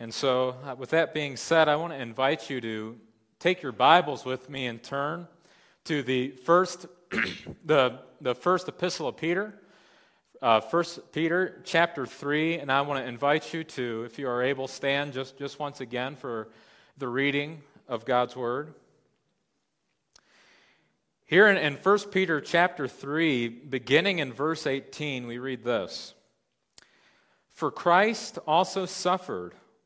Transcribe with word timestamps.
And 0.00 0.14
so, 0.14 0.54
uh, 0.64 0.76
with 0.76 0.90
that 0.90 1.12
being 1.12 1.36
said, 1.36 1.66
I 1.66 1.74
want 1.74 1.92
to 1.92 2.00
invite 2.00 2.48
you 2.48 2.60
to 2.60 2.96
take 3.40 3.62
your 3.62 3.72
Bibles 3.72 4.24
with 4.24 4.48
me 4.48 4.66
and 4.66 4.80
turn 4.80 5.26
to 5.86 6.04
the 6.04 6.28
first, 6.28 6.86
the, 7.64 7.98
the 8.20 8.36
first 8.36 8.68
epistle 8.68 9.08
of 9.08 9.16
Peter, 9.16 9.58
uh, 10.40 10.60
First 10.60 11.10
Peter 11.10 11.60
chapter 11.64 12.06
3. 12.06 12.58
And 12.58 12.70
I 12.70 12.82
want 12.82 13.02
to 13.02 13.08
invite 13.08 13.52
you 13.52 13.64
to, 13.64 14.04
if 14.04 14.20
you 14.20 14.28
are 14.28 14.40
able, 14.40 14.68
stand 14.68 15.14
just, 15.14 15.36
just 15.36 15.58
once 15.58 15.80
again 15.80 16.14
for 16.14 16.46
the 16.96 17.08
reading 17.08 17.60
of 17.88 18.04
God's 18.04 18.36
Word. 18.36 18.74
Here 21.26 21.48
in, 21.48 21.56
in 21.56 21.74
1 21.74 21.98
Peter 22.12 22.40
chapter 22.40 22.86
3, 22.86 23.48
beginning 23.48 24.20
in 24.20 24.32
verse 24.32 24.64
18, 24.64 25.26
we 25.26 25.38
read 25.38 25.64
this 25.64 26.14
For 27.52 27.72
Christ 27.72 28.38
also 28.46 28.86
suffered 28.86 29.54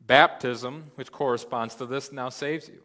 Baptism, 0.00 0.90
which 0.94 1.12
corresponds 1.12 1.74
to 1.76 1.86
this, 1.86 2.12
now 2.12 2.28
saves 2.28 2.68
you, 2.68 2.82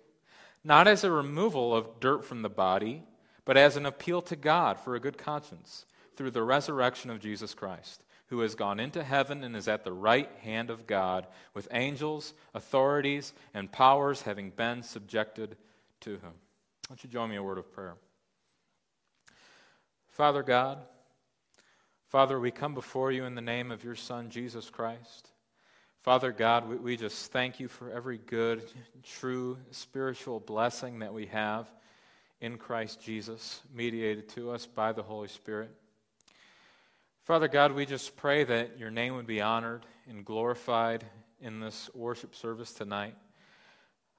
not 0.63 0.87
as 0.87 1.03
a 1.03 1.11
removal 1.11 1.75
of 1.75 1.99
dirt 1.99 2.23
from 2.25 2.41
the 2.41 2.49
body, 2.49 3.03
but 3.45 3.57
as 3.57 3.77
an 3.77 3.85
appeal 3.85 4.21
to 4.23 4.35
God 4.35 4.79
for 4.79 4.95
a 4.95 4.99
good 4.99 5.17
conscience 5.17 5.85
through 6.15 6.31
the 6.31 6.43
resurrection 6.43 7.09
of 7.09 7.19
Jesus 7.19 7.53
Christ, 7.53 8.03
who 8.27 8.39
has 8.39 8.55
gone 8.55 8.79
into 8.79 9.03
heaven 9.03 9.43
and 9.43 9.55
is 9.55 9.67
at 9.67 9.83
the 9.83 9.93
right 9.93 10.29
hand 10.41 10.69
of 10.69 10.87
God, 10.87 11.27
with 11.53 11.67
angels, 11.71 12.33
authorities, 12.53 13.33
and 13.53 13.71
powers 13.71 14.23
having 14.23 14.49
been 14.49 14.81
subjected 14.81 15.57
to 16.01 16.11
him. 16.11 16.33
Why 16.87 16.89
don't 16.89 17.03
you 17.03 17.09
join 17.09 17.29
me 17.29 17.35
in 17.35 17.41
a 17.41 17.43
word 17.43 17.57
of 17.57 17.71
prayer? 17.71 17.95
Father 20.09 20.43
God, 20.43 20.79
Father, 22.09 22.39
we 22.39 22.51
come 22.51 22.73
before 22.73 23.11
you 23.11 23.25
in 23.25 23.35
the 23.35 23.41
name 23.41 23.71
of 23.71 23.83
your 23.83 23.95
Son, 23.95 24.29
Jesus 24.29 24.69
Christ. 24.69 25.29
Father 26.05 26.31
God, 26.31 26.69
we, 26.69 26.75
we 26.75 26.97
just 26.97 27.31
thank 27.31 27.59
you 27.59 27.67
for 27.67 27.89
every 27.89 28.19
good, 28.19 28.61
true 29.01 29.57
spiritual 29.71 30.39
blessing 30.39 30.99
that 30.99 31.11
we 31.11 31.25
have 31.25 31.67
in 32.39 32.59
Christ 32.59 33.01
Jesus, 33.01 33.63
mediated 33.73 34.29
to 34.29 34.51
us 34.51 34.67
by 34.67 34.91
the 34.91 35.01
Holy 35.01 35.27
Spirit. 35.27 35.71
Father 37.23 37.47
God, 37.47 37.71
we 37.71 37.87
just 37.87 38.15
pray 38.17 38.43
that 38.43 38.77
your 38.77 38.91
name 38.91 39.15
would 39.15 39.25
be 39.25 39.41
honored 39.41 39.83
and 40.07 40.23
glorified 40.23 41.03
in 41.41 41.59
this 41.59 41.89
worship 41.95 42.35
service 42.35 42.71
tonight. 42.71 43.15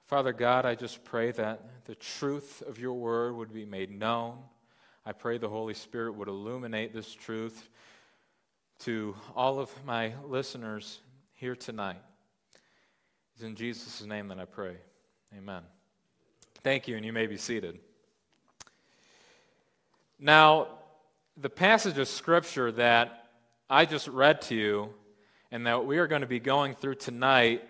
Father 0.07 0.33
God, 0.33 0.65
I 0.65 0.75
just 0.75 1.05
pray 1.05 1.31
that 1.31 1.85
the 1.85 1.95
truth 1.95 2.63
of 2.67 2.77
your 2.77 2.95
word 2.95 3.33
would 3.33 3.53
be 3.53 3.63
made 3.63 3.97
known. 3.97 4.39
I 5.05 5.13
pray 5.13 5.37
the 5.37 5.47
Holy 5.47 5.73
Spirit 5.73 6.15
would 6.15 6.27
illuminate 6.27 6.93
this 6.93 7.13
truth 7.13 7.69
to 8.79 9.15
all 9.37 9.57
of 9.57 9.71
my 9.85 10.11
listeners 10.25 10.99
here 11.37 11.55
tonight. 11.55 12.01
It's 13.35 13.43
in 13.43 13.55
Jesus' 13.55 14.03
name 14.03 14.27
that 14.29 14.39
I 14.39 14.45
pray. 14.45 14.75
Amen. 15.37 15.61
Thank 16.63 16.87
you, 16.87 16.95
and 16.95 17.05
you 17.05 17.13
may 17.13 17.27
be 17.27 17.37
seated. 17.37 17.77
Now, 20.19 20.67
the 21.39 21.51
passage 21.51 21.99
of 21.99 22.07
Scripture 22.07 22.71
that 22.71 23.29
I 23.69 23.85
just 23.85 24.07
read 24.07 24.41
to 24.43 24.55
you 24.55 24.89
and 25.51 25.67
that 25.67 25.85
we 25.85 25.99
are 25.99 26.07
going 26.07 26.21
to 26.21 26.27
be 26.27 26.39
going 26.39 26.73
through 26.73 26.95
tonight 26.95 27.63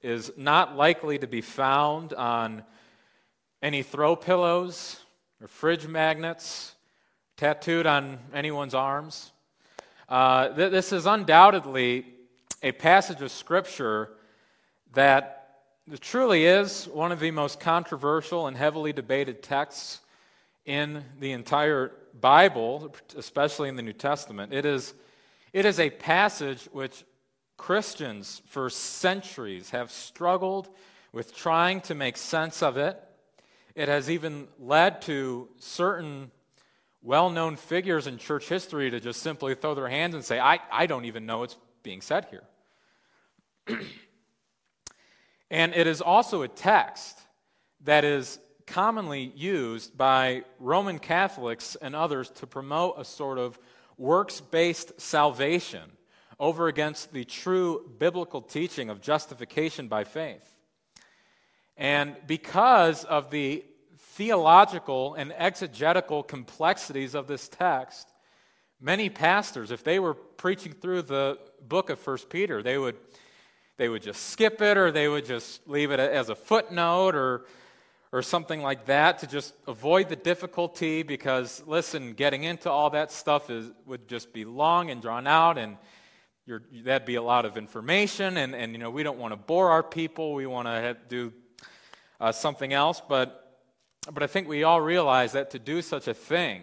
is 0.00 0.30
not 0.36 0.76
likely 0.76 1.18
to 1.18 1.26
be 1.26 1.40
found 1.40 2.12
on 2.12 2.62
any 3.60 3.82
throw 3.82 4.14
pillows 4.14 5.00
or 5.42 5.48
fridge 5.48 5.88
magnets 5.88 6.76
tattooed 7.36 7.84
on 7.84 8.20
anyone's 8.32 8.74
arms. 8.74 9.32
Uh, 10.08 10.50
th- 10.50 10.70
this 10.70 10.92
is 10.92 11.04
undoubtedly 11.04 12.14
a 12.62 12.72
passage 12.72 13.22
of 13.22 13.30
Scripture 13.30 14.10
that 14.94 15.60
truly 16.00 16.44
is 16.44 16.86
one 16.88 17.12
of 17.12 17.20
the 17.20 17.30
most 17.30 17.60
controversial 17.60 18.46
and 18.46 18.56
heavily 18.56 18.92
debated 18.92 19.42
texts 19.42 20.00
in 20.66 21.04
the 21.20 21.32
entire 21.32 21.92
Bible, 22.20 22.94
especially 23.16 23.68
in 23.68 23.76
the 23.76 23.82
New 23.82 23.92
Testament. 23.92 24.52
It 24.52 24.66
is, 24.66 24.92
it 25.52 25.64
is 25.64 25.78
a 25.78 25.90
passage 25.90 26.68
which 26.72 27.04
Christians 27.56 28.42
for 28.46 28.68
centuries 28.70 29.70
have 29.70 29.90
struggled 29.90 30.68
with 31.12 31.34
trying 31.34 31.80
to 31.82 31.94
make 31.94 32.16
sense 32.16 32.62
of 32.62 32.76
it. 32.76 33.02
It 33.74 33.88
has 33.88 34.10
even 34.10 34.48
led 34.58 35.02
to 35.02 35.48
certain 35.58 36.30
well 37.02 37.30
known 37.30 37.56
figures 37.56 38.06
in 38.06 38.18
church 38.18 38.48
history 38.48 38.90
to 38.90 39.00
just 39.00 39.22
simply 39.22 39.54
throw 39.54 39.74
their 39.74 39.88
hands 39.88 40.14
and 40.14 40.24
say, 40.24 40.40
I, 40.40 40.58
I 40.70 40.86
don't 40.86 41.04
even 41.04 41.24
know 41.24 41.38
what's 41.38 41.56
being 41.88 42.02
said 42.02 42.26
here. 42.26 42.42
and 45.50 45.72
it 45.72 45.86
is 45.86 46.02
also 46.02 46.42
a 46.42 46.48
text 46.48 47.18
that 47.84 48.04
is 48.04 48.38
commonly 48.66 49.32
used 49.34 49.96
by 49.96 50.44
Roman 50.58 50.98
Catholics 50.98 51.78
and 51.80 51.96
others 51.96 52.28
to 52.32 52.46
promote 52.46 52.96
a 52.98 53.06
sort 53.06 53.38
of 53.38 53.58
works 53.96 54.42
based 54.42 55.00
salvation 55.00 55.90
over 56.38 56.68
against 56.68 57.10
the 57.14 57.24
true 57.24 57.90
biblical 57.98 58.42
teaching 58.42 58.90
of 58.90 59.00
justification 59.00 59.88
by 59.88 60.04
faith. 60.04 60.58
And 61.74 62.16
because 62.26 63.04
of 63.04 63.30
the 63.30 63.64
theological 63.96 65.14
and 65.14 65.32
exegetical 65.38 66.22
complexities 66.22 67.14
of 67.14 67.28
this 67.28 67.48
text, 67.48 68.12
many 68.80 69.08
pastors, 69.08 69.70
if 69.70 69.82
they 69.84 69.98
were 69.98 70.14
preaching 70.14 70.72
through 70.72 71.02
the 71.02 71.38
book 71.66 71.90
of 71.90 71.98
First 71.98 72.28
Peter, 72.28 72.62
they 72.62 72.78
would, 72.78 72.96
they 73.76 73.88
would 73.88 74.02
just 74.02 74.30
skip 74.30 74.60
it 74.62 74.76
or 74.76 74.90
they 74.90 75.08
would 75.08 75.24
just 75.24 75.66
leave 75.68 75.90
it 75.90 76.00
as 76.00 76.28
a 76.28 76.34
footnote 76.34 77.14
or 77.14 77.44
or 78.10 78.22
something 78.22 78.62
like 78.62 78.86
that 78.86 79.18
to 79.18 79.26
just 79.26 79.52
avoid 79.66 80.08
the 80.08 80.16
difficulty 80.16 81.02
because 81.02 81.62
listen 81.66 82.14
getting 82.14 82.44
into 82.44 82.70
all 82.70 82.88
that 82.88 83.12
stuff 83.12 83.50
is, 83.50 83.70
would 83.84 84.08
just 84.08 84.32
be 84.32 84.46
long 84.46 84.90
and 84.90 85.02
drawn 85.02 85.26
out 85.26 85.58
and 85.58 85.76
that'd 86.84 87.06
be 87.06 87.16
a 87.16 87.22
lot 87.22 87.44
of 87.44 87.58
information 87.58 88.38
and, 88.38 88.54
and 88.54 88.72
you 88.72 88.78
know 88.78 88.88
we 88.88 89.02
don't 89.02 89.18
want 89.18 89.32
to 89.32 89.36
bore 89.36 89.70
our 89.70 89.82
people. 89.82 90.32
We 90.32 90.46
want 90.46 90.66
to 90.68 90.96
do 91.10 91.34
uh, 92.18 92.32
something 92.32 92.72
else. 92.72 93.02
But 93.06 93.44
but 94.12 94.22
i 94.22 94.26
think 94.26 94.48
we 94.48 94.64
all 94.64 94.80
realize 94.80 95.32
that 95.32 95.50
to 95.50 95.58
do 95.58 95.82
such 95.82 96.08
a 96.08 96.14
thing 96.14 96.62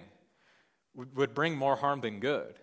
would, 0.95 1.33
bring 1.33 1.55
more 1.55 1.75
harm 1.75 2.01
than 2.01 2.19
good 2.19 2.55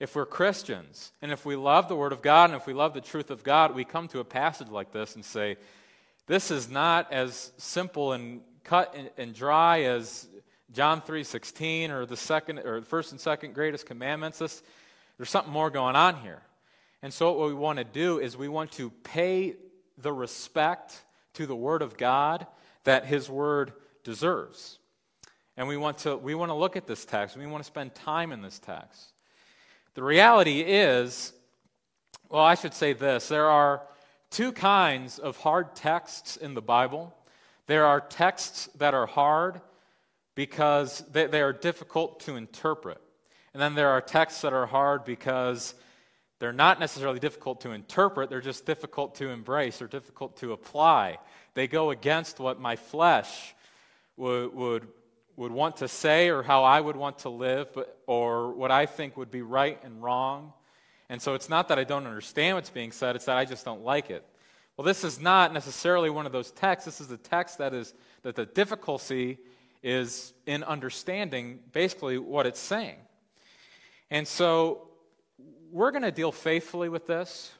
if 0.00 0.16
we're 0.16 0.26
christians 0.26 1.12
and 1.22 1.30
if 1.30 1.44
we 1.44 1.56
love 1.56 1.88
the 1.88 1.96
word 1.96 2.12
of 2.12 2.22
god 2.22 2.50
and 2.50 2.60
if 2.60 2.66
we 2.66 2.74
love 2.74 2.94
the 2.94 3.00
truth 3.00 3.30
of 3.30 3.44
god 3.44 3.74
we 3.74 3.84
come 3.84 4.08
to 4.08 4.20
a 4.20 4.24
passage 4.24 4.68
like 4.68 4.92
this 4.92 5.14
and 5.14 5.24
say 5.24 5.56
this 6.26 6.50
is 6.50 6.70
not 6.70 7.12
as 7.12 7.52
simple 7.58 8.12
and 8.12 8.40
cut 8.64 8.96
and 9.18 9.34
dry 9.34 9.82
as 9.82 10.26
John 10.72 11.00
3:16 11.02 11.90
or 11.90 12.06
the 12.06 12.16
second 12.16 12.58
or 12.58 12.80
the 12.80 12.86
first 12.86 13.12
and 13.12 13.20
second 13.20 13.54
greatest 13.54 13.86
commandments. 13.86 14.38
This, 14.38 14.62
there's 15.16 15.30
something 15.30 15.52
more 15.52 15.70
going 15.70 15.94
on 15.94 16.16
here. 16.16 16.42
And 17.02 17.12
so 17.12 17.32
what 17.32 17.48
we 17.48 17.54
want 17.54 17.78
to 17.78 17.84
do 17.84 18.18
is 18.18 18.36
we 18.36 18.48
want 18.48 18.72
to 18.72 18.90
pay 18.90 19.56
the 19.98 20.12
respect 20.12 21.00
to 21.34 21.46
the 21.46 21.54
word 21.54 21.82
of 21.82 21.96
God 21.96 22.46
that 22.84 23.04
his 23.04 23.28
word 23.28 23.72
deserves. 24.02 24.78
And 25.56 25.68
we 25.68 25.76
want 25.76 25.98
to 25.98 26.16
we 26.16 26.34
want 26.34 26.50
to 26.50 26.54
look 26.54 26.76
at 26.76 26.86
this 26.86 27.04
text. 27.04 27.36
We 27.36 27.46
want 27.46 27.62
to 27.62 27.66
spend 27.66 27.94
time 27.94 28.32
in 28.32 28.42
this 28.42 28.58
text. 28.58 29.12
The 29.94 30.02
reality 30.02 30.60
is 30.60 31.32
well, 32.28 32.42
I 32.42 32.54
should 32.54 32.74
say 32.74 32.94
this. 32.94 33.28
There 33.28 33.48
are 33.48 33.82
two 34.30 34.50
kinds 34.50 35.18
of 35.18 35.36
hard 35.36 35.76
texts 35.76 36.36
in 36.36 36.54
the 36.54 36.62
Bible. 36.62 37.14
There 37.66 37.86
are 37.86 38.00
texts 38.00 38.68
that 38.78 38.94
are 38.94 39.06
hard 39.06 39.60
because 40.34 41.04
they, 41.12 41.26
they, 41.26 41.42
are 41.42 41.52
difficult 41.52 42.20
to 42.20 42.34
interpret. 42.34 43.00
And 43.52 43.62
then 43.62 43.74
there 43.74 43.90
are 43.90 44.00
texts 44.00 44.40
that 44.40 44.52
are 44.52 44.66
hard 44.66 45.04
because 45.04 45.74
they're 46.40 46.52
not 46.52 46.80
necessarily 46.80 47.20
difficult 47.20 47.60
to 47.60 47.70
interpret, 47.70 48.28
they're 48.28 48.40
just 48.40 48.66
difficult 48.66 49.14
to 49.16 49.28
embrace 49.28 49.80
or 49.80 49.86
difficult 49.86 50.36
to 50.38 50.52
apply. 50.52 51.18
They 51.54 51.68
go 51.68 51.90
against 51.90 52.40
what 52.40 52.60
my 52.60 52.74
flesh 52.74 53.54
would, 54.16 54.52
would, 54.54 54.88
would 55.36 55.52
want 55.52 55.78
to 55.78 55.88
say 55.88 56.28
or 56.28 56.42
how 56.42 56.64
I 56.64 56.80
would 56.80 56.96
want 56.96 57.20
to 57.20 57.28
live, 57.28 57.72
but, 57.74 57.98
or 58.06 58.52
what 58.52 58.70
I 58.70 58.86
think 58.86 59.16
would 59.16 59.30
be 59.30 59.42
right 59.42 59.78
and 59.84 60.02
wrong. 60.02 60.52
And 61.08 61.20
so 61.20 61.34
it's 61.34 61.48
not 61.48 61.68
that 61.68 61.78
I 61.78 61.84
don't 61.84 62.06
understand 62.06 62.56
what's 62.56 62.70
being 62.70 62.92
said, 62.92 63.16
it's 63.16 63.24
that 63.26 63.36
I 63.36 63.44
just 63.44 63.64
don't 63.64 63.82
like 63.82 64.10
it. 64.10 64.24
Well, 64.76 64.84
this 64.84 65.04
is 65.04 65.20
not 65.20 65.52
necessarily 65.52 66.10
one 66.10 66.26
of 66.26 66.32
those 66.32 66.50
texts. 66.50 66.84
This 66.84 67.00
is 67.00 67.10
a 67.10 67.16
text 67.16 67.58
that 67.58 67.72
is 67.74 67.94
that 68.22 68.34
the 68.34 68.46
difficulty 68.46 69.38
is 69.82 70.32
in 70.46 70.64
understanding 70.64 71.60
basically 71.72 72.18
what 72.18 72.46
it's 72.46 72.58
saying. 72.58 72.96
And 74.10 74.26
so 74.26 74.88
we're 75.70 75.90
going 75.90 76.02
to 76.02 76.10
deal 76.10 76.32
faithfully 76.32 76.88
with 76.88 77.06
this 77.06 77.52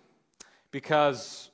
because 0.70 1.50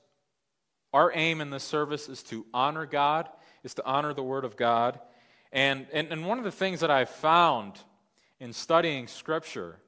our 0.93 1.13
aim 1.15 1.41
in 1.41 1.51
this 1.51 1.65
service 1.65 2.09
is 2.09 2.23
to 2.25 2.47
honor 2.55 2.87
God, 2.87 3.29
is 3.65 3.75
to 3.75 3.85
honor 3.85 4.15
the 4.15 4.23
Word 4.23 4.45
of 4.45 4.57
God. 4.57 4.99
And, 5.53 5.87
and, 5.93 6.09
and 6.13 6.27
one 6.27 6.39
of 6.39 6.45
the 6.45 6.53
things 6.53 6.81
that 6.81 6.91
I've 6.91 7.11
found 7.11 7.81
in 8.39 8.53
studying 8.53 9.07
Scripture 9.07 9.79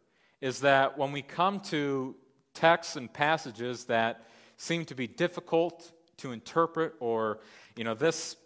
is 0.41 0.61
that 0.61 0.99
when 0.99 1.13
we 1.13 1.23
come 1.23 1.61
to 1.61 2.17
texts 2.55 2.97
and 2.97 3.13
passages 3.13 3.85
that 3.85 4.27
seem 4.57 4.85
to 4.87 4.95
be 4.95 5.07
difficult 5.07 5.93
to 6.19 6.33
interpret, 6.33 6.95
or, 7.01 7.39
you 7.77 7.85
know, 7.85 7.95
this 7.95 8.37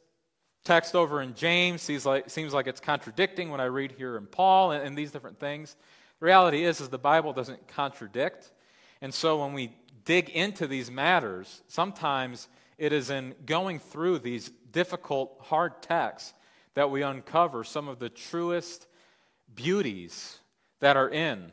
text 0.65 0.95
over 0.95 1.23
in 1.23 1.35
James 1.35 1.81
seems 1.81 2.05
like, 2.05 2.29
seems 2.29 2.53
like 2.53 2.67
it's 2.67 2.81
contradicting 2.81 3.51
what 3.51 3.61
I 3.61 3.65
read 3.65 3.93
here 3.93 4.17
in 4.17 4.27
Paul 4.27 4.73
and, 4.73 4.87
and 4.87 4.97
these 4.97 5.11
different 5.11 5.41
things. 5.41 5.77
The 6.21 6.27
reality 6.27 6.65
is, 6.65 6.81
is 6.81 6.89
the 6.89 6.99
Bible 6.99 7.33
doesn't 7.33 7.67
contradict. 7.69 8.53
And 9.01 9.13
so 9.13 9.43
when 9.43 9.53
we 9.53 9.73
dig 10.05 10.31
into 10.31 10.67
these 10.67 10.91
matters, 10.91 11.63
sometimes 11.69 12.49
it 12.79 12.93
is 12.93 13.11
in 13.11 13.35
going 13.45 13.79
through 13.79 14.19
these 14.21 14.51
difficult, 14.73 15.39
hard 15.43 15.83
texts 15.83 16.35
that 16.76 16.90
we 16.90 17.02
uncover 17.02 17.64
some 17.64 17.88
of 17.88 17.99
the 17.99 18.11
truest 18.11 18.87
beauties 19.55 20.38
that 20.81 20.94
are 20.94 21.08
in 21.08 21.50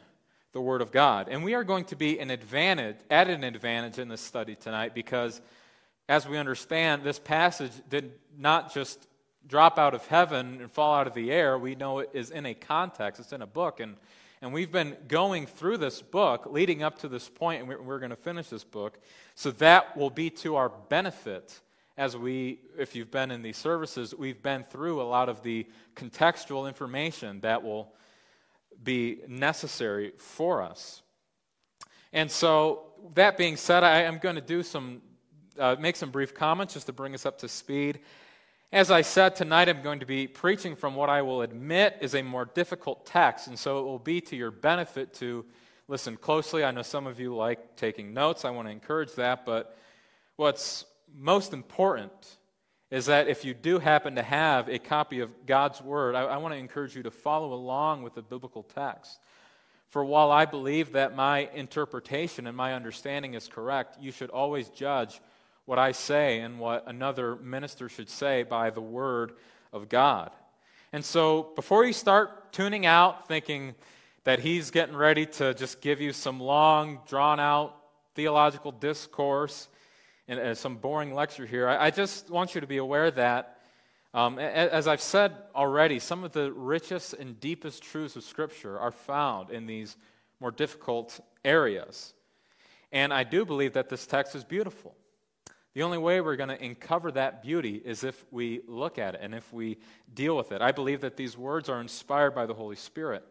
the 0.51 0.59
Word 0.59 0.81
of 0.81 0.91
God. 0.91 1.29
And 1.29 1.45
we 1.45 1.53
are 1.53 1.63
going 1.63 1.85
to 1.85 1.95
be 1.95 2.19
an 2.19 2.29
advantage, 2.29 2.97
at 3.09 3.29
an 3.29 3.45
advantage 3.45 3.99
in 3.99 4.09
this 4.09 4.19
study 4.19 4.55
tonight 4.55 4.93
because, 4.93 5.41
as 6.09 6.27
we 6.27 6.37
understand, 6.37 7.03
this 7.03 7.19
passage 7.19 7.71
did 7.89 8.11
not 8.37 8.73
just 8.73 9.07
drop 9.47 9.79
out 9.79 9.93
of 9.93 10.05
heaven 10.07 10.59
and 10.59 10.69
fall 10.69 10.93
out 10.93 11.07
of 11.07 11.13
the 11.13 11.31
air. 11.31 11.57
We 11.57 11.75
know 11.75 11.99
it 11.99 12.09
is 12.11 12.29
in 12.29 12.45
a 12.45 12.53
context, 12.53 13.21
it's 13.21 13.31
in 13.31 13.41
a 13.41 13.47
book. 13.47 13.79
And, 13.79 13.95
and 14.41 14.51
we've 14.51 14.73
been 14.73 14.97
going 15.07 15.45
through 15.45 15.77
this 15.77 16.01
book 16.01 16.47
leading 16.47 16.83
up 16.83 16.99
to 16.99 17.07
this 17.07 17.29
point, 17.29 17.61
and 17.61 17.69
we're, 17.69 17.81
we're 17.81 17.99
going 17.99 18.09
to 18.09 18.17
finish 18.17 18.49
this 18.49 18.65
book. 18.65 18.99
So 19.35 19.51
that 19.51 19.95
will 19.95 20.09
be 20.09 20.29
to 20.31 20.57
our 20.57 20.67
benefit 20.67 21.61
as 21.97 22.17
we, 22.17 22.59
if 22.77 22.95
you've 22.95 23.11
been 23.11 23.29
in 23.31 23.41
these 23.41 23.57
services, 23.57 24.15
we've 24.15 24.41
been 24.41 24.63
through 24.63 25.01
a 25.01 25.03
lot 25.03 25.29
of 25.29 25.43
the 25.43 25.67
contextual 25.95 26.67
information 26.67 27.39
that 27.41 27.63
will 27.63 27.93
be 28.83 29.19
necessary 29.27 30.13
for 30.17 30.61
us. 30.61 31.01
And 32.11 32.29
so, 32.29 32.83
that 33.15 33.37
being 33.37 33.57
said, 33.57 33.83
I 33.83 34.01
am 34.03 34.17
going 34.17 34.35
to 34.35 34.41
do 34.41 34.63
some, 34.63 35.01
uh, 35.59 35.75
make 35.79 35.95
some 35.95 36.09
brief 36.09 36.33
comments 36.33 36.73
just 36.73 36.85
to 36.87 36.93
bring 36.93 37.13
us 37.13 37.25
up 37.25 37.37
to 37.39 37.47
speed. 37.47 37.99
As 38.71 38.89
I 38.89 39.01
said, 39.01 39.35
tonight 39.35 39.69
I'm 39.69 39.83
going 39.83 39.99
to 39.99 40.05
be 40.05 40.25
preaching 40.25 40.75
from 40.75 40.95
what 40.95 41.09
I 41.09 41.21
will 41.21 41.41
admit 41.43 41.97
is 42.01 42.15
a 42.15 42.23
more 42.23 42.45
difficult 42.45 43.05
text, 43.05 43.47
and 43.47 43.59
so 43.59 43.79
it 43.79 43.83
will 43.83 43.99
be 43.99 44.19
to 44.21 44.35
your 44.35 44.51
benefit 44.51 45.13
to 45.15 45.45
listen 45.87 46.17
closely. 46.17 46.63
I 46.63 46.71
know 46.71 46.81
some 46.81 47.05
of 47.05 47.19
you 47.19 47.35
like 47.35 47.75
taking 47.75 48.13
notes. 48.13 48.45
I 48.45 48.49
want 48.49 48.67
to 48.67 48.71
encourage 48.71 49.13
that, 49.13 49.45
but 49.45 49.77
what's 50.37 50.85
most 51.15 51.54
important 51.54 52.38
is 52.92 53.07
that 53.07 53.27
if 53.27 53.44
you 53.44 53.54
do 53.54 53.80
happen 53.80 54.15
to 54.15 54.24
have 54.24 54.69
a 54.69 54.77
copy 54.77 55.19
of 55.19 55.31
God's 55.45 55.81
Word, 55.81 56.15
I, 56.15 56.24
I 56.24 56.38
want 56.38 56.54
to 56.54 56.60
encourage 56.60 56.95
you 56.95 57.04
to 57.04 57.12
follow 57.12 57.54
along 57.54 58.04
with 58.04 58.13
the 58.13 58.21
biblical 58.21 58.63
text. 58.63 59.19
For 59.89 60.04
while 60.04 60.31
I 60.31 60.45
believe 60.45 60.92
that 60.94 61.15
my 61.15 61.50
interpretation 61.54 62.48
and 62.48 62.57
my 62.57 62.74
understanding 62.74 63.33
is 63.33 63.48
correct, 63.48 63.98
you 64.01 64.12
should 64.12 64.30
always 64.30 64.69
judge 64.69 65.21
what 65.65 65.80
I 65.80 65.92
say 65.92 66.39
and 66.39 66.60
what 66.60 66.88
another 66.88 67.36
minister 67.38 67.89
should 67.89 68.10
say 68.10 68.44
by 68.44 68.69
the 68.69 68.81
Word 68.81 69.33
of 69.71 69.89
God. 69.89 70.31
And 70.92 71.04
so 71.04 71.50
before 71.56 71.86
you 71.86 71.94
start 71.94 72.54
tuning 72.54 72.86
out, 72.86 73.27
thinking 73.27 73.75
that 74.24 74.39
he's 74.39 74.71
getting 74.71 74.95
ready 74.95 75.25
to 75.25 75.54
just 75.54 75.81
give 75.81 76.00
you 76.00 76.13
some 76.13 76.39
long, 76.39 77.00
drawn 77.07 77.39
out 77.39 77.75
theological 78.15 78.71
discourse, 78.71 79.68
and 80.27 80.39
uh, 80.39 80.55
some 80.55 80.77
boring 80.77 81.13
lecture 81.13 81.45
here. 81.45 81.67
I, 81.67 81.85
I, 81.85 81.91
just 81.91 82.29
want 82.29 82.55
you 82.55 82.61
to 82.61 82.67
be 82.67 82.77
aware 82.77 83.11
that, 83.11 83.59
um, 84.13 84.39
as 84.39 84.87
I've 84.87 85.01
said 85.01 85.33
already, 85.55 85.99
some 85.99 86.23
of 86.23 86.31
the 86.31 86.51
richest 86.51 87.13
and 87.13 87.39
deepest 87.39 87.83
truths 87.83 88.15
of 88.15 88.23
Scripture 88.23 88.79
are 88.79 88.91
found 88.91 89.49
in 89.49 89.65
these 89.65 89.97
more 90.39 90.51
difficult 90.51 91.19
areas. 91.43 92.13
And 92.91 93.13
I 93.13 93.23
do 93.23 93.43
believe 93.43 93.73
that 93.73 93.89
this 93.89 94.05
text 94.05 94.35
is 94.35 94.43
beautiful. 94.43 94.95
The 95.73 95.81
only 95.81 95.97
way 95.97 96.21
we're 96.21 96.35
going 96.35 96.55
to 96.55 96.63
uncover 96.63 97.11
that 97.13 97.41
beauty 97.41 97.81
is 97.83 98.03
if 98.03 98.23
we 98.31 98.61
look 98.67 98.99
at 98.99 99.15
it 99.15 99.21
and 99.23 99.33
if 99.33 99.51
we 99.51 99.79
deal 100.13 100.37
with 100.37 100.51
it. 100.51 100.61
I 100.61 100.71
believe 100.71 101.01
that 101.01 101.17
these 101.17 101.35
words 101.35 101.67
are 101.67 101.81
inspired 101.81 102.35
by 102.35 102.45
the 102.45 102.53
Holy 102.53 102.75
Spirit. 102.75 103.25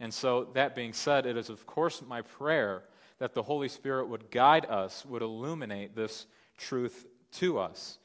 And 0.00 0.12
so, 0.12 0.48
that 0.54 0.74
being 0.74 0.92
said, 0.92 1.24
it 1.24 1.36
is, 1.36 1.48
of 1.48 1.64
course, 1.66 2.02
my 2.02 2.22
prayer 2.22 2.82
that 3.18 3.34
the 3.34 3.42
Holy 3.42 3.68
Spirit 3.68 4.08
would 4.08 4.30
guide 4.30 4.66
us, 4.66 5.04
would 5.06 5.22
illuminate 5.22 5.94
this 5.94 6.26
truth 6.58 7.06
to 7.32 7.58
us. 7.58 7.98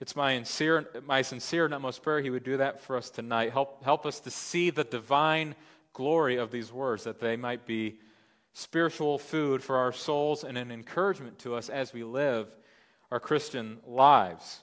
It's 0.00 0.14
my 0.14 0.34
sincere, 0.36 0.88
my 1.06 1.22
sincere 1.22 1.64
and 1.64 1.74
utmost 1.74 2.02
prayer 2.02 2.20
He 2.20 2.30
would 2.30 2.44
do 2.44 2.58
that 2.58 2.80
for 2.80 2.96
us 2.96 3.10
tonight. 3.10 3.52
Help, 3.52 3.82
help 3.84 4.06
us 4.06 4.20
to 4.20 4.30
see 4.30 4.70
the 4.70 4.84
divine 4.84 5.54
glory 5.92 6.36
of 6.36 6.50
these 6.50 6.72
words, 6.72 7.04
that 7.04 7.20
they 7.20 7.36
might 7.36 7.66
be 7.66 7.98
spiritual 8.52 9.18
food 9.18 9.62
for 9.62 9.76
our 9.76 9.92
souls 9.92 10.44
and 10.44 10.56
an 10.56 10.70
encouragement 10.70 11.38
to 11.40 11.54
us 11.54 11.68
as 11.68 11.92
we 11.92 12.04
live 12.04 12.48
our 13.10 13.20
Christian 13.20 13.78
lives. 13.86 14.62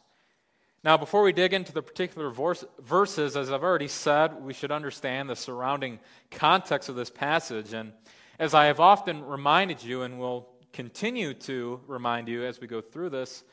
Now, 0.83 0.97
before 0.97 1.23
we 1.23 1.33
dig 1.33 1.53
into 1.53 1.73
the 1.73 1.81
particular 1.81 2.29
verses, 2.29 3.35
as 3.35 3.51
I've 3.51 3.63
already 3.63 3.87
said, 3.87 4.43
we 4.43 4.53
should 4.53 4.71
understand 4.71 5.29
the 5.29 5.35
surrounding 5.35 5.99
context 6.29 6.89
of 6.89 6.95
this 6.95 7.09
passage. 7.09 7.73
And 7.73 7.91
as 8.39 8.53
I 8.53 8.65
have 8.65 8.79
often 8.79 9.23
reminded 9.23 9.83
you 9.83 10.01
and 10.03 10.19
will 10.19 10.49
continue 10.73 11.33
to 11.33 11.79
remind 11.87 12.27
you 12.27 12.43
as 12.43 12.59
we 12.59 12.67
go 12.67 12.81
through 12.81 13.09
this 13.09 13.43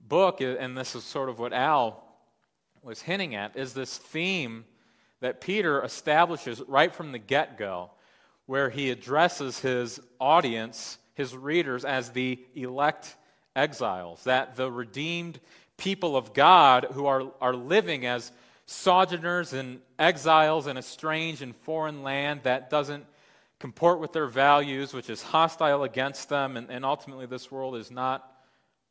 book, 0.00 0.40
and 0.40 0.76
this 0.76 0.94
is 0.94 1.04
sort 1.04 1.28
of 1.28 1.38
what 1.38 1.52
Al 1.52 2.02
was 2.82 3.02
hinting 3.02 3.34
at, 3.34 3.56
is 3.56 3.74
this 3.74 3.96
theme 3.96 4.64
that 5.20 5.40
Peter 5.40 5.82
establishes 5.82 6.60
right 6.68 6.94
from 6.94 7.12
the 7.12 7.18
get 7.18 7.58
go, 7.58 7.90
where 8.46 8.68
he 8.68 8.90
addresses 8.90 9.58
his 9.60 10.00
audience, 10.20 10.98
his 11.14 11.34
readers, 11.34 11.84
as 11.84 12.10
the 12.10 12.38
elect 12.54 13.16
exiles, 13.56 14.24
that 14.24 14.56
the 14.56 14.70
redeemed 14.70 15.40
people 15.76 16.16
of 16.16 16.34
God 16.34 16.88
who 16.92 17.06
are, 17.06 17.22
are 17.40 17.54
living 17.54 18.04
as 18.04 18.32
sojourners 18.66 19.52
and 19.52 19.80
exiles 19.98 20.66
in 20.66 20.76
a 20.76 20.82
strange 20.82 21.42
and 21.42 21.56
foreign 21.56 22.02
land 22.02 22.40
that 22.44 22.70
doesn't 22.70 23.06
comport 23.64 23.98
with 23.98 24.12
their 24.12 24.26
values, 24.26 24.92
which 24.92 25.08
is 25.08 25.22
hostile 25.22 25.84
against 25.84 26.28
them, 26.28 26.58
and, 26.58 26.68
and 26.68 26.84
ultimately 26.84 27.24
this 27.24 27.50
world 27.50 27.76
is 27.76 27.90
not 27.90 28.30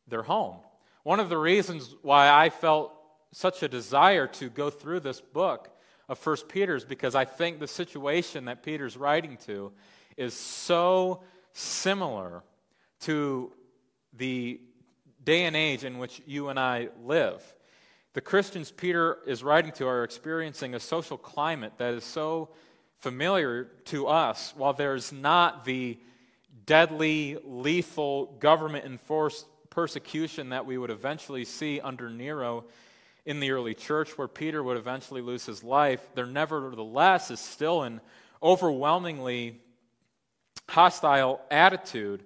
their 0.07 0.23
home. 0.23 0.57
One 1.03 1.19
of 1.19 1.29
the 1.29 1.37
reasons 1.37 1.93
why 2.01 2.27
I 2.27 2.49
felt 2.49 2.91
such 3.31 3.61
a 3.61 3.67
desire 3.67 4.25
to 4.25 4.49
go 4.49 4.71
through 4.71 5.01
this 5.01 5.21
book 5.21 5.69
of 6.09 6.17
First 6.17 6.49
Peter 6.49 6.75
is 6.75 6.85
because 6.85 7.13
I 7.13 7.23
think 7.23 7.59
the 7.59 7.67
situation 7.67 8.45
that 8.45 8.63
Peter's 8.63 8.97
writing 8.97 9.37
to 9.45 9.71
is 10.17 10.33
so 10.33 11.21
similar 11.51 12.41
to 13.01 13.51
the 14.11 14.59
day 15.23 15.43
and 15.43 15.55
age 15.55 15.83
in 15.83 15.99
which 15.99 16.19
you 16.25 16.49
and 16.49 16.59
I 16.59 16.89
live. 17.03 17.43
The 18.13 18.21
Christians 18.21 18.71
Peter 18.71 19.19
is 19.27 19.43
writing 19.43 19.71
to 19.73 19.85
are 19.85 20.03
experiencing 20.03 20.73
a 20.73 20.79
social 20.79 21.19
climate 21.19 21.73
that 21.77 21.93
is 21.93 22.03
so 22.03 22.49
familiar 23.03 23.65
to 23.83 24.07
us, 24.07 24.53
while 24.55 24.71
there's 24.71 25.11
not 25.11 25.65
the 25.65 25.99
deadly, 26.65 27.37
lethal, 27.43 28.27
government 28.39 28.85
enforced 28.85 29.45
persecution 29.69 30.49
that 30.49 30.65
we 30.65 30.77
would 30.77 30.89
eventually 30.89 31.43
see 31.43 31.81
under 31.81 32.09
Nero 32.09 32.63
in 33.25 33.41
the 33.41 33.51
early 33.51 33.73
church, 33.73 34.17
where 34.17 34.29
Peter 34.29 34.63
would 34.63 34.77
eventually 34.77 35.21
lose 35.21 35.45
his 35.45 35.65
life, 35.65 35.99
there 36.15 36.25
nevertheless 36.25 37.29
is 37.29 37.41
still 37.41 37.83
an 37.83 37.99
overwhelmingly 38.41 39.59
hostile 40.69 41.41
attitude 41.51 42.23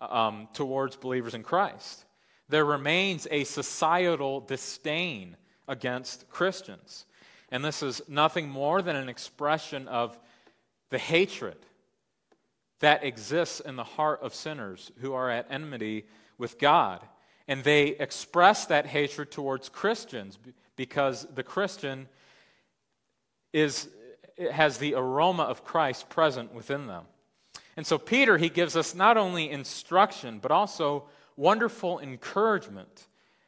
um, 0.00 0.48
towards 0.54 0.96
believers 0.96 1.34
in 1.34 1.42
Christ. 1.42 2.06
There 2.48 2.64
remains 2.64 3.28
a 3.30 3.44
societal 3.44 4.40
disdain 4.40 5.36
against 5.68 6.30
Christians. 6.30 7.04
And 7.50 7.64
this 7.64 7.82
is 7.82 8.02
nothing 8.08 8.48
more 8.48 8.82
than 8.82 8.96
an 8.96 9.08
expression 9.08 9.88
of 9.88 10.18
the 10.90 10.98
hatred 10.98 11.56
that 12.80 13.04
exists 13.04 13.60
in 13.60 13.76
the 13.76 13.84
heart 13.84 14.20
of 14.22 14.34
sinners 14.34 14.92
who 15.00 15.14
are 15.14 15.30
at 15.30 15.46
enmity 15.50 16.06
with 16.36 16.58
God. 16.58 17.00
And 17.48 17.64
they 17.64 17.88
express 17.88 18.66
that 18.66 18.86
hatred 18.86 19.30
towards 19.30 19.68
Christians 19.68 20.38
because 20.76 21.26
the 21.34 21.42
Christian 21.42 22.08
is, 23.52 23.88
has 24.52 24.78
the 24.78 24.94
aroma 24.94 25.44
of 25.44 25.64
Christ 25.64 26.08
present 26.08 26.54
within 26.54 26.86
them. 26.86 27.04
And 27.76 27.86
so, 27.86 27.96
Peter, 27.96 28.38
he 28.38 28.48
gives 28.48 28.76
us 28.76 28.94
not 28.94 29.16
only 29.16 29.50
instruction, 29.50 30.40
but 30.40 30.50
also 30.50 31.04
wonderful 31.36 32.00
encouragement 32.00 33.06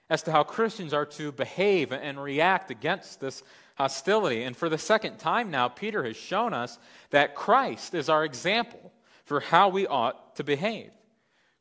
as 0.08 0.22
to 0.24 0.32
how 0.32 0.42
Christians 0.42 0.94
are 0.94 1.06
to 1.06 1.32
behave 1.32 1.92
and 1.92 2.22
react 2.22 2.70
against 2.70 3.20
this 3.20 3.42
hostility. 3.80 4.44
And 4.44 4.54
for 4.54 4.68
the 4.68 4.76
second 4.76 5.18
time 5.18 5.50
now, 5.50 5.68
Peter 5.68 6.04
has 6.04 6.16
shown 6.16 6.52
us 6.52 6.78
that 7.10 7.34
Christ 7.34 7.94
is 7.94 8.10
our 8.10 8.26
example 8.26 8.92
for 9.24 9.40
how 9.40 9.70
we 9.70 9.86
ought 9.86 10.36
to 10.36 10.44
behave. 10.44 10.90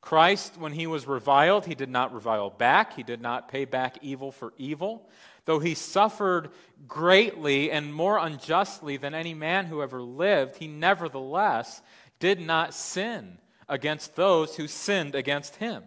Christ, 0.01 0.57
when 0.57 0.73
he 0.73 0.85
was 0.85 1.07
reviled, 1.07 1.65
he 1.65 1.75
did 1.75 1.89
not 1.89 2.13
revile 2.13 2.49
back. 2.49 2.93
He 2.93 3.03
did 3.03 3.21
not 3.21 3.47
pay 3.47 3.63
back 3.63 3.99
evil 4.01 4.33
for 4.33 4.53
evil. 4.57 5.09
Though 5.45 5.59
he 5.59 5.75
suffered 5.75 6.49
greatly 6.89 7.71
and 7.71 7.93
more 7.93 8.17
unjustly 8.17 8.97
than 8.97 9.13
any 9.13 9.33
man 9.33 9.65
who 9.65 9.81
ever 9.81 10.01
lived, 10.01 10.57
he 10.57 10.67
nevertheless 10.67 11.81
did 12.19 12.41
not 12.41 12.73
sin 12.73 13.37
against 13.69 14.17
those 14.17 14.57
who 14.57 14.67
sinned 14.67 15.15
against 15.15 15.55
him. 15.55 15.83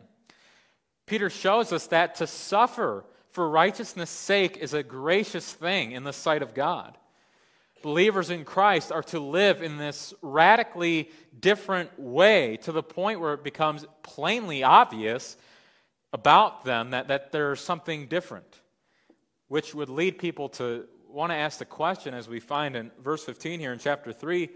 Peter 1.04 1.28
shows 1.28 1.72
us 1.72 1.88
that 1.88 2.14
to 2.16 2.26
suffer 2.26 3.04
for 3.32 3.48
righteousness' 3.48 4.10
sake 4.10 4.58
is 4.58 4.74
a 4.74 4.82
gracious 4.82 5.52
thing 5.52 5.92
in 5.92 6.04
the 6.04 6.12
sight 6.12 6.42
of 6.42 6.54
God. 6.54 6.96
Believers 7.82 8.30
in 8.30 8.44
Christ 8.44 8.92
are 8.92 9.02
to 9.04 9.18
live 9.18 9.62
in 9.62 9.76
this 9.76 10.14
radically 10.22 11.10
different 11.40 11.98
way 11.98 12.58
to 12.58 12.72
the 12.72 12.82
point 12.82 13.20
where 13.20 13.34
it 13.34 13.42
becomes 13.42 13.84
plainly 14.02 14.62
obvious 14.62 15.36
about 16.12 16.64
them 16.64 16.90
that, 16.90 17.08
that 17.08 17.32
there's 17.32 17.60
something 17.60 18.06
different, 18.06 18.60
which 19.48 19.74
would 19.74 19.88
lead 19.88 20.18
people 20.18 20.50
to 20.50 20.86
want 21.08 21.32
to 21.32 21.36
ask 21.36 21.58
the 21.58 21.64
question, 21.64 22.14
as 22.14 22.28
we 22.28 22.38
find 22.38 22.76
in 22.76 22.90
verse 23.02 23.24
15 23.24 23.58
here 23.58 23.72
in 23.72 23.78
chapter 23.78 24.12
3, 24.12 24.48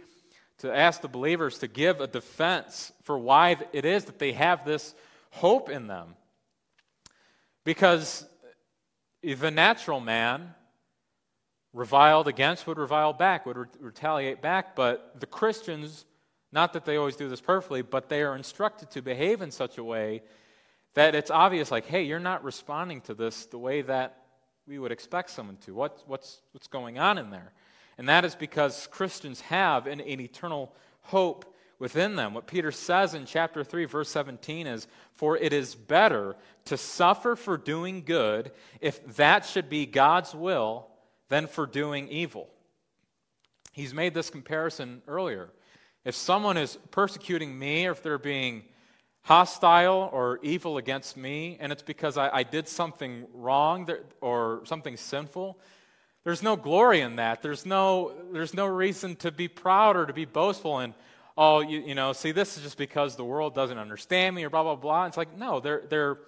to 0.59 0.75
ask 0.75 1.01
the 1.01 1.09
believers 1.09 1.59
to 1.59 1.69
give 1.69 2.01
a 2.01 2.07
defense 2.07 2.93
for 3.03 3.19
why 3.19 3.57
it 3.73 3.85
is 3.85 4.05
that 4.05 4.19
they 4.19 4.33
have 4.33 4.65
this 4.65 4.95
hope 5.31 5.69
in 5.69 5.87
them. 5.87 6.15
Because 7.65 8.27
the 9.23 9.51
natural 9.51 10.01
man 10.01 10.55
reviled 11.73 12.27
against 12.29 12.67
would 12.67 12.79
revile 12.79 13.13
back, 13.13 13.45
would 13.47 13.57
re- 13.57 13.67
retaliate 13.81 14.41
back, 14.41 14.75
but 14.75 15.21
the 15.21 15.27
Christians, 15.27 16.07
not 16.53 16.73
that 16.73 16.85
they 16.85 16.97
always 16.97 17.17
do 17.17 17.29
this 17.29 17.41
perfectly, 17.41 17.83
but 17.83 18.09
they 18.09 18.23
are 18.23 18.35
instructed 18.35 18.91
to 18.93 19.03
behave 19.03 19.43
in 19.43 19.51
such 19.51 19.79
a 19.79 19.85
way 19.85 20.23
that 20.95 21.15
it's 21.15 21.31
obvious, 21.31 21.71
like, 21.71 21.85
hey, 21.85 22.03
you're 22.05 22.19
not 22.19 22.43
responding 22.43 23.03
to 23.03 23.15
this 23.15 23.45
the 23.47 23.59
way 23.59 23.83
that 23.83 24.23
we 24.67 24.79
would 24.79 24.91
expect 24.91 25.29
someone 25.31 25.59
to. 25.59 25.75
What, 25.75 26.03
what's, 26.07 26.41
what's 26.53 26.69
going 26.69 26.99
on 26.99 27.19
in 27.19 27.31
there? 27.31 27.53
And 27.99 28.09
that 28.09 28.25
is 28.25 28.35
because 28.35 28.87
Christians 28.91 29.41
have 29.43 29.87
an, 29.87 30.01
an 30.01 30.21
eternal 30.21 30.75
hope 31.03 31.55
within 31.79 32.17
them. 32.17 32.35
What 32.35 32.47
Peter 32.47 32.71
says 32.71 33.15
in 33.15 33.27
chapter 33.27 33.63
3, 33.63 33.85
verse 33.85 34.09
17 34.09 34.67
is 34.67 34.87
For 35.13 35.37
it 35.37 35.53
is 35.53 35.75
better 35.75 36.37
to 36.67 36.77
suffer 36.77 37.37
for 37.37 37.57
doing 37.57 38.03
good, 38.03 38.53
if 38.81 39.05
that 39.17 39.45
should 39.45 39.69
be 39.69 39.87
God's 39.87 40.35
will, 40.35 40.89
than 41.29 41.47
for 41.47 41.67
doing 41.67 42.09
evil. 42.09 42.49
He's 43.73 43.93
made 43.93 44.15
this 44.15 44.31
comparison 44.31 45.03
earlier. 45.07 45.51
If 46.05 46.15
someone 46.15 46.57
is 46.57 46.79
persecuting 46.91 47.59
me, 47.59 47.87
or 47.87 47.93
if 47.93 48.03
they're 48.03 48.19
being 48.19 48.65
hostile 49.23 50.09
or 50.13 50.39
evil 50.43 50.79
against 50.79 51.17
me, 51.17 51.57
and 51.61 51.73
it's 51.73 51.83
because 51.83 52.17
I, 52.17 52.31
I 52.33 52.43
did 52.45 52.69
something 52.69 53.27
wrong 53.35 53.89
or 54.21 54.63
something 54.65 54.97
sinful, 54.97 55.59
there's 56.25 56.43
no 56.43 56.57
glory 56.57 57.01
in 57.01 57.17
that. 57.17 57.43
There's 57.43 57.67
no, 57.67 58.13
there's 58.33 58.55
no 58.55 58.67
reason 58.67 59.17
to 59.17 59.31
be 59.31 59.49
proud 59.49 59.97
or 59.97 60.07
to 60.07 60.13
be 60.13 60.25
boastful 60.25 60.79
and, 60.79 60.95
oh, 61.37 61.61
you, 61.61 61.81
you 61.81 61.95
know, 61.95 62.13
see, 62.13 62.33
this 62.33 62.57
is 62.57 62.63
just 62.63 62.79
because 62.79 63.17
the 63.17 63.25
world 63.25 63.55
doesn't 63.55 63.79
understand 63.79 64.35
me 64.35 64.45
or 64.45 64.51
blah, 64.51 64.63
blah, 64.63 64.77
blah. 64.77 65.07
It's 65.07 65.17
like, 65.17 65.37
no, 65.37 65.61
they're, 65.61 65.83
they're, 65.89 66.19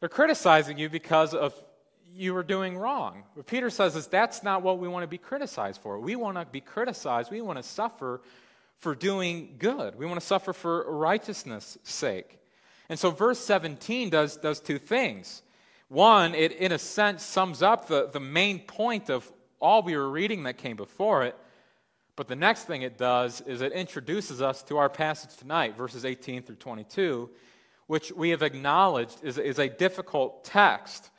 they're 0.00 0.08
criticizing 0.08 0.78
you 0.78 0.88
because 0.88 1.34
of 1.34 1.54
you 2.14 2.34
were 2.34 2.42
doing 2.42 2.76
wrong. 2.76 3.24
What 3.34 3.46
Peter 3.46 3.70
says 3.70 3.96
is 3.96 4.06
that's 4.06 4.42
not 4.42 4.62
what 4.62 4.78
we 4.78 4.88
want 4.88 5.02
to 5.02 5.08
be 5.08 5.18
criticized 5.18 5.80
for. 5.80 5.98
We 5.98 6.16
want 6.16 6.36
to 6.36 6.46
be 6.46 6.60
criticized, 6.60 7.30
we 7.30 7.40
want 7.40 7.58
to 7.58 7.62
suffer 7.62 8.20
for 8.78 8.94
doing 8.94 9.56
good, 9.58 9.96
we 9.96 10.06
want 10.06 10.20
to 10.20 10.26
suffer 10.26 10.52
for 10.52 10.90
righteousness' 10.92 11.78
sake. 11.82 12.38
And 12.88 12.98
so, 12.98 13.10
verse 13.10 13.38
17 13.38 14.08
does, 14.10 14.36
does 14.36 14.60
two 14.60 14.78
things. 14.78 15.42
One, 15.88 16.34
it 16.34 16.52
in 16.52 16.72
a 16.72 16.78
sense 16.78 17.22
sums 17.22 17.62
up 17.62 17.88
the, 17.88 18.08
the 18.08 18.20
main 18.20 18.60
point 18.60 19.10
of 19.10 19.30
all 19.60 19.82
we 19.82 19.96
were 19.96 20.08
reading 20.08 20.44
that 20.44 20.58
came 20.58 20.76
before 20.76 21.24
it. 21.24 21.36
But 22.18 22.26
the 22.26 22.34
next 22.34 22.64
thing 22.64 22.82
it 22.82 22.98
does 22.98 23.42
is 23.42 23.60
it 23.60 23.70
introduces 23.70 24.42
us 24.42 24.64
to 24.64 24.78
our 24.78 24.88
passage 24.88 25.36
tonight, 25.36 25.76
verses 25.76 26.04
18 26.04 26.42
through 26.42 26.56
22, 26.56 27.30
which 27.86 28.10
we 28.10 28.30
have 28.30 28.42
acknowledged 28.42 29.22
is, 29.22 29.38
is 29.38 29.60
a 29.60 29.68
difficult 29.68 30.42
text. 30.42 31.10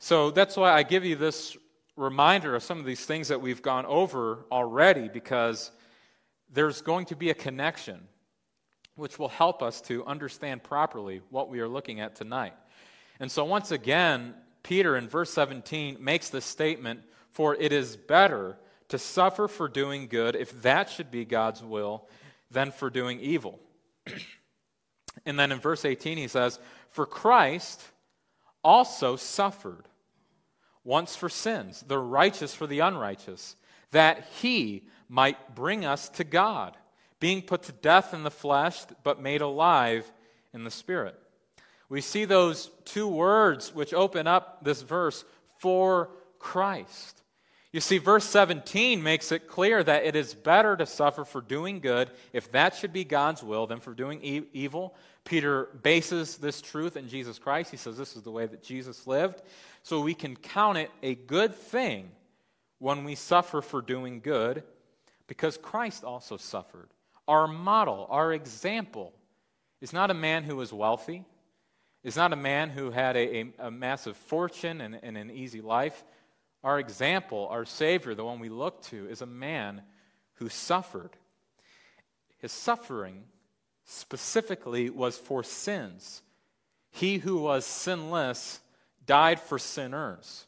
So 0.00 0.32
that's 0.32 0.56
why 0.56 0.72
I 0.72 0.82
give 0.82 1.04
you 1.04 1.14
this 1.14 1.56
reminder 1.94 2.56
of 2.56 2.64
some 2.64 2.80
of 2.80 2.84
these 2.84 3.06
things 3.06 3.28
that 3.28 3.40
we've 3.40 3.62
gone 3.62 3.86
over 3.86 4.44
already, 4.50 5.08
because 5.08 5.70
there's 6.52 6.82
going 6.82 7.06
to 7.06 7.14
be 7.14 7.30
a 7.30 7.34
connection 7.34 8.00
which 8.96 9.20
will 9.20 9.28
help 9.28 9.62
us 9.62 9.80
to 9.82 10.04
understand 10.06 10.64
properly 10.64 11.22
what 11.30 11.50
we 11.50 11.60
are 11.60 11.68
looking 11.68 12.00
at 12.00 12.16
tonight. 12.16 12.54
And 13.20 13.30
so, 13.30 13.44
once 13.44 13.70
again, 13.70 14.34
Peter 14.64 14.96
in 14.96 15.08
verse 15.08 15.30
17 15.30 15.98
makes 16.00 16.30
this 16.30 16.44
statement 16.44 17.02
For 17.30 17.54
it 17.54 17.70
is 17.70 17.96
better 17.96 18.56
to 18.92 18.98
suffer 18.98 19.48
for 19.48 19.68
doing 19.68 20.06
good, 20.06 20.36
if 20.36 20.62
that 20.62 20.88
should 20.88 21.10
be 21.10 21.24
God's 21.24 21.62
will, 21.62 22.08
than 22.50 22.70
for 22.70 22.88
doing 22.88 23.20
evil. 23.20 23.58
and 25.26 25.38
then 25.38 25.52
in 25.52 25.58
verse 25.58 25.84
18, 25.84 26.16
he 26.16 26.28
says, 26.28 26.58
For 26.88 27.04
Christ 27.04 27.82
also 28.62 29.16
suffered 29.16 29.88
once 30.84 31.16
for 31.16 31.28
sins, 31.28 31.84
the 31.86 31.98
righteous 31.98 32.54
for 32.54 32.66
the 32.66 32.80
unrighteous, 32.80 33.56
that 33.90 34.26
he 34.40 34.84
might 35.08 35.54
bring 35.54 35.84
us 35.84 36.08
to 36.10 36.24
God, 36.24 36.76
being 37.20 37.42
put 37.42 37.64
to 37.64 37.72
death 37.72 38.14
in 38.14 38.22
the 38.22 38.30
flesh, 38.30 38.82
but 39.02 39.20
made 39.20 39.40
alive 39.40 40.10
in 40.54 40.64
the 40.64 40.70
Spirit 40.70 41.18
we 41.92 42.00
see 42.00 42.24
those 42.24 42.70
two 42.86 43.06
words 43.06 43.74
which 43.74 43.92
open 43.92 44.26
up 44.26 44.64
this 44.64 44.80
verse 44.80 45.26
for 45.58 46.08
Christ. 46.38 47.21
You 47.72 47.80
see, 47.80 47.96
verse 47.96 48.24
17 48.24 49.02
makes 49.02 49.32
it 49.32 49.48
clear 49.48 49.82
that 49.82 50.04
it 50.04 50.14
is 50.14 50.34
better 50.34 50.76
to 50.76 50.84
suffer 50.84 51.24
for 51.24 51.40
doing 51.40 51.80
good, 51.80 52.10
if 52.34 52.52
that 52.52 52.74
should 52.74 52.92
be 52.92 53.04
God's 53.04 53.42
will, 53.42 53.66
than 53.66 53.80
for 53.80 53.94
doing 53.94 54.20
e- 54.22 54.42
evil. 54.52 54.94
Peter 55.24 55.68
bases 55.82 56.36
this 56.36 56.60
truth 56.60 56.98
in 56.98 57.08
Jesus 57.08 57.38
Christ. 57.38 57.70
He 57.70 57.78
says 57.78 57.96
this 57.96 58.14
is 58.14 58.22
the 58.22 58.30
way 58.30 58.44
that 58.44 58.62
Jesus 58.62 59.06
lived. 59.06 59.40
So 59.82 60.02
we 60.02 60.12
can 60.12 60.36
count 60.36 60.76
it 60.76 60.90
a 61.02 61.14
good 61.14 61.54
thing 61.54 62.10
when 62.78 63.04
we 63.04 63.14
suffer 63.14 63.62
for 63.62 63.80
doing 63.80 64.20
good, 64.20 64.64
because 65.26 65.56
Christ 65.56 66.04
also 66.04 66.36
suffered. 66.36 66.90
Our 67.26 67.48
model, 67.48 68.06
our 68.10 68.34
example, 68.34 69.14
is 69.80 69.94
not 69.94 70.10
a 70.10 70.14
man 70.14 70.44
who 70.44 70.56
was 70.56 70.74
wealthy 70.74 71.24
is 72.04 72.16
not 72.16 72.32
a 72.32 72.36
man 72.36 72.70
who 72.70 72.90
had 72.90 73.16
a, 73.16 73.40
a, 73.40 73.52
a 73.60 73.70
massive 73.70 74.16
fortune 74.16 74.80
and, 74.80 74.98
and 75.02 75.16
an 75.16 75.30
easy 75.30 75.60
life. 75.60 76.02
Our 76.64 76.78
example, 76.78 77.48
our 77.50 77.64
Savior, 77.64 78.14
the 78.14 78.24
one 78.24 78.38
we 78.38 78.48
look 78.48 78.82
to, 78.84 79.08
is 79.08 79.22
a 79.22 79.26
man 79.26 79.82
who 80.34 80.48
suffered. 80.48 81.10
His 82.38 82.52
suffering 82.52 83.24
specifically 83.84 84.90
was 84.90 85.16
for 85.16 85.42
sins. 85.42 86.22
He 86.90 87.18
who 87.18 87.38
was 87.38 87.64
sinless 87.64 88.60
died 89.06 89.40
for 89.40 89.58
sinners. 89.58 90.46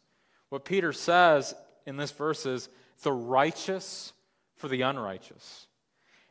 What 0.50 0.64
Peter 0.64 0.92
says 0.92 1.54
in 1.86 1.96
this 1.96 2.12
verse 2.12 2.46
is 2.46 2.68
the 3.02 3.12
righteous 3.12 4.12
for 4.56 4.68
the 4.68 4.82
unrighteous. 4.82 5.66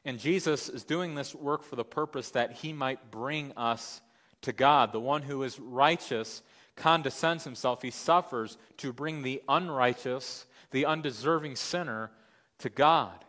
And 0.06 0.20
Jesus 0.20 0.70
is 0.70 0.84
doing 0.84 1.16
this 1.16 1.34
work 1.34 1.64
for 1.64 1.76
the 1.76 1.84
purpose 1.84 2.32
that 2.32 2.54
he 2.54 2.74
might 2.74 3.12
bring 3.12 3.52
us 3.54 4.02
to 4.42 4.54
God. 4.54 4.92
The 4.92 5.00
one 5.00 5.22
who 5.22 5.44
is 5.44 5.60
righteous 5.60 6.42
condescends 6.76 7.44
himself. 7.44 7.82
He 7.82 7.92
suffers 7.92 8.58
to 8.78 8.94
bring 8.94 9.22
the 9.22 9.42
unrighteous, 9.48 10.46
the 10.72 10.86
undeserving 10.86 11.56
sinner 11.56 12.12
to 12.60 12.70
God. 12.70 13.26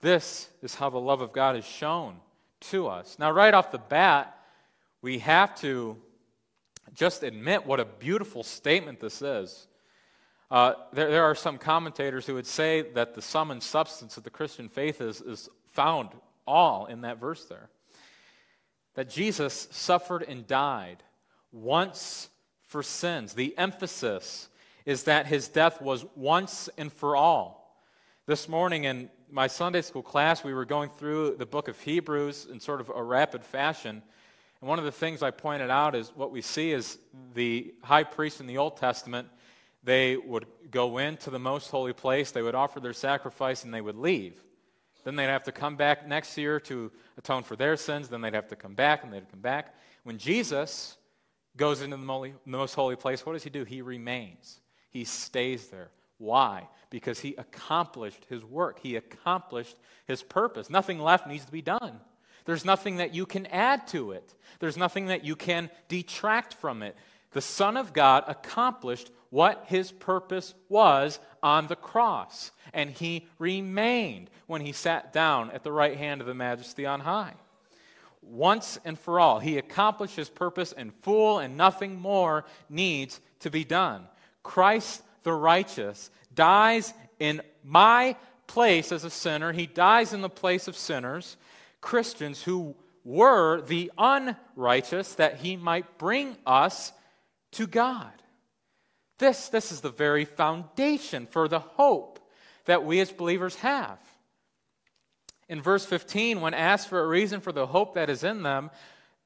This 0.00 0.48
is 0.62 0.74
how 0.74 0.90
the 0.90 0.98
love 0.98 1.20
of 1.20 1.32
God 1.32 1.56
is 1.56 1.64
shown 1.64 2.16
to 2.60 2.88
us. 2.88 3.18
Now, 3.18 3.30
right 3.30 3.54
off 3.54 3.70
the 3.70 3.78
bat, 3.78 4.36
we 5.00 5.18
have 5.18 5.54
to 5.60 5.96
just 6.94 7.22
admit 7.22 7.66
what 7.66 7.80
a 7.80 7.84
beautiful 7.84 8.42
statement 8.42 9.00
this 9.00 9.22
is. 9.22 9.66
Uh, 10.50 10.74
there, 10.92 11.10
there, 11.10 11.24
are 11.24 11.34
some 11.34 11.56
commentators 11.56 12.26
who 12.26 12.34
would 12.34 12.46
say 12.46 12.82
that 12.92 13.14
the 13.14 13.22
sum 13.22 13.50
and 13.50 13.62
substance 13.62 14.16
of 14.18 14.24
the 14.24 14.30
Christian 14.30 14.68
faith 14.68 15.00
is, 15.00 15.20
is 15.22 15.48
found 15.70 16.10
all 16.46 16.86
in 16.86 17.00
that 17.02 17.18
verse 17.18 17.46
there 17.46 17.70
that 18.94 19.08
Jesus 19.08 19.68
suffered 19.70 20.22
and 20.22 20.46
died 20.46 21.02
once 21.50 22.28
for 22.72 22.82
sins. 22.82 23.34
The 23.34 23.56
emphasis 23.58 24.48
is 24.86 25.04
that 25.04 25.26
his 25.26 25.46
death 25.48 25.82
was 25.82 26.06
once 26.16 26.70
and 26.78 26.90
for 26.90 27.14
all. 27.14 27.76
This 28.26 28.48
morning 28.48 28.84
in 28.84 29.10
my 29.30 29.46
Sunday 29.46 29.82
school 29.82 30.02
class, 30.02 30.42
we 30.42 30.54
were 30.54 30.64
going 30.64 30.88
through 30.88 31.36
the 31.36 31.44
book 31.44 31.68
of 31.68 31.78
Hebrews 31.78 32.48
in 32.50 32.58
sort 32.58 32.80
of 32.80 32.90
a 32.94 33.02
rapid 33.02 33.44
fashion. 33.44 34.02
And 34.60 34.68
one 34.68 34.78
of 34.78 34.86
the 34.86 34.90
things 34.90 35.22
I 35.22 35.30
pointed 35.30 35.68
out 35.68 35.94
is 35.94 36.12
what 36.16 36.32
we 36.32 36.40
see 36.40 36.72
is 36.72 36.98
the 37.34 37.74
high 37.82 38.04
priest 38.04 38.40
in 38.40 38.46
the 38.46 38.56
Old 38.56 38.78
Testament, 38.78 39.28
they 39.84 40.16
would 40.16 40.46
go 40.70 40.96
into 40.96 41.28
the 41.28 41.38
most 41.38 41.70
holy 41.70 41.92
place, 41.92 42.30
they 42.30 42.42
would 42.42 42.54
offer 42.54 42.80
their 42.80 42.94
sacrifice, 42.94 43.64
and 43.64 43.74
they 43.74 43.82
would 43.82 43.96
leave. 43.96 44.42
Then 45.04 45.14
they'd 45.14 45.24
have 45.24 45.44
to 45.44 45.52
come 45.52 45.76
back 45.76 46.08
next 46.08 46.38
year 46.38 46.58
to 46.60 46.90
atone 47.18 47.42
for 47.42 47.54
their 47.54 47.76
sins. 47.76 48.08
Then 48.08 48.22
they'd 48.22 48.34
have 48.34 48.48
to 48.48 48.56
come 48.56 48.74
back, 48.74 49.04
and 49.04 49.12
they'd 49.12 49.30
come 49.30 49.40
back. 49.40 49.74
When 50.04 50.16
Jesus 50.16 50.96
goes 51.56 51.82
into 51.82 51.96
the 51.96 52.32
most 52.46 52.74
holy 52.74 52.96
place, 52.96 53.24
what 53.26 53.32
does 53.34 53.44
he 53.44 53.50
do? 53.50 53.64
He 53.64 53.82
remains, 53.82 54.60
he 54.90 55.04
stays 55.04 55.68
there. 55.68 55.90
Why? 56.18 56.68
Because 56.90 57.18
he 57.18 57.34
accomplished 57.36 58.24
his 58.28 58.44
work, 58.44 58.78
he 58.80 58.96
accomplished 58.96 59.76
his 60.06 60.22
purpose. 60.22 60.70
Nothing 60.70 61.00
left 61.00 61.26
needs 61.26 61.44
to 61.44 61.52
be 61.52 61.62
done. 61.62 61.98
There's 62.44 62.64
nothing 62.64 62.96
that 62.96 63.14
you 63.14 63.26
can 63.26 63.46
add 63.46 63.86
to 63.88 64.12
it, 64.12 64.34
there's 64.60 64.76
nothing 64.76 65.06
that 65.06 65.24
you 65.24 65.36
can 65.36 65.70
detract 65.88 66.54
from 66.54 66.82
it. 66.82 66.96
The 67.32 67.40
Son 67.40 67.76
of 67.76 67.92
God 67.92 68.24
accomplished 68.26 69.10
what 69.30 69.64
his 69.68 69.90
purpose 69.90 70.54
was 70.68 71.18
on 71.42 71.66
the 71.66 71.76
cross, 71.76 72.50
and 72.74 72.90
he 72.90 73.26
remained 73.38 74.28
when 74.46 74.60
he 74.60 74.72
sat 74.72 75.12
down 75.12 75.50
at 75.52 75.64
the 75.64 75.72
right 75.72 75.96
hand 75.96 76.20
of 76.20 76.26
the 76.26 76.34
Majesty 76.34 76.84
on 76.84 77.00
high. 77.00 77.34
Once 78.22 78.78
and 78.84 78.98
for 78.98 79.20
all, 79.20 79.40
he 79.40 79.58
accomplished 79.58 80.16
his 80.16 80.30
purpose 80.30 80.72
in 80.72 80.90
full, 81.02 81.38
and 81.38 81.56
nothing 81.56 82.00
more 82.00 82.44
needs 82.70 83.20
to 83.40 83.50
be 83.50 83.64
done. 83.64 84.06
Christ 84.42 85.02
the 85.22 85.32
righteous 85.32 86.10
dies 86.34 86.94
in 87.18 87.42
my 87.64 88.16
place 88.46 88.92
as 88.92 89.04
a 89.04 89.10
sinner, 89.10 89.52
he 89.52 89.66
dies 89.66 90.12
in 90.12 90.20
the 90.20 90.28
place 90.28 90.68
of 90.68 90.76
sinners 90.76 91.36
Christians 91.80 92.42
who 92.42 92.74
were 93.04 93.60
the 93.60 93.90
unrighteous 93.98 95.14
that 95.16 95.36
he 95.38 95.56
might 95.56 95.98
bring 95.98 96.36
us 96.46 96.92
to 97.52 97.66
God. 97.66 98.12
This, 99.18 99.48
this 99.48 99.72
is 99.72 99.80
the 99.80 99.90
very 99.90 100.24
foundation 100.24 101.26
for 101.26 101.48
the 101.48 101.58
hope 101.58 102.18
that 102.64 102.84
we 102.84 103.00
as 103.00 103.10
believers 103.10 103.56
have. 103.56 103.98
In 105.52 105.60
verse 105.60 105.84
15, 105.84 106.40
when 106.40 106.54
asked 106.54 106.88
for 106.88 107.04
a 107.04 107.06
reason 107.06 107.42
for 107.42 107.52
the 107.52 107.66
hope 107.66 107.92
that 107.92 108.08
is 108.08 108.24
in 108.24 108.42
them, 108.42 108.70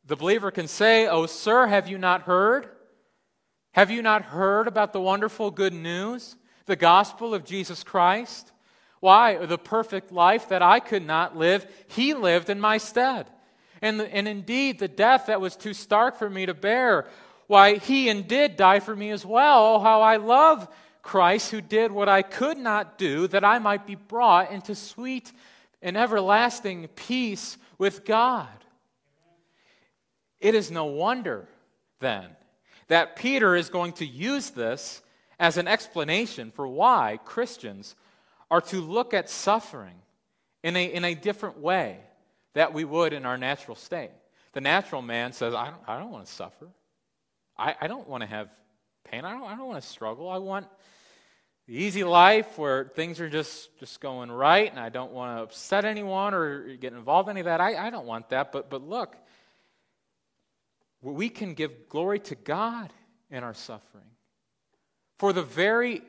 the 0.05 0.17
believer 0.17 0.51
can 0.51 0.67
say, 0.67 1.07
Oh, 1.07 1.27
sir, 1.27 1.69
have 1.69 1.87
you 1.87 1.99
not 1.99 2.23
heard? 2.23 2.69
Have 3.75 3.93
you 3.93 4.03
not 4.03 4.23
heard 4.23 4.67
about 4.67 4.93
the 4.93 5.01
wonderful 5.01 5.53
good 5.53 5.73
news, 5.73 6.35
the 6.65 6.75
gospel 6.75 7.33
of 7.33 7.45
Jesus 7.45 7.85
Christ? 7.85 8.51
Why? 8.99 9.47
The 9.47 9.57
perfect 9.57 10.11
life 10.11 10.49
that 10.49 10.63
I 10.63 10.81
could 10.81 11.07
not 11.07 11.37
live, 11.37 11.65
he 11.87 12.13
lived 12.13 12.51
in 12.51 12.59
my 12.59 12.79
stead. 12.79 13.31
And, 13.81 14.01
and 14.01 14.27
indeed, 14.27 14.81
the 14.81 14.89
death 14.89 15.27
that 15.27 15.41
was 15.41 15.55
too 15.55 15.75
stark 15.75 16.17
for 16.17 16.29
me 16.29 16.47
to 16.47 16.55
bear, 16.55 17.07
why, 17.47 17.77
he 17.77 18.09
and 18.09 18.27
did 18.27 18.57
die 18.57 18.81
for 18.81 18.97
me 18.97 19.13
as 19.13 19.25
well. 19.25 19.77
Oh, 19.77 19.79
how 19.79 20.03
I 20.03 20.17
love 20.17 20.67
Christ 21.03 21.53
who 21.53 21.61
did 21.61 21.93
what 21.93 22.09
I 22.09 22.23
could 22.23 22.59
not 22.59 22.99
do, 22.99 23.29
that 23.29 23.45
I 23.45 23.61
might 23.61 23.87
be 23.87 23.95
brought 23.95 24.51
into 24.51 24.75
sweet 24.75 25.31
and 25.87 25.97
everlasting 25.97 26.89
peace 26.89 27.57
with 27.79 28.05
God. 28.05 28.49
It 30.41 30.57
is 30.57 30.69
no 30.69 30.87
wonder, 30.87 31.49
then, 32.01 32.27
that 32.89 33.15
Peter 33.15 33.55
is 33.55 33.71
going 33.71 33.93
to 33.95 34.05
use 34.05 34.51
this 34.51 35.01
as 35.39 35.59
an 35.59 35.69
explanation 35.69 36.51
for 36.51 36.67
why 36.67 37.21
Christians 37.25 37.95
are 38.51 38.61
to 38.63 38.81
look 38.81 39.15
at 39.15 39.31
suffering 39.31 39.95
in 40.65 40.75
a, 40.75 40.85
in 40.85 41.05
a 41.05 41.15
different 41.15 41.61
way 41.61 41.99
that 42.55 42.75
we 42.75 42.85
would 42.85 43.13
in 43.13 43.25
our 43.25 43.39
natural 43.39 43.77
state. 43.77 44.11
The 44.55 44.61
natural 44.61 45.03
man 45.03 45.33
says, 45.33 45.55
I 45.55 45.67
don't, 45.67 45.83
I 45.87 46.01
don't 46.01 46.11
want 46.11 46.27
to 46.27 46.33
suffer. 46.33 46.67
I, 47.57 47.77
I 47.81 47.87
don't 47.87 48.09
want 48.09 48.23
to 48.23 48.29
have 48.29 48.49
pain. 49.05 49.25
I 49.25 49.31
don't, 49.31 49.45
I 49.45 49.55
don't 49.55 49.69
want 49.69 49.81
to 49.81 49.89
struggle. 49.89 50.29
I 50.29 50.39
want 50.39 50.67
the 51.67 51.75
easy 51.75 52.05
life 52.05 52.59
where 52.59 52.85
things 52.85 53.21
are 53.21 53.29
just, 53.29 53.77
just 53.79 54.01
going 54.01 54.31
right 54.31 54.71
and 54.71 54.79
I 54.79 54.89
don't 54.89 55.13
want 55.13 55.39
to 55.39 55.43
upset 55.43 55.85
anyone 55.85 56.33
or 56.33 56.77
get 56.77 56.93
involved 56.93 57.29
in 57.29 57.33
any 57.33 57.41
of 57.41 57.47
that. 57.47 57.61
I, 57.61 57.87
I 57.87 57.91
don't 57.91 58.07
want 58.07 58.29
that. 58.29 58.53
But, 58.53 58.71
but 58.71 58.83
look, 58.83 59.17
we 61.03 61.29
can 61.29 61.55
give 61.55 61.89
glory 61.89 62.21
to 62.21 62.35
God 62.37 62.93
in 63.31 63.43
our 63.43 63.55
suffering. 63.55 64.05
For 65.19 65.33
the 65.33 65.43
very 65.43 66.03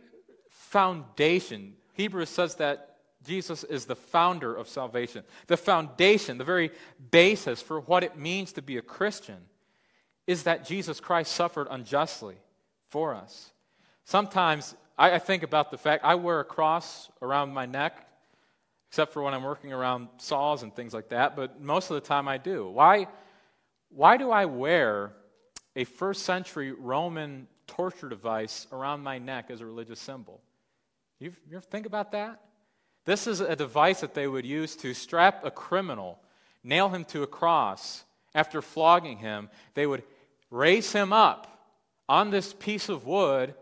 foundation, 0.50 1.74
Hebrews 1.94 2.30
says 2.30 2.56
that 2.56 2.98
Jesus 3.26 3.64
is 3.64 3.86
the 3.86 3.96
founder 3.96 4.56
of 4.56 4.70
salvation. 4.70 5.24
The 5.48 5.58
foundation, 5.58 6.38
the 6.38 6.44
very 6.44 6.72
basis 7.12 7.62
for 7.62 7.80
what 7.82 8.04
it 8.04 8.18
means 8.18 8.54
to 8.54 8.62
be 8.62 8.78
a 8.78 8.82
Christian 8.82 9.38
is 10.28 10.44
that 10.44 10.66
Jesus 10.66 11.00
Christ 11.00 11.32
suffered 11.32 11.68
unjustly 11.70 12.36
for 12.90 13.16
us. 13.16 13.52
Sometimes 14.06 14.76
I, 14.98 15.14
I 15.14 15.20
think 15.20 15.44
about 15.44 15.72
the 15.72 15.78
fact 15.78 16.04
I 16.04 16.16
wear 16.16 16.40
a 16.40 16.46
cross 16.46 17.10
around 17.22 17.54
my 17.54 17.66
neck, 17.66 18.08
except 18.90 19.14
for 19.14 19.22
when 19.22 19.34
I'm 19.34 19.44
working 19.44 19.74
around 19.74 20.08
saws 20.18 20.64
and 20.64 20.76
things 20.76 20.94
like 20.94 21.10
that, 21.10 21.36
but 21.36 21.62
most 21.62 21.90
of 21.90 21.96
the 21.96 22.02
time 22.02 22.28
I 22.28 22.38
do. 22.38 22.68
Why, 22.68 23.08
why 23.90 24.18
do 24.18 24.32
I 24.32 24.46
wear 24.46 25.14
a 25.76 25.84
first 25.84 26.24
century 26.24 26.72
Roman 26.72 27.48
torture 27.68 28.10
device 28.10 28.68
around 28.72 29.04
my 29.04 29.20
neck 29.20 29.48
as 29.50 29.62
a 29.62 29.66
religious 29.66 30.00
symbol? 30.00 30.42
you 31.20 31.34
you 31.50 31.58
ever 31.58 31.66
think 31.66 31.86
about 31.86 32.12
that? 32.12 32.42
This 33.06 33.26
is 33.28 33.40
a 33.40 33.56
device 33.56 34.02
that 34.02 34.14
they 34.14 34.28
would 34.28 34.46
use 34.46 34.76
to 34.78 34.94
strap 34.94 35.46
a 35.46 35.52
criminal, 35.52 36.20
nail 36.64 36.90
him 36.90 37.06
to 37.06 37.24
a 37.24 37.28
cross. 37.28 38.04
After 38.36 38.62
flogging 38.62 39.18
him, 39.18 39.50
they 39.74 39.88
would 39.88 40.04
raise 40.52 40.92
him 40.92 41.12
up 41.14 41.48
on 42.08 42.30
this 42.30 42.54
piece 42.54 42.90
of 42.90 43.06
wood 43.06 43.56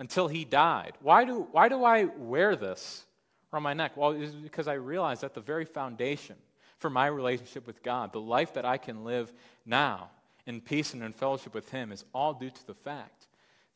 until 0.00 0.28
he 0.28 0.46
died. 0.46 0.94
Why 1.02 1.24
do, 1.24 1.46
why 1.52 1.68
do 1.68 1.84
I 1.84 2.04
wear 2.04 2.56
this 2.56 3.04
around 3.52 3.64
my 3.64 3.74
neck? 3.74 3.96
Well, 3.96 4.12
it's 4.12 4.32
because 4.32 4.66
I 4.66 4.72
realize 4.72 5.20
that 5.20 5.34
the 5.34 5.42
very 5.42 5.66
foundation 5.66 6.36
for 6.78 6.88
my 6.88 7.06
relationship 7.06 7.66
with 7.66 7.82
God, 7.82 8.14
the 8.14 8.20
life 8.20 8.54
that 8.54 8.64
I 8.64 8.78
can 8.78 9.04
live 9.04 9.30
now 9.66 10.08
in 10.46 10.62
peace 10.62 10.94
and 10.94 11.02
in 11.02 11.12
fellowship 11.12 11.54
with 11.54 11.70
Him, 11.70 11.92
is 11.92 12.06
all 12.14 12.32
due 12.32 12.48
to 12.48 12.66
the 12.66 12.74
fact 12.74 13.26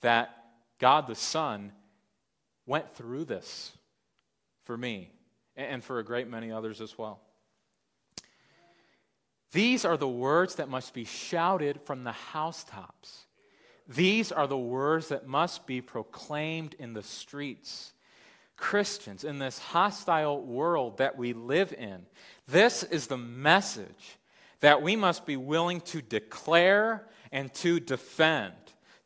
that 0.01 0.35
God 0.79 1.07
the 1.07 1.15
Son 1.15 1.73
went 2.65 2.95
through 2.95 3.27
this 3.27 3.73
for 4.65 4.79
me 4.79 5.11
and 5.57 5.85
for 5.85 5.99
a 5.99 6.05
great 6.05 6.27
many 6.27 6.51
others 6.51 6.81
as 6.81 6.97
well. 6.97 7.21
These 9.53 9.85
are 9.85 9.99
the 9.99 10.09
words 10.09 10.55
that 10.55 10.71
must 10.71 10.95
be 10.95 11.05
shouted 11.05 11.83
from 11.83 12.03
the 12.03 12.13
housetops. 12.13 13.27
These 13.87 14.33
are 14.33 14.47
the 14.47 14.59
words 14.59 15.09
that 15.09 15.27
must 15.27 15.67
be 15.67 15.81
proclaimed 15.81 16.75
in 16.79 16.95
the 16.95 17.03
streets. 17.03 17.93
Christians, 18.57 19.25
in 19.25 19.39
this 19.39 19.59
hostile 19.59 20.41
world 20.41 20.99
that 20.99 21.19
we 21.19 21.33
live 21.33 21.73
in, 21.73 22.07
this 22.47 22.83
is 22.83 23.09
the 23.09 23.19
message 23.19 24.19
that 24.61 24.81
we 24.81 24.97
must 24.97 25.27
be 25.27 25.37
willing 25.37 25.81
to 25.83 26.01
declare 26.01 27.07
and 27.33 27.53
to 27.55 27.81
defend, 27.81 28.55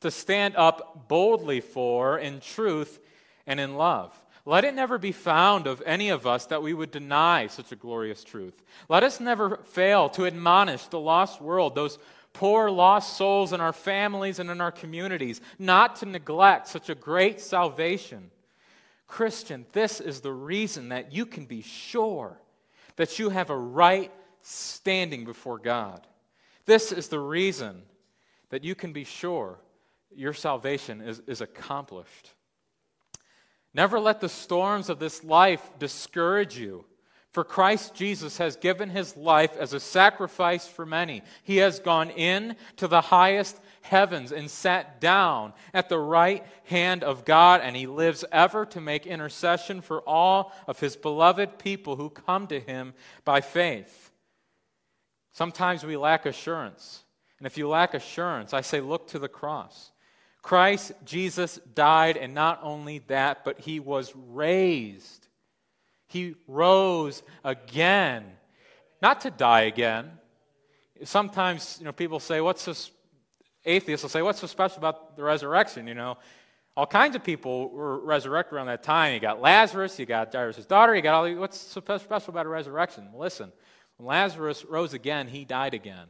to 0.01 0.11
stand 0.11 0.55
up 0.57 1.09
boldly 1.09 1.61
for 1.61 2.19
in 2.19 2.41
truth 2.41 3.01
and 3.47 3.59
in 3.59 3.75
love. 3.75 4.15
Let 4.45 4.65
it 4.65 4.75
never 4.75 4.97
be 4.97 5.13
found 5.13 5.67
of 5.67 5.83
any 5.85 6.11
of 6.11 6.27
us 6.27 6.47
that 6.47 6.63
we 6.63 6.73
would 6.73 6.91
deny 6.91 7.49
such 7.49 7.73
a 7.73 7.77
glorious 7.77 8.25
truth. 8.25 8.63
Let 8.89 9.03
us 9.03 9.21
never 9.21 9.59
fail 9.59 10.09
to 10.11 10.27
admonish 10.27 10.87
the 10.87 11.01
lost 11.01 11.41
world, 11.43 11.75
those 11.75 11.99
poor 12.33 12.71
lost 12.71 13.17
souls 13.17 13.53
in 13.53 13.61
our 13.61 13.73
families 13.73 14.39
and 14.39 14.51
in 14.51 14.61
our 14.61 14.73
communities, 14.73 15.41
not 15.59 15.97
to 15.97 16.07
neglect 16.07 16.69
such 16.69 16.89
a 16.89 16.95
great 16.95 17.41
salvation. 17.41 18.31
Christian, 19.07 19.67
this 19.73 20.01
is 20.01 20.21
the 20.21 20.33
reason 20.33 20.91
that 20.91 21.13
you 21.13 21.27
can 21.27 21.47
be 21.47 21.63
sure 21.63 22.39
that 22.97 23.19
you 23.19 23.31
have 23.31 23.51
a 23.51 23.57
right 23.57 24.13
standing 24.43 25.25
before 25.25 25.59
God. 25.59 26.07
This 26.67 26.93
is 26.93 27.09
the 27.09 27.21
reason 27.21 27.83
that 28.51 28.65
you 28.65 28.75
can 28.75 28.93
be 28.93 29.05
sure 29.05 29.59
your 30.15 30.33
salvation 30.33 31.01
is, 31.01 31.21
is 31.27 31.41
accomplished. 31.41 32.33
Never 33.73 34.01
let 34.01 34.21
the 34.21 34.29
storms 34.29 34.89
of 34.89 34.99
this 34.99 35.23
life 35.23 35.63
discourage 35.79 36.59
you. 36.59 36.85
For 37.33 37.45
Christ 37.45 37.95
Jesus 37.95 38.39
has 38.39 38.57
given 38.57 38.89
his 38.89 39.17
life 39.17 39.57
as 39.59 39.73
a 39.73 39.81
sacrifice 39.81 40.67
for 40.67 40.87
many. 40.87 41.23
He 41.45 41.59
has 41.59 41.79
gone 41.79 42.11
in 42.11 42.57
to 42.77 42.89
the 42.89 43.03
highest 43.03 43.61
heavens 43.83 44.33
and 44.33 44.51
sat 44.51 45.01
down 45.01 45.53
at 45.75 45.89
the 45.89 45.99
right 45.99 46.45
hand 46.65 47.05
of 47.05 47.25
God, 47.25 47.61
and 47.63 47.77
he 47.77 47.87
lives 47.87 48.25
ever 48.33 48.65
to 48.67 48.81
make 48.81 49.07
intercession 49.07 49.83
for 49.83 50.01
all 50.01 50.53
of 50.67 50.81
his 50.81 50.97
beloved 50.97 51.59
people 51.59 51.97
who 51.97 52.11
come 52.11 52.47
to 52.47 52.61
him 52.61 52.95
by 53.25 53.41
faith. 53.41 54.11
Sometimes 55.33 55.85
we 55.85 55.97
lack 55.97 56.27
assurance. 56.27 57.05
And 57.39 57.47
if 57.47 57.57
you 57.57 57.69
lack 57.69 57.95
assurance, 57.95 58.53
I 58.53 58.63
say, 58.63 58.81
look 58.81 59.09
to 59.09 59.19
the 59.19 59.29
cross. 59.29 59.93
Christ 60.43 60.93
Jesus 61.05 61.61
died, 61.75 62.17
and 62.17 62.35
not 62.35 62.61
only 62.63 63.01
that, 63.07 63.45
but 63.45 63.61
he 63.61 63.81
was 63.81 64.13
raised. 64.17 65.28
He 66.09 66.35
rose 66.47 67.23
again, 67.45 68.25
not 69.01 69.21
to 69.23 69.31
die 69.31 69.63
again. 69.63 70.11
Sometimes, 71.05 71.77
you 71.79 71.85
know, 71.85 71.93
people 71.93 72.19
say, 72.19 72.41
what's 72.41 72.65
this, 72.65 72.91
atheists 73.65 74.03
will 74.03 74.11
say, 74.11 74.23
what's 74.23 74.41
so 74.41 74.47
special 74.47 74.79
about 74.79 75.17
the 75.17 75.23
resurrection, 75.23 75.87
you 75.87 75.95
know? 75.95 76.19
All 76.77 76.87
kinds 76.87 77.15
of 77.15 77.23
people 77.23 77.71
were 77.71 77.99
resurrected 77.99 78.55
around 78.55 78.67
that 78.67 78.83
time. 78.83 79.13
You 79.13 79.21
got 79.21 79.41
Lazarus, 79.41 79.99
you 79.99 80.07
got 80.07 80.33
Jairus' 80.33 80.65
daughter, 80.65 80.95
you 80.95 81.03
got 81.03 81.15
all 81.15 81.25
these, 81.25 81.37
what's 81.37 81.59
so 81.59 81.81
special 81.81 82.31
about 82.31 82.47
a 82.47 82.49
resurrection? 82.49 83.09
listen, 83.15 83.53
when 83.97 84.07
Lazarus 84.07 84.65
rose 84.65 84.95
again, 84.95 85.29
he 85.29 85.45
died 85.45 85.75
again. 85.75 86.07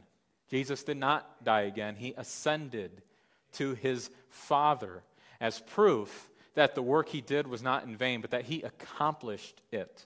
Jesus 0.49 0.83
did 0.83 0.97
not 0.97 1.43
die 1.43 1.61
again. 1.61 1.95
He 1.95 2.13
ascended 2.17 3.01
to 3.53 3.73
his 3.73 4.09
Father 4.29 5.03
as 5.41 5.59
proof 5.59 6.28
that 6.55 6.75
the 6.75 6.81
work 6.81 7.09
he 7.09 7.21
did 7.21 7.47
was 7.47 7.61
not 7.61 7.83
in 7.83 7.95
vain, 7.95 8.21
but 8.21 8.31
that 8.31 8.45
he 8.45 8.61
accomplished 8.61 9.61
it. 9.71 10.05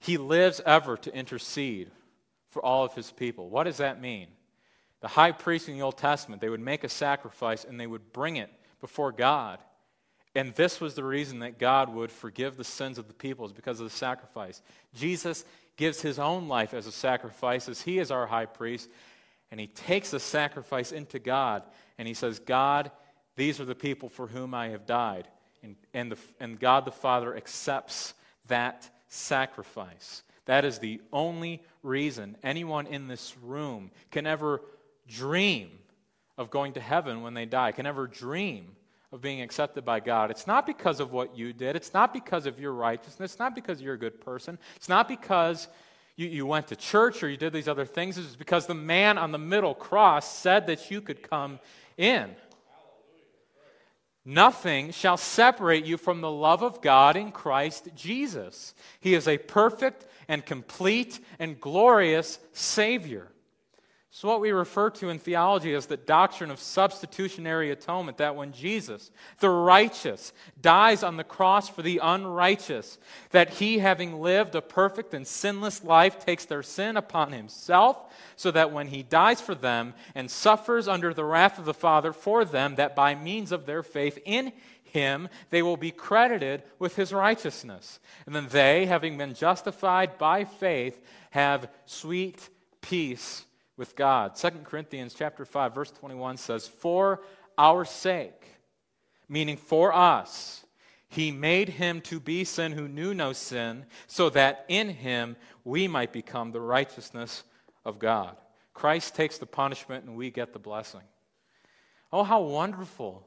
He 0.00 0.16
lives 0.16 0.60
ever 0.66 0.96
to 0.96 1.14
intercede 1.14 1.90
for 2.50 2.64
all 2.64 2.84
of 2.84 2.94
his 2.94 3.10
people. 3.10 3.48
What 3.48 3.64
does 3.64 3.78
that 3.78 4.00
mean? 4.00 4.28
The 5.00 5.08
high 5.08 5.32
priest 5.32 5.68
in 5.68 5.74
the 5.74 5.82
Old 5.82 5.98
Testament, 5.98 6.40
they 6.40 6.48
would 6.48 6.60
make 6.60 6.84
a 6.84 6.88
sacrifice 6.88 7.64
and 7.64 7.78
they 7.78 7.86
would 7.86 8.12
bring 8.12 8.36
it 8.36 8.50
before 8.80 9.12
God. 9.12 9.58
And 10.34 10.54
this 10.54 10.80
was 10.80 10.94
the 10.94 11.04
reason 11.04 11.40
that 11.40 11.58
God 11.58 11.92
would 11.92 12.10
forgive 12.10 12.56
the 12.56 12.64
sins 12.64 12.98
of 12.98 13.06
the 13.06 13.14
people, 13.14 13.44
is 13.44 13.52
because 13.52 13.80
of 13.80 13.90
the 13.90 13.96
sacrifice. 13.96 14.62
Jesus 14.94 15.44
gives 15.76 16.00
his 16.00 16.18
own 16.18 16.48
life 16.48 16.72
as 16.72 16.86
a 16.86 16.92
sacrifice, 16.92 17.68
as 17.68 17.82
he 17.82 17.98
is 17.98 18.10
our 18.10 18.26
high 18.26 18.46
priest, 18.46 18.88
and 19.50 19.60
he 19.60 19.66
takes 19.66 20.10
the 20.10 20.20
sacrifice 20.20 20.92
into 20.92 21.18
God, 21.18 21.62
and 21.98 22.08
he 22.08 22.14
says, 22.14 22.38
God, 22.38 22.90
these 23.36 23.60
are 23.60 23.64
the 23.64 23.74
people 23.74 24.08
for 24.08 24.26
whom 24.26 24.54
I 24.54 24.68
have 24.68 24.86
died. 24.86 25.28
And, 25.62 25.76
and, 25.94 26.12
the, 26.12 26.18
and 26.40 26.58
God 26.58 26.84
the 26.84 26.92
Father 26.92 27.36
accepts 27.36 28.14
that 28.48 28.88
sacrifice. 29.08 30.22
That 30.46 30.64
is 30.64 30.78
the 30.78 31.00
only 31.12 31.62
reason 31.82 32.36
anyone 32.42 32.86
in 32.86 33.06
this 33.06 33.36
room 33.42 33.90
can 34.10 34.26
ever 34.26 34.60
dream 35.08 35.70
of 36.36 36.50
going 36.50 36.72
to 36.72 36.80
heaven 36.80 37.22
when 37.22 37.34
they 37.34 37.46
die, 37.46 37.72
can 37.72 37.86
ever 37.86 38.06
dream 38.06 38.76
of 39.12 39.20
being 39.20 39.42
accepted 39.42 39.84
by 39.84 40.00
God. 40.00 40.30
It's 40.30 40.46
not 40.46 40.66
because 40.66 40.98
of 40.98 41.12
what 41.12 41.36
you 41.36 41.52
did. 41.52 41.76
It's 41.76 41.92
not 41.92 42.12
because 42.12 42.46
of 42.46 42.58
your 42.58 42.72
righteousness. 42.72 43.32
It's 43.32 43.38
not 43.38 43.54
because 43.54 43.80
you're 43.80 43.94
a 43.94 43.98
good 43.98 44.20
person. 44.20 44.58
It's 44.76 44.88
not 44.88 45.06
because 45.06 45.68
you, 46.16 46.26
you 46.26 46.46
went 46.46 46.68
to 46.68 46.76
church 46.76 47.22
or 47.22 47.28
you 47.28 47.36
did 47.36 47.52
these 47.52 47.68
other 47.68 47.84
things. 47.84 48.16
It's 48.16 48.36
because 48.36 48.66
the 48.66 48.74
man 48.74 49.18
on 49.18 49.30
the 49.30 49.38
middle 49.38 49.74
cross 49.74 50.34
said 50.34 50.66
that 50.68 50.90
you 50.90 51.02
could 51.02 51.22
come 51.22 51.60
in. 51.98 52.30
Nothing 54.24 54.92
shall 54.92 55.16
separate 55.16 55.84
you 55.84 55.96
from 55.96 56.20
the 56.20 56.30
love 56.30 56.62
of 56.62 56.80
God 56.80 57.16
in 57.16 57.32
Christ 57.32 57.88
Jesus. 57.96 58.72
He 59.00 59.14
is 59.14 59.26
a 59.26 59.38
perfect 59.38 60.06
and 60.28 60.46
complete 60.46 61.18
and 61.40 61.60
glorious 61.60 62.38
Savior. 62.52 63.31
So, 64.14 64.28
what 64.28 64.42
we 64.42 64.52
refer 64.52 64.90
to 64.90 65.08
in 65.08 65.18
theology 65.18 65.72
is 65.72 65.86
the 65.86 65.96
doctrine 65.96 66.50
of 66.50 66.60
substitutionary 66.60 67.70
atonement 67.70 68.18
that 68.18 68.36
when 68.36 68.52
Jesus, 68.52 69.10
the 69.38 69.48
righteous, 69.48 70.34
dies 70.60 71.02
on 71.02 71.16
the 71.16 71.24
cross 71.24 71.70
for 71.70 71.80
the 71.80 71.98
unrighteous, 72.02 72.98
that 73.30 73.54
he, 73.54 73.78
having 73.78 74.20
lived 74.20 74.54
a 74.54 74.60
perfect 74.60 75.14
and 75.14 75.26
sinless 75.26 75.82
life, 75.82 76.22
takes 76.22 76.44
their 76.44 76.62
sin 76.62 76.98
upon 76.98 77.32
himself, 77.32 78.12
so 78.36 78.50
that 78.50 78.70
when 78.70 78.88
he 78.88 79.02
dies 79.02 79.40
for 79.40 79.54
them 79.54 79.94
and 80.14 80.30
suffers 80.30 80.88
under 80.88 81.14
the 81.14 81.24
wrath 81.24 81.58
of 81.58 81.64
the 81.64 81.72
Father 81.72 82.12
for 82.12 82.44
them, 82.44 82.74
that 82.74 82.94
by 82.94 83.14
means 83.14 83.50
of 83.50 83.64
their 83.64 83.82
faith 83.82 84.18
in 84.26 84.52
him 84.84 85.26
they 85.48 85.62
will 85.62 85.78
be 85.78 85.90
credited 85.90 86.62
with 86.78 86.96
his 86.96 87.14
righteousness. 87.14 87.98
And 88.26 88.36
then 88.36 88.48
they, 88.50 88.84
having 88.84 89.16
been 89.16 89.32
justified 89.32 90.18
by 90.18 90.44
faith, 90.44 91.02
have 91.30 91.70
sweet 91.86 92.50
peace 92.82 93.46
with 93.76 93.96
God. 93.96 94.36
2 94.36 94.50
Corinthians 94.64 95.14
chapter 95.14 95.44
5 95.44 95.74
verse 95.74 95.90
21 95.90 96.36
says, 96.36 96.68
"For 96.68 97.22
our 97.56 97.84
sake, 97.84 98.46
meaning 99.28 99.56
for 99.56 99.92
us, 99.92 100.64
he 101.08 101.30
made 101.30 101.68
him 101.70 102.00
to 102.02 102.20
be 102.20 102.44
sin 102.44 102.72
who 102.72 102.88
knew 102.88 103.14
no 103.14 103.32
sin, 103.32 103.86
so 104.06 104.30
that 104.30 104.64
in 104.68 104.88
him 104.88 105.36
we 105.64 105.88
might 105.88 106.12
become 106.12 106.52
the 106.52 106.60
righteousness 106.60 107.44
of 107.84 107.98
God." 107.98 108.36
Christ 108.74 109.14
takes 109.14 109.38
the 109.38 109.46
punishment 109.46 110.04
and 110.04 110.16
we 110.16 110.30
get 110.30 110.52
the 110.52 110.58
blessing. 110.58 111.02
Oh, 112.12 112.24
how 112.24 112.40
wonderful 112.40 113.26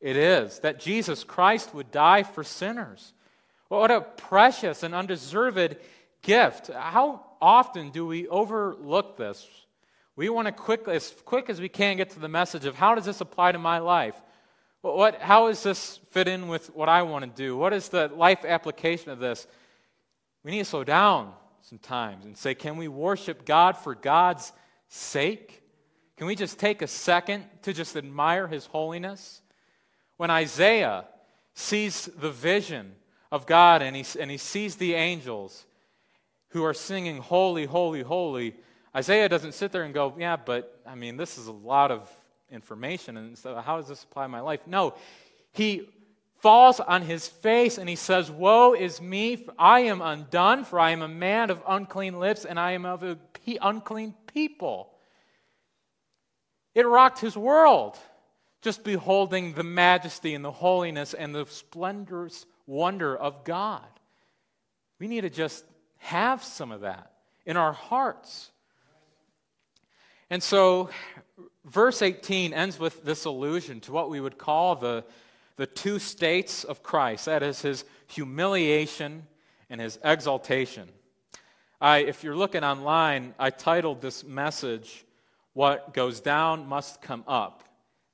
it 0.00 0.16
is 0.16 0.60
that 0.60 0.80
Jesus 0.80 1.24
Christ 1.24 1.74
would 1.74 1.90
die 1.90 2.22
for 2.22 2.42
sinners. 2.42 3.12
What 3.68 3.90
a 3.90 4.00
precious 4.00 4.82
and 4.82 4.94
undeserved 4.94 5.76
gift. 6.22 6.68
How 6.68 7.24
often 7.40 7.90
do 7.90 8.06
we 8.06 8.28
overlook 8.28 9.16
this? 9.16 9.46
We 10.16 10.28
want 10.28 10.46
to 10.46 10.52
quick, 10.52 10.86
as 10.88 11.14
quick 11.24 11.48
as 11.48 11.60
we 11.60 11.68
can 11.68 11.96
get 11.96 12.10
to 12.10 12.20
the 12.20 12.28
message 12.28 12.66
of 12.66 12.74
how 12.74 12.94
does 12.94 13.04
this 13.04 13.20
apply 13.20 13.52
to 13.52 13.58
my 13.58 13.78
life? 13.78 14.20
What, 14.82 15.20
how 15.20 15.48
does 15.48 15.62
this 15.62 16.00
fit 16.10 16.28
in 16.28 16.48
with 16.48 16.74
what 16.74 16.88
I 16.88 17.02
want 17.02 17.24
to 17.24 17.30
do? 17.30 17.56
What 17.56 17.72
is 17.72 17.88
the 17.88 18.08
life 18.08 18.44
application 18.44 19.10
of 19.10 19.18
this? 19.18 19.46
We 20.42 20.50
need 20.52 20.58
to 20.58 20.64
slow 20.64 20.84
down 20.84 21.32
sometimes 21.62 22.24
and 22.24 22.36
say, 22.36 22.54
can 22.54 22.76
we 22.76 22.88
worship 22.88 23.44
God 23.44 23.76
for 23.76 23.94
God's 23.94 24.52
sake? 24.88 25.62
Can 26.16 26.26
we 26.26 26.34
just 26.34 26.58
take 26.58 26.82
a 26.82 26.86
second 26.86 27.44
to 27.62 27.72
just 27.72 27.96
admire 27.96 28.46
His 28.46 28.66
holiness? 28.66 29.42
When 30.16 30.30
Isaiah 30.30 31.06
sees 31.54 32.06
the 32.06 32.30
vision 32.30 32.94
of 33.32 33.46
God 33.46 33.82
and 33.82 33.96
he, 33.96 34.04
and 34.18 34.30
he 34.30 34.36
sees 34.36 34.76
the 34.76 34.94
angels, 34.94 35.64
who 36.50 36.64
are 36.64 36.74
singing, 36.74 37.18
Holy, 37.18 37.64
Holy, 37.64 38.02
Holy, 38.02 38.54
Isaiah 38.94 39.28
doesn't 39.28 39.54
sit 39.54 39.72
there 39.72 39.84
and 39.84 39.94
go, 39.94 40.14
Yeah, 40.18 40.36
but 40.36 40.80
I 40.86 40.94
mean, 40.94 41.16
this 41.16 41.38
is 41.38 41.46
a 41.46 41.52
lot 41.52 41.90
of 41.90 42.10
information, 42.50 43.16
and 43.16 43.38
so 43.38 43.56
how 43.56 43.76
does 43.76 43.88
this 43.88 44.02
apply 44.02 44.24
to 44.24 44.28
my 44.28 44.40
life? 44.40 44.60
No. 44.66 44.94
He 45.52 45.88
falls 46.40 46.80
on 46.80 47.02
his 47.02 47.28
face 47.28 47.78
and 47.78 47.88
he 47.88 47.96
says, 47.96 48.30
Woe 48.30 48.74
is 48.74 49.00
me, 49.00 49.46
I 49.58 49.80
am 49.80 50.02
undone, 50.02 50.64
for 50.64 50.80
I 50.80 50.90
am 50.90 51.02
a 51.02 51.08
man 51.08 51.50
of 51.50 51.62
unclean 51.66 52.18
lips, 52.18 52.44
and 52.44 52.58
I 52.58 52.72
am 52.72 52.84
of 52.84 53.02
a 53.02 53.16
pe- 53.16 53.58
unclean 53.60 54.14
people. 54.32 54.92
It 56.74 56.86
rocked 56.86 57.20
his 57.20 57.36
world, 57.36 57.98
just 58.62 58.84
beholding 58.84 59.54
the 59.54 59.64
majesty 59.64 60.34
and 60.34 60.44
the 60.44 60.52
holiness 60.52 61.14
and 61.14 61.34
the 61.34 61.46
splendorous 61.46 62.46
wonder 62.66 63.16
of 63.16 63.44
God. 63.44 63.86
We 64.98 65.08
need 65.08 65.22
to 65.22 65.30
just 65.30 65.64
have 66.00 66.42
some 66.42 66.72
of 66.72 66.80
that 66.80 67.12
in 67.46 67.56
our 67.56 67.72
hearts. 67.72 68.50
And 70.28 70.42
so, 70.42 70.90
verse 71.64 72.02
18 72.02 72.52
ends 72.52 72.78
with 72.78 73.04
this 73.04 73.24
allusion 73.24 73.80
to 73.80 73.92
what 73.92 74.10
we 74.10 74.20
would 74.20 74.38
call 74.38 74.76
the, 74.76 75.04
the 75.56 75.66
two 75.66 75.98
states 75.98 76.64
of 76.64 76.82
Christ 76.82 77.26
that 77.26 77.42
is, 77.42 77.62
his 77.62 77.84
humiliation 78.08 79.26
and 79.68 79.80
his 79.80 79.98
exaltation. 80.02 80.88
I, 81.80 81.98
if 81.98 82.24
you're 82.24 82.36
looking 82.36 82.64
online, 82.64 83.34
I 83.38 83.50
titled 83.50 84.00
this 84.00 84.24
message, 84.24 85.04
What 85.52 85.94
Goes 85.94 86.20
Down 86.20 86.66
Must 86.66 87.00
Come 87.02 87.24
Up. 87.26 87.64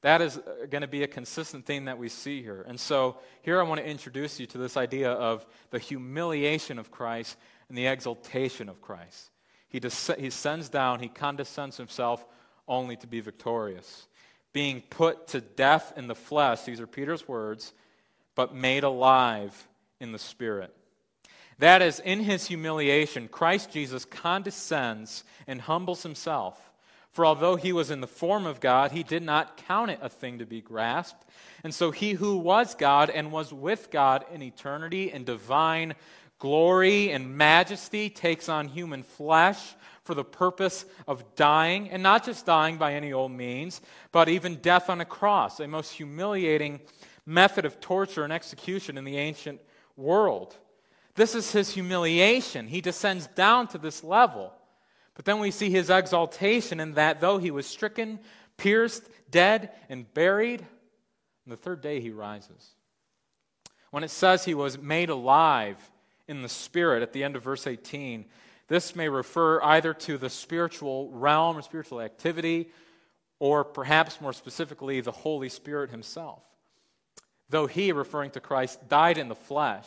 That 0.03 0.23
is 0.23 0.39
uh, 0.39 0.67
going 0.71 0.83
to 0.83 0.89
be 0.89 1.03
a 1.03 1.09
consistent 1.09 1.67
theme 1.67 1.87
that 1.87 1.99
we 1.99 2.09
see 2.09 2.43
here. 2.43 2.65
And 2.69 2.79
so, 2.79 3.17
here 3.43 3.59
I 3.61 3.63
want 3.65 3.81
to 3.81 3.87
introduce 3.87 4.39
you 4.39 4.47
to 4.47 4.59
this 4.59 4.77
idea 4.77 5.11
of 5.11 5.47
the 5.71 5.79
humiliation 5.79 6.79
of 6.79 6.91
Christ 6.91 7.37
and 7.69 7.77
the 7.77 7.87
exaltation 7.87 8.69
of 8.69 8.81
Christ. 8.81 9.31
He, 9.69 9.81
des- 9.81 10.17
he 10.19 10.31
sends 10.31 10.69
down, 10.69 11.01
he 11.01 11.09
condescends 11.09 11.77
himself 11.77 12.25
only 12.69 12.97
to 12.97 13.07
be 13.07 13.21
victorious. 13.21 14.07
Being 14.53 14.83
put 14.89 15.29
to 15.29 15.41
death 15.41 15.93
in 15.97 16.07
the 16.07 16.15
flesh, 16.15 16.63
these 16.63 16.81
are 16.81 16.87
Peter's 16.87 17.29
words, 17.29 17.73
but 18.35 18.55
made 18.55 18.85
alive 18.85 19.69
in 20.01 20.13
the 20.13 20.19
spirit. 20.19 20.75
That 21.59 21.83
is, 21.83 22.01
in 22.01 22.21
his 22.21 22.47
humiliation, 22.47 23.29
Christ 23.29 23.71
Jesus 23.71 24.05
condescends 24.05 25.25
and 25.47 25.61
humbles 25.61 26.03
himself. 26.03 26.61
For 27.13 27.25
although 27.25 27.57
he 27.57 27.73
was 27.73 27.91
in 27.91 28.03
the 28.03 28.07
form 28.07 28.45
of 28.45 28.61
God, 28.61 28.93
he 28.93 29.03
did 29.03 29.23
not 29.23 29.57
count 29.57 29.91
it 29.91 29.99
a 30.03 30.11
thing 30.11 30.39
to 30.39 30.45
be 30.45 30.61
grasped. 30.61 31.25
And 31.65 31.75
so 31.75 31.91
he 31.91 32.13
who 32.13 32.37
was 32.37 32.75
God 32.75 33.09
and 33.09 33.33
was 33.33 33.55
with 33.55 33.91
God 33.91 34.27
in 34.31 34.43
eternity 34.43 35.11
and 35.11 35.25
divine 35.25 35.95
glory 36.39 37.11
and 37.11 37.37
majesty 37.37 38.11
takes 38.11 38.49
on 38.49 38.69
human 38.69 39.03
flesh 39.03 39.75
for 40.05 40.15
the 40.15 40.25
purpose 40.25 40.85
of 41.09 41.25
dying, 41.35 41.91
and 41.91 42.03
not 42.03 42.25
just 42.25 42.47
dying 42.47 42.77
by 42.77 42.95
any 42.95 43.13
old 43.13 43.33
means, 43.33 43.81
but 44.13 44.29
even 44.29 44.57
death 44.57 44.89
on 44.89 45.01
a 45.01 45.05
cross, 45.05 45.59
a 45.59 45.67
most 45.67 45.93
humiliating 45.93 46.81
method 47.27 47.65
of 47.65 47.81
torture 47.81 48.23
and 48.23 48.33
execution 48.33 48.97
in 48.97 49.05
the 49.05 49.17
ancient 49.17 49.61
world. 49.97 50.57
This 51.17 51.35
is 51.35 51.51
his 51.51 51.71
humiliation. 51.71 52.69
He 52.69 52.81
descends 52.81 53.27
down 53.29 53.67
to 53.69 53.79
this 53.79 54.05
level. 54.05 54.53
But 55.15 55.25
then 55.25 55.41
we 55.41 55.51
see 55.51 55.71
his 55.71 55.91
exaltation 55.91 56.79
in 56.79 56.93
that 56.93 57.21
though 57.21 57.39
he 57.39 57.51
was 57.51 57.67
stricken, 57.67 58.21
pierced, 58.59 59.03
dead, 59.31 59.71
and 59.89 60.13
buried, 60.15 60.61
on 60.61 61.51
the 61.51 61.57
third 61.57 61.81
day 61.81 62.01
he 62.01 62.11
rises. 62.11 62.75
When 63.91 64.05
it 64.05 64.11
says 64.11 64.45
he 64.45 64.55
was 64.55 64.79
made 64.79 65.09
alive, 65.09 65.79
in 66.29 66.43
the 66.43 66.49
Spirit 66.49 67.03
at 67.03 67.13
the 67.13 67.25
end 67.25 67.37
of 67.37 67.43
verse 67.43 67.67
18, 67.67 68.25
This 68.69 68.97
may 68.97 69.09
refer 69.09 69.63
either 69.63 69.95
to 69.95 70.19
the 70.19 70.31
spiritual 70.31 71.11
realm 71.11 71.57
or 71.57 71.63
spiritual 71.63 72.01
activity, 72.01 72.71
or 73.39 73.65
perhaps 73.65 74.21
more 74.21 74.33
specifically, 74.33 75.01
the 75.01 75.13
Holy 75.13 75.49
Spirit 75.49 75.91
Himself. 75.91 76.43
Though 77.49 77.67
He, 77.67 77.93
referring 77.93 78.31
to 78.33 78.41
Christ, 78.41 78.89
died 78.89 79.19
in 79.19 79.29
the 79.29 79.35
flesh, 79.35 79.87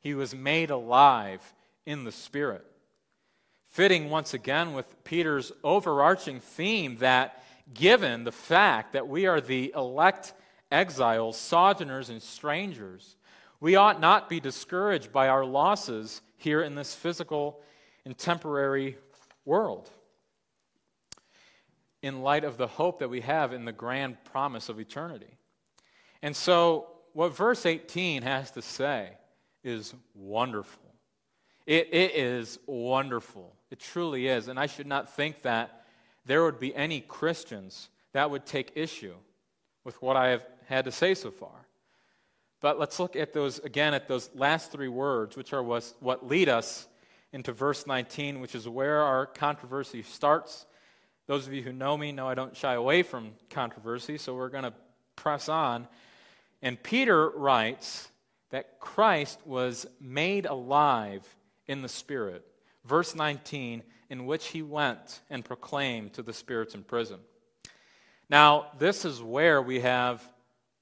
He 0.00 0.14
was 0.14 0.34
made 0.34 0.70
alive 0.70 1.40
in 1.84 2.04
the 2.04 2.12
Spirit. 2.12 2.64
Fitting 3.68 4.08
once 4.08 4.34
again 4.34 4.72
with 4.72 5.04
Peter's 5.04 5.52
overarching 5.62 6.40
theme 6.40 6.96
that 6.98 7.42
given 7.74 8.24
the 8.24 8.32
fact 8.32 8.92
that 8.92 9.08
we 9.08 9.26
are 9.26 9.40
the 9.40 9.72
elect 9.76 10.32
exiles, 10.70 11.36
sojourners, 11.36 12.08
and 12.08 12.22
strangers, 12.22 13.15
we 13.60 13.76
ought 13.76 14.00
not 14.00 14.28
be 14.28 14.40
discouraged 14.40 15.12
by 15.12 15.28
our 15.28 15.44
losses 15.44 16.20
here 16.36 16.62
in 16.62 16.74
this 16.74 16.94
physical 16.94 17.60
and 18.04 18.16
temporary 18.16 18.96
world. 19.44 19.90
In 22.02 22.22
light 22.22 22.44
of 22.44 22.56
the 22.56 22.66
hope 22.66 22.98
that 23.00 23.10
we 23.10 23.22
have 23.22 23.52
in 23.52 23.64
the 23.64 23.72
grand 23.72 24.22
promise 24.24 24.68
of 24.68 24.78
eternity. 24.78 25.38
And 26.22 26.36
so, 26.36 26.88
what 27.14 27.34
verse 27.34 27.64
18 27.64 28.22
has 28.22 28.50
to 28.52 28.62
say 28.62 29.12
is 29.64 29.94
wonderful. 30.14 30.82
It, 31.66 31.88
it 31.92 32.14
is 32.14 32.58
wonderful. 32.66 33.56
It 33.70 33.80
truly 33.80 34.28
is. 34.28 34.48
And 34.48 34.58
I 34.58 34.66
should 34.66 34.86
not 34.86 35.14
think 35.14 35.42
that 35.42 35.84
there 36.24 36.44
would 36.44 36.60
be 36.60 36.74
any 36.74 37.00
Christians 37.00 37.88
that 38.12 38.30
would 38.30 38.46
take 38.46 38.72
issue 38.74 39.14
with 39.84 40.00
what 40.02 40.16
I 40.16 40.28
have 40.28 40.44
had 40.66 40.84
to 40.84 40.92
say 40.92 41.14
so 41.14 41.30
far. 41.30 41.65
But 42.66 42.80
let's 42.80 42.98
look 42.98 43.14
at 43.14 43.32
those 43.32 43.60
again 43.60 43.94
at 43.94 44.08
those 44.08 44.28
last 44.34 44.72
three 44.72 44.88
words, 44.88 45.36
which 45.36 45.52
are 45.52 45.62
what 45.62 46.26
lead 46.26 46.48
us 46.48 46.88
into 47.32 47.52
verse 47.52 47.86
19, 47.86 48.40
which 48.40 48.56
is 48.56 48.68
where 48.68 49.02
our 49.02 49.24
controversy 49.24 50.02
starts. 50.02 50.66
Those 51.28 51.46
of 51.46 51.52
you 51.52 51.62
who 51.62 51.72
know 51.72 51.96
me 51.96 52.10
know 52.10 52.26
I 52.26 52.34
don't 52.34 52.56
shy 52.56 52.74
away 52.74 53.04
from 53.04 53.34
controversy, 53.50 54.18
so 54.18 54.34
we're 54.34 54.48
going 54.48 54.64
to 54.64 54.72
press 55.14 55.48
on. 55.48 55.86
And 56.60 56.82
Peter 56.82 57.30
writes 57.30 58.10
that 58.50 58.80
Christ 58.80 59.38
was 59.46 59.86
made 60.00 60.46
alive 60.46 61.24
in 61.68 61.82
the 61.82 61.88
Spirit. 61.88 62.44
Verse 62.84 63.14
19, 63.14 63.84
in 64.10 64.26
which 64.26 64.48
he 64.48 64.62
went 64.62 65.20
and 65.30 65.44
proclaimed 65.44 66.14
to 66.14 66.22
the 66.24 66.32
spirits 66.32 66.74
in 66.74 66.82
prison. 66.82 67.20
Now, 68.28 68.72
this 68.76 69.04
is 69.04 69.22
where 69.22 69.62
we 69.62 69.78
have 69.82 70.28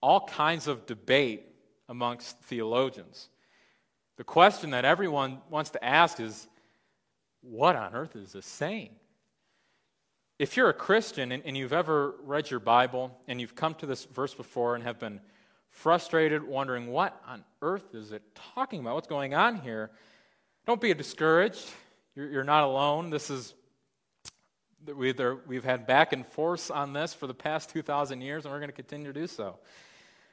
all 0.01 0.27
kinds 0.27 0.67
of 0.67 0.87
debate 0.87 1.51
amongst 1.89 2.39
theologians. 2.41 3.29
The 4.17 4.25
question 4.25 4.71
that 4.71 4.85
everyone 4.85 5.39
wants 5.51 5.71
to 5.71 5.85
ask 5.85 6.21
is 6.21 6.47
what 7.43 7.77
on 7.77 7.95
earth 7.95 8.17
is 8.17 8.33
this 8.33 8.47
saying? 8.47 8.91
If 10.39 10.57
you're 10.57 10.69
a 10.69 10.75
Christian 10.75 11.31
and, 11.31 11.43
and, 11.45 11.57
you've 11.57 11.73
ever 11.73 12.15
read 12.25 12.51
your 12.51 12.59
Bible 12.59 13.17
and 13.29 13.41
you've 13.41 13.55
come 13.55 13.75
to 13.77 13.87
this 13.87 14.05
verse 14.05 14.35
before 14.35 14.75
and 14.75 14.83
have 14.83 14.99
been 14.99 15.21
frustrated, 15.71 16.43
wondering 16.43 16.89
what 16.89 17.21
on 17.27 17.45
earth 17.63 17.95
is 17.95 18.13
it 18.13 18.23
talking 18.55 18.81
about? 18.81 18.95
What's 18.95 19.07
going 19.07 19.35
on 19.35 19.57
here? 19.61 19.91
Don't 20.67 20.81
be 20.81 20.93
discouraged. 20.95 21.65
You're, 22.17 22.29
you're 22.29 22.45
not 22.45 22.65
alone. 22.65 23.11
This 23.11 23.31
is 23.31 23.55
we've 24.87 25.65
had 25.65 25.87
back 25.87 26.13
and 26.13 26.27
forth 26.27 26.71
on 26.71 26.93
this 26.93 27.15
for 27.15 27.27
the 27.27 27.35
past 27.35 27.71
2,000 27.71 28.21
years, 28.21 28.45
and 28.45 28.53
we're 28.53 28.59
going 28.59 28.71
to 28.71 28.77
continue 28.77 29.13
to 29.13 29.19
do 29.19 29.27
so. 29.27 29.59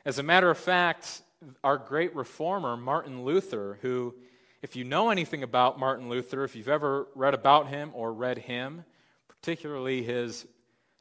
As 0.05 0.19
a 0.19 0.23
matter 0.23 0.49
of 0.49 0.57
fact, 0.57 1.21
our 1.63 1.77
great 1.77 2.15
reformer, 2.15 2.77
Martin 2.77 3.23
Luther, 3.23 3.79
who, 3.81 4.13
if 4.61 4.75
you 4.75 4.83
know 4.83 5.09
anything 5.09 5.43
about 5.43 5.79
Martin 5.79 6.09
Luther, 6.09 6.43
if 6.43 6.55
you've 6.55 6.69
ever 6.69 7.07
read 7.15 7.33
about 7.33 7.67
him 7.67 7.91
or 7.93 8.13
read 8.13 8.37
him, 8.37 8.83
particularly 9.27 10.03
his 10.03 10.45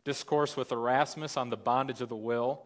discourse 0.05 0.57
with 0.57 0.73
Erasmus 0.73 1.37
on 1.37 1.51
the 1.51 1.57
bondage 1.57 2.01
of 2.01 2.09
the 2.09 2.17
will, 2.17 2.63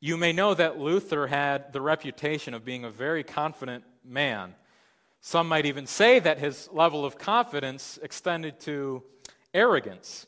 you 0.00 0.16
may 0.16 0.32
know 0.32 0.54
that 0.54 0.78
Luther 0.78 1.26
had 1.26 1.72
the 1.72 1.80
reputation 1.80 2.54
of 2.54 2.64
being 2.64 2.84
a 2.84 2.90
very 2.90 3.24
confident 3.24 3.84
man. 4.04 4.54
Some 5.20 5.48
might 5.48 5.66
even 5.66 5.86
say 5.86 6.18
that 6.18 6.38
his 6.38 6.68
level 6.72 7.04
of 7.04 7.18
confidence 7.18 7.98
extended 8.02 8.60
to 8.60 9.02
arrogance. 9.52 10.26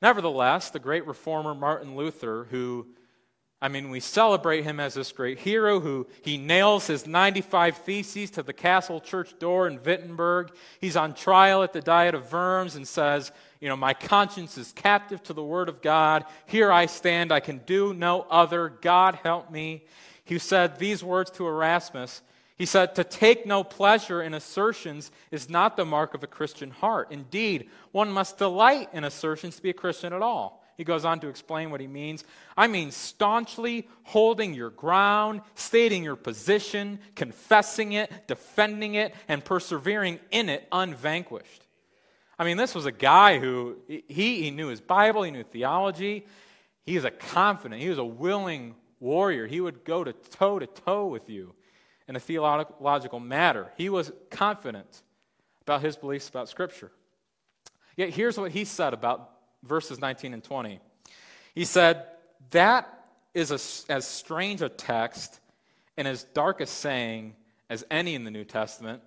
Nevertheless, 0.00 0.70
the 0.70 0.78
great 0.78 1.06
reformer 1.06 1.54
Martin 1.54 1.94
Luther, 1.94 2.46
who 2.50 2.86
I 3.62 3.68
mean, 3.68 3.90
we 3.90 4.00
celebrate 4.00 4.62
him 4.62 4.80
as 4.80 4.94
this 4.94 5.12
great 5.12 5.38
hero 5.38 5.80
who 5.80 6.06
he 6.22 6.38
nails 6.38 6.86
his 6.86 7.06
95 7.06 7.76
theses 7.78 8.30
to 8.30 8.42
the 8.42 8.54
castle 8.54 9.00
church 9.00 9.38
door 9.38 9.66
in 9.66 9.82
Wittenberg. 9.82 10.52
He's 10.80 10.96
on 10.96 11.12
trial 11.12 11.62
at 11.62 11.74
the 11.74 11.82
Diet 11.82 12.14
of 12.14 12.32
Worms 12.32 12.76
and 12.76 12.88
says, 12.88 13.32
You 13.60 13.68
know, 13.68 13.76
my 13.76 13.92
conscience 13.92 14.56
is 14.56 14.72
captive 14.72 15.22
to 15.24 15.34
the 15.34 15.44
word 15.44 15.68
of 15.68 15.82
God. 15.82 16.24
Here 16.46 16.72
I 16.72 16.86
stand. 16.86 17.32
I 17.32 17.40
can 17.40 17.58
do 17.66 17.92
no 17.92 18.22
other. 18.30 18.70
God 18.80 19.16
help 19.22 19.50
me. 19.50 19.84
He 20.24 20.38
said 20.38 20.78
these 20.78 21.04
words 21.04 21.30
to 21.32 21.46
Erasmus. 21.46 22.22
He 22.56 22.64
said, 22.64 22.94
To 22.94 23.04
take 23.04 23.44
no 23.44 23.62
pleasure 23.62 24.22
in 24.22 24.32
assertions 24.32 25.10
is 25.30 25.50
not 25.50 25.76
the 25.76 25.84
mark 25.84 26.14
of 26.14 26.22
a 26.22 26.26
Christian 26.26 26.70
heart. 26.70 27.08
Indeed, 27.10 27.68
one 27.92 28.10
must 28.10 28.38
delight 28.38 28.88
in 28.94 29.04
assertions 29.04 29.56
to 29.56 29.62
be 29.62 29.70
a 29.70 29.74
Christian 29.74 30.14
at 30.14 30.22
all. 30.22 30.59
He 30.80 30.84
goes 30.84 31.04
on 31.04 31.20
to 31.20 31.28
explain 31.28 31.70
what 31.70 31.82
he 31.82 31.86
means. 31.86 32.24
I 32.56 32.66
mean, 32.66 32.90
staunchly 32.90 33.86
holding 34.02 34.54
your 34.54 34.70
ground, 34.70 35.42
stating 35.54 36.02
your 36.02 36.16
position, 36.16 37.00
confessing 37.14 37.92
it, 37.92 38.10
defending 38.26 38.94
it, 38.94 39.14
and 39.28 39.44
persevering 39.44 40.20
in 40.30 40.48
it 40.48 40.66
unvanquished. 40.72 41.66
I 42.38 42.44
mean, 42.44 42.56
this 42.56 42.74
was 42.74 42.86
a 42.86 42.92
guy 42.92 43.38
who, 43.38 43.76
he, 43.88 44.00
he 44.08 44.50
knew 44.50 44.68
his 44.68 44.80
Bible, 44.80 45.22
he 45.22 45.30
knew 45.30 45.42
theology. 45.42 46.26
He 46.86 46.94
was 46.94 47.04
a 47.04 47.10
confident, 47.10 47.82
he 47.82 47.90
was 47.90 47.98
a 47.98 48.02
willing 48.02 48.74
warrior. 49.00 49.46
He 49.46 49.60
would 49.60 49.84
go 49.84 50.02
to 50.02 50.14
toe 50.14 50.60
to 50.60 50.66
toe 50.66 51.08
with 51.08 51.28
you 51.28 51.54
in 52.08 52.16
a 52.16 52.20
theological 52.20 53.20
matter. 53.20 53.70
He 53.76 53.90
was 53.90 54.12
confident 54.30 55.02
about 55.60 55.82
his 55.82 55.98
beliefs 55.98 56.30
about 56.30 56.48
Scripture. 56.48 56.90
Yet 57.98 58.08
here's 58.08 58.38
what 58.38 58.52
he 58.52 58.64
said 58.64 58.94
about 58.94 59.39
verses 59.62 60.00
19 60.00 60.34
and 60.34 60.42
20. 60.42 60.80
He 61.54 61.64
said, 61.64 62.04
That 62.50 63.04
is 63.34 63.50
a, 63.50 63.92
as 63.92 64.06
strange 64.06 64.62
a 64.62 64.68
text 64.68 65.40
and 65.96 66.06
as 66.08 66.24
dark 66.24 66.60
a 66.60 66.66
saying 66.66 67.34
as 67.68 67.84
any 67.90 68.14
in 68.14 68.24
the 68.24 68.30
New 68.30 68.44
Testament, 68.44 69.02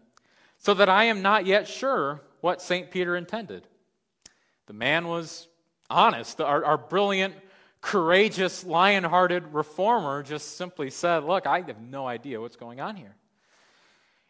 so 0.58 0.74
that 0.74 0.90
I 0.90 1.06
am 1.06 1.22
not 1.22 1.46
yet 1.46 1.68
sure 1.68 2.22
what 2.42 2.62
St. 2.62 2.92
Peter 2.92 3.16
intended. 3.16 3.68
The 4.68 4.74
man 4.74 5.08
was 5.08 5.48
honest. 5.90 6.40
Our, 6.40 6.64
our 6.64 6.78
brilliant, 6.78 7.36
courageous, 7.82 8.64
lion 8.64 9.04
hearted 9.04 9.54
reformer 9.54 10.24
just 10.24 10.58
simply 10.58 10.90
said, 10.90 11.24
Look, 11.24 11.46
I 11.46 11.62
have 11.62 11.82
no 11.82 12.08
idea 12.08 12.40
what's 12.40 12.56
going 12.56 12.80
on 12.80 12.96
here. 12.96 13.16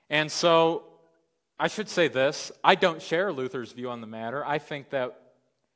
And 0.09 0.31
so 0.31 0.83
I 1.59 1.67
should 1.67 1.89
say 1.89 2.07
this 2.07 2.51
I 2.63 2.75
don't 2.75 3.01
share 3.01 3.31
Luther's 3.31 3.71
view 3.71 3.89
on 3.89 4.01
the 4.01 4.07
matter. 4.07 4.45
I 4.45 4.57
think 4.57 4.89
that 4.89 5.19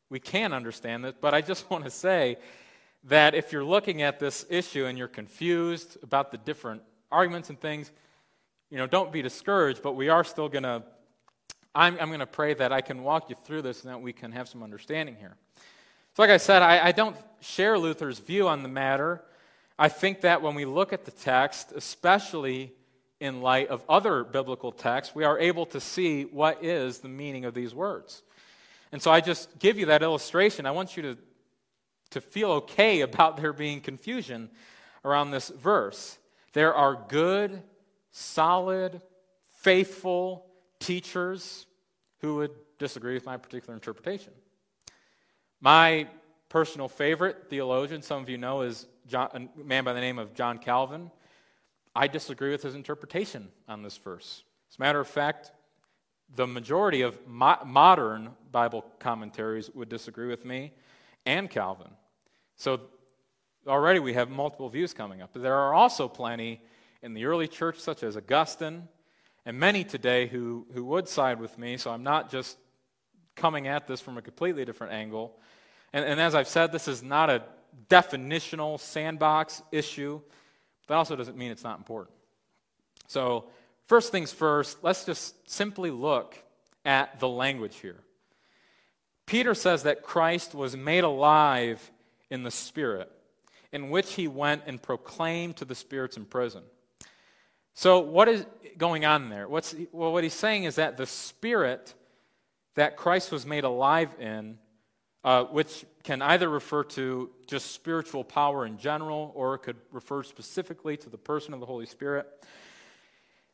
we 0.10 0.20
can 0.20 0.54
understand 0.54 1.04
this, 1.04 1.14
but 1.20 1.34
I 1.34 1.42
just 1.42 1.70
want 1.72 1.84
to 1.84 1.90
say 1.92 2.38
that 3.06 3.36
if 3.36 3.52
you're 3.52 3.64
looking 3.64 4.02
at 4.02 4.20
this 4.20 4.46
issue 4.50 4.86
and 4.86 4.98
you're 4.98 5.08
confused 5.08 5.98
about 6.04 6.32
the 6.32 6.38
different 6.38 6.82
arguments 7.12 7.50
and 7.50 7.60
things, 7.60 7.92
you 8.70 8.78
know, 8.78 8.88
don't 8.88 9.12
be 9.12 9.22
discouraged, 9.22 9.82
but 9.82 9.94
we 9.94 10.10
are 10.10 10.24
still 10.24 10.50
going 10.50 10.64
to, 10.64 10.84
I'm, 11.74 11.98
I'm 12.00 12.10
going 12.10 12.20
to 12.20 12.26
pray 12.26 12.54
that 12.56 12.74
I 12.74 12.82
can 12.82 13.04
walk 13.04 13.30
you 13.30 13.36
through 13.46 13.62
this 13.62 13.84
and 13.84 13.92
that 13.92 14.02
we 14.02 14.12
can 14.12 14.32
have 14.34 14.50
some 14.50 14.62
understanding 14.62 15.16
here. 15.16 15.36
So, 16.16 16.24
like 16.24 16.32
I 16.32 16.38
said, 16.38 16.62
I, 16.62 16.88
I 16.88 16.92
don't 16.92 17.16
share 17.40 17.78
Luther's 17.78 18.20
view 18.20 18.48
on 18.48 18.64
the 18.64 18.70
matter. 18.70 19.24
I 19.80 19.90
think 19.90 20.22
that 20.22 20.42
when 20.42 20.56
we 20.56 20.66
look 20.66 20.92
at 20.92 21.06
the 21.06 21.12
text, 21.12 21.72
especially 21.76 22.74
in 23.20 23.42
light 23.42 23.70
of 23.70 23.84
other 23.88 24.24
biblical 24.24 24.72
texts, 24.72 25.16
we 25.16 25.24
are 25.24 25.40
able 25.40 25.66
to 25.68 25.80
see 25.80 26.24
what 26.24 26.64
is 26.64 27.00
the 27.00 27.08
meaning 27.08 27.46
of 27.46 27.54
these 27.54 27.74
words. 27.74 28.24
And 28.92 29.02
so 29.02 29.12
I 29.12 29.22
just 29.22 29.60
give 29.60 29.78
you 29.78 29.88
that 29.88 30.04
illustration. 30.04 30.66
I 30.66 30.72
want 30.72 30.96
you 30.96 31.04
to, 31.04 31.18
to 32.12 32.22
feel 32.22 32.52
okay 32.52 33.02
about 33.02 33.38
there 33.38 33.54
being 33.54 33.82
confusion 33.82 34.50
around 35.04 35.32
this 35.32 35.50
verse. 35.50 36.18
There 36.54 36.74
are 36.74 37.06
good, 37.08 37.62
solid, 38.12 39.02
faithful 39.60 40.46
teachers 40.80 41.66
who 42.20 42.38
would 42.38 42.52
disagree 42.78 43.14
with 43.14 43.26
my 43.26 43.38
particular 43.38 43.74
interpretation. 43.74 44.34
My 45.60 46.08
personal 46.50 46.88
favorite 46.88 47.50
theologian, 47.50 48.02
some 48.02 48.22
of 48.22 48.30
you 48.30 48.38
know, 48.38 48.62
is 48.62 48.88
John, 49.08 49.50
a 49.58 49.64
man 49.64 49.84
by 49.84 49.94
the 49.94 50.00
name 50.00 50.20
of 50.20 50.34
John 50.34 50.60
Calvin. 50.60 51.12
I 51.96 52.08
disagree 52.08 52.52
with 52.52 52.62
his 52.62 52.76
interpretation 52.76 53.50
on 53.68 53.82
this 53.82 53.98
verse. 53.98 54.44
As 54.70 54.78
a 54.78 54.82
matter 54.82 55.00
of 55.00 55.08
fact, 55.08 55.52
the 56.36 56.48
majority 56.48 57.02
of 57.02 57.26
mo- 57.28 57.64
modern 57.66 58.32
Bible 58.52 58.86
commentaries 59.00 59.70
would 59.74 59.90
disagree 59.90 60.28
with 60.28 60.46
me 60.46 60.74
and 61.26 61.50
Calvin. 61.50 61.92
So 62.56 62.82
already 63.68 64.00
we 64.00 64.14
have 64.14 64.30
multiple 64.30 64.70
views 64.70 64.94
coming 64.94 65.22
up. 65.22 65.32
But 65.34 65.44
there 65.44 65.56
are 65.56 65.74
also 65.74 66.08
plenty 66.08 66.62
in 67.02 67.14
the 67.14 67.26
early 67.26 67.48
church, 67.48 67.80
such 67.80 68.04
as 68.04 68.18
Augustine 68.18 68.88
and 69.46 69.58
many 69.58 69.84
today 69.84 70.28
who, 70.28 70.66
who 70.74 70.84
would 70.86 71.08
side 71.08 71.40
with 71.40 71.58
me, 71.58 71.78
so 71.78 71.92
I'm 71.92 72.04
not 72.04 72.30
just 72.30 72.58
coming 73.36 73.68
at 73.68 73.88
this 73.88 74.02
from 74.02 74.18
a 74.18 74.22
completely 74.22 74.66
different 74.66 74.94
angle. 74.94 75.38
And, 75.94 76.04
and 76.04 76.20
as 76.20 76.36
I've 76.36 76.50
said, 76.50 76.72
this 76.72 76.88
is 76.88 77.02
not 77.02 77.30
a 77.30 77.44
definitional 77.90 78.80
sandbox 78.80 79.62
issue. 79.72 80.20
That 80.88 80.96
also 80.96 81.16
doesn't 81.16 81.38
mean 81.38 81.52
it's 81.52 81.64
not 81.64 81.78
important. 81.78 82.16
So, 83.08 83.46
first 83.88 84.12
things 84.12 84.32
first, 84.32 84.84
let's 84.84 85.06
just 85.06 85.50
simply 85.50 85.92
look 85.92 86.36
at 86.86 87.20
the 87.20 87.28
language 87.28 87.78
here. 87.78 88.04
Peter 89.26 89.54
says 89.54 89.84
that 89.84 90.04
Christ 90.04 90.56
was 90.56 90.76
made 90.78 91.04
alive 91.04 91.92
in 92.30 92.44
the 92.44 92.52
Spirit, 92.52 93.12
in 93.72 93.90
which 93.90 94.14
he 94.14 94.28
went 94.28 94.64
and 94.66 94.82
proclaimed 94.82 95.58
to 95.58 95.66
the 95.66 95.76
spirits 95.76 96.16
in 96.16 96.26
prison. 96.26 96.64
So, 97.74 98.00
what 98.00 98.28
is 98.28 98.46
going 98.78 99.06
on 99.06 99.30
there? 99.30 99.48
What's, 99.48 99.76
well, 99.92 100.14
what 100.14 100.24
he's 100.24 100.34
saying 100.34 100.64
is 100.64 100.76
that 100.76 100.98
the 100.98 101.06
Spirit 101.06 101.94
that 102.76 102.96
Christ 102.96 103.32
was 103.32 103.46
made 103.46 103.66
alive 103.66 104.16
in, 104.20 104.58
uh, 105.24 105.44
which 105.46 105.86
can 106.04 106.22
either 106.22 106.48
refer 106.48 106.84
to 106.84 107.30
just 107.48 107.72
spiritual 107.72 108.24
power 108.24 108.66
in 108.66 108.78
general 108.78 109.32
or 109.36 109.56
it 109.56 109.60
could 109.60 109.78
refer 109.92 110.24
specifically 110.24 110.96
to 110.98 111.10
the 111.10 111.18
person 111.18 111.54
of 111.54 111.60
the 111.60 111.66
Holy 111.66 111.86
Spirit. 111.86 112.28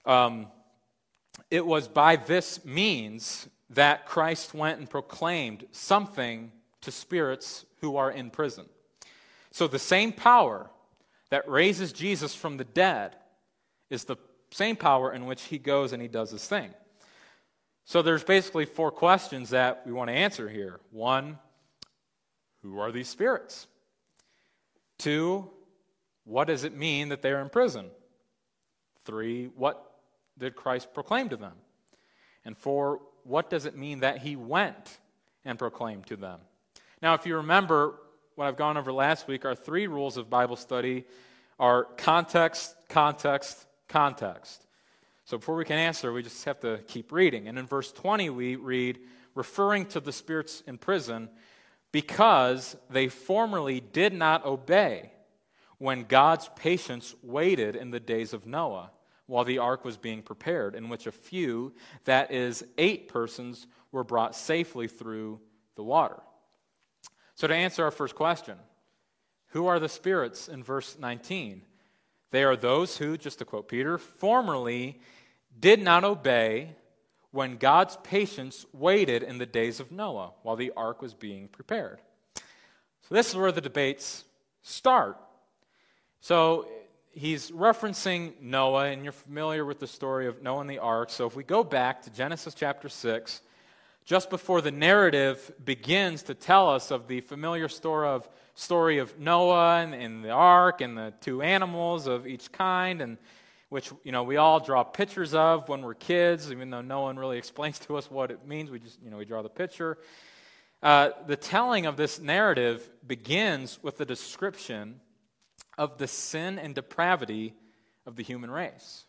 Um, 0.05 0.47
it 1.49 1.65
was 1.65 1.87
by 1.87 2.15
this 2.15 2.63
means 2.65 3.47
that 3.69 4.05
Christ 4.05 4.53
went 4.53 4.79
and 4.79 4.89
proclaimed 4.89 5.65
something 5.71 6.51
to 6.81 6.91
spirits 6.91 7.65
who 7.81 7.95
are 7.97 8.11
in 8.11 8.29
prison. 8.29 8.65
So 9.51 9.67
the 9.67 9.79
same 9.79 10.11
power 10.11 10.69
that 11.29 11.49
raises 11.49 11.93
Jesus 11.93 12.35
from 12.35 12.57
the 12.57 12.63
dead 12.63 13.15
is 13.89 14.03
the 14.03 14.17
same 14.51 14.75
power 14.75 15.11
in 15.13 15.25
which 15.25 15.43
he 15.43 15.57
goes 15.57 15.93
and 15.93 16.01
he 16.01 16.07
does 16.07 16.31
his 16.31 16.45
thing. 16.45 16.73
So 17.85 18.01
there's 18.01 18.23
basically 18.23 18.65
four 18.65 18.91
questions 18.91 19.49
that 19.49 19.85
we 19.85 19.91
want 19.91 20.09
to 20.09 20.15
answer 20.15 20.47
here. 20.47 20.79
One, 20.91 21.37
who 22.61 22.79
are 22.79 22.91
these 22.91 23.09
spirits? 23.09 23.67
Two, 24.97 25.49
what 26.23 26.47
does 26.47 26.63
it 26.63 26.75
mean 26.75 27.09
that 27.09 27.21
they're 27.21 27.41
in 27.41 27.49
prison? 27.49 27.87
Three, 29.05 29.47
what 29.55 29.92
did 30.37 30.55
Christ 30.55 30.93
proclaim 30.93 31.29
to 31.29 31.37
them? 31.37 31.53
And 32.45 32.57
four, 32.57 33.01
what 33.23 33.49
does 33.49 33.65
it 33.65 33.77
mean 33.77 34.01
that 34.01 34.19
he 34.19 34.35
went 34.35 34.97
and 35.45 35.57
proclaimed 35.57 36.07
to 36.07 36.15
them? 36.15 36.39
Now, 37.01 37.13
if 37.13 37.25
you 37.25 37.37
remember 37.37 37.95
what 38.35 38.47
I've 38.47 38.57
gone 38.57 38.77
over 38.77 38.91
last 38.91 39.27
week, 39.27 39.45
our 39.45 39.55
three 39.55 39.87
rules 39.87 40.17
of 40.17 40.29
Bible 40.29 40.55
study 40.55 41.05
are 41.59 41.85
context, 41.97 42.75
context, 42.89 43.65
context. 43.87 44.65
So 45.25 45.37
before 45.37 45.55
we 45.55 45.65
can 45.65 45.77
answer, 45.77 46.11
we 46.11 46.23
just 46.23 46.43
have 46.45 46.59
to 46.61 46.79
keep 46.87 47.11
reading. 47.11 47.47
And 47.47 47.57
in 47.57 47.65
verse 47.65 47.91
20, 47.91 48.29
we 48.31 48.55
read, 48.55 48.99
referring 49.35 49.85
to 49.87 49.99
the 49.99 50.11
spirits 50.11 50.61
in 50.67 50.77
prison, 50.77 51.29
because 51.91 52.75
they 52.89 53.07
formerly 53.07 53.79
did 53.79 54.13
not 54.13 54.45
obey 54.45 55.11
when 55.77 56.03
God's 56.03 56.49
patience 56.55 57.13
waited 57.21 57.75
in 57.75 57.91
the 57.91 57.99
days 57.99 58.33
of 58.33 58.45
Noah 58.45 58.91
while 59.33 59.43
the 59.43 59.57
ark 59.57 59.83
was 59.83 59.97
being 59.97 60.21
prepared, 60.21 60.75
in 60.75 60.89
which 60.89 61.07
a 61.07 61.11
few, 61.11 61.73
that 62.05 62.31
is, 62.31 62.63
eight 62.77 63.07
persons, 63.07 63.65
were 63.91 64.03
brought 64.03 64.35
safely 64.35 64.87
through 64.87 65.39
the 65.73 65.83
water. 65.83 66.21
So, 67.33 67.47
to 67.47 67.55
answer 67.55 67.83
our 67.83 67.89
first 67.89 68.13
question, 68.13 68.59
who 69.47 69.65
are 69.65 69.79
the 69.79 69.89
spirits 69.89 70.47
in 70.47 70.63
verse 70.63 70.99
19? 70.99 71.63
They 72.29 72.43
are 72.43 72.55
those 72.55 72.97
who, 72.97 73.17
just 73.17 73.39
to 73.39 73.45
quote 73.45 73.67
Peter, 73.67 73.97
formerly 73.97 74.99
did 75.59 75.81
not 75.81 76.03
obey 76.03 76.75
when 77.31 77.57
God's 77.57 77.97
patience 78.03 78.67
waited 78.71 79.23
in 79.23 79.39
the 79.39 79.47
days 79.47 79.79
of 79.79 79.91
Noah 79.91 80.33
while 80.43 80.57
the 80.57 80.73
ark 80.77 81.01
was 81.01 81.15
being 81.15 81.47
prepared. 81.47 81.99
So, 82.35 83.15
this 83.15 83.29
is 83.29 83.35
where 83.35 83.51
the 83.51 83.61
debates 83.61 84.25
start. 84.61 85.17
So, 86.21 86.67
he's 87.13 87.51
referencing 87.51 88.33
Noah, 88.41 88.85
and 88.85 89.03
you're 89.03 89.11
familiar 89.13 89.65
with 89.65 89.79
the 89.79 89.87
story 89.87 90.27
of 90.27 90.41
Noah 90.41 90.61
and 90.61 90.69
the 90.69 90.79
ark. 90.79 91.09
So, 91.09 91.25
if 91.25 91.35
we 91.35 91.43
go 91.43 91.63
back 91.63 92.01
to 92.03 92.09
Genesis 92.09 92.53
chapter 92.53 92.89
6, 92.89 93.41
just 94.05 94.29
before 94.29 94.61
the 94.61 94.71
narrative 94.71 95.51
begins 95.63 96.23
to 96.23 96.33
tell 96.33 96.69
us 96.69 96.91
of 96.91 97.07
the 97.07 97.21
familiar 97.21 97.69
story 97.69 98.07
of, 98.07 98.27
story 98.55 98.97
of 98.97 99.17
Noah 99.17 99.77
and, 99.77 99.93
and 99.93 100.23
the 100.23 100.31
ark 100.31 100.81
and 100.81 100.97
the 100.97 101.13
two 101.21 101.41
animals 101.41 102.07
of 102.07 102.27
each 102.27 102.51
kind, 102.51 103.01
and 103.01 103.17
which 103.69 103.91
you 104.03 104.11
know 104.11 104.23
we 104.23 104.37
all 104.37 104.59
draw 104.59 104.83
pictures 104.83 105.33
of 105.33 105.69
when 105.69 105.81
we're 105.81 105.93
kids, 105.93 106.51
even 106.51 106.69
though 106.69 106.81
no 106.81 107.01
one 107.01 107.17
really 107.17 107.37
explains 107.43 107.79
to 107.79 107.97
us 107.97 108.11
what 108.11 108.31
it 108.31 108.45
means. 108.45 108.69
We 108.69 108.79
just 108.79 108.99
you 109.03 109.09
know 109.09 109.17
we 109.17 109.25
draw 109.25 109.41
the 109.41 109.49
picture. 109.49 109.97
Uh, 110.81 111.11
the 111.27 111.37
telling 111.37 111.85
of 111.85 111.95
this 111.95 112.19
narrative 112.19 112.89
begins 113.07 113.81
with 113.81 113.97
the 113.97 114.05
description 114.05 114.99
of 115.77 115.97
the 115.97 116.07
sin 116.07 116.59
and 116.59 116.75
depravity 116.75 117.53
of 118.05 118.15
the 118.15 118.23
human 118.23 118.51
race. 118.51 119.05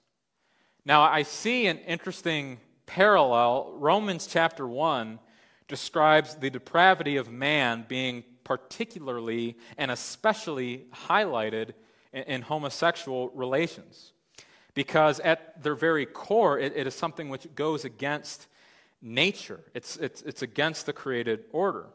Now, 0.85 1.03
I 1.03 1.23
see 1.23 1.67
an 1.67 1.79
interesting 1.79 2.59
parallel, 2.87 3.75
Romans 3.77 4.27
chapter 4.27 4.67
1 4.67 5.19
describes 5.69 6.35
the 6.35 6.51
depravity 6.51 7.17
of 7.17 7.31
man 7.31 7.85
being 7.89 8.23
particularly 8.45 9.57
and 9.79 9.91
especially 9.91 10.85
highlighted 10.93 11.71
in, 12.13 12.23
in 12.25 12.43
homosexual 12.43 13.31
relations. 13.31 14.13
Because 14.75 15.21
at 15.21 15.63
their 15.63 15.75
very 15.75 16.05
core, 16.05 16.59
it, 16.59 16.75
it 16.77 16.87
is 16.87 16.95
something 16.95 17.29
which 17.29 17.53
goes 17.55 17.85
against 17.85 18.47
nature, 19.01 19.61
it's, 19.75 19.97
it's, 19.97 20.23
it's 20.23 20.43
against 20.43 20.87
the 20.87 20.93
created 20.93 21.45
order. 21.53 21.87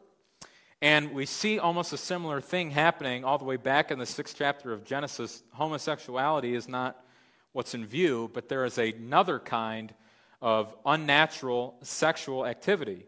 And 0.82 1.12
we 1.12 1.26
see 1.26 1.58
almost 1.58 1.92
a 1.92 1.98
similar 1.98 2.40
thing 2.40 2.70
happening 2.70 3.22
all 3.22 3.36
the 3.36 3.44
way 3.44 3.56
back 3.56 3.90
in 3.90 3.98
the 3.98 4.06
sixth 4.06 4.34
chapter 4.38 4.72
of 4.72 4.84
Genesis. 4.84 5.42
Homosexuality 5.52 6.54
is 6.54 6.68
not 6.68 7.04
what's 7.52 7.74
in 7.74 7.84
view, 7.84 8.30
but 8.32 8.48
there 8.48 8.64
is 8.64 8.78
another 8.78 9.38
kind 9.38 9.92
of 10.40 10.74
unnatural 10.86 11.76
sexual 11.82 12.46
activity. 12.46 13.04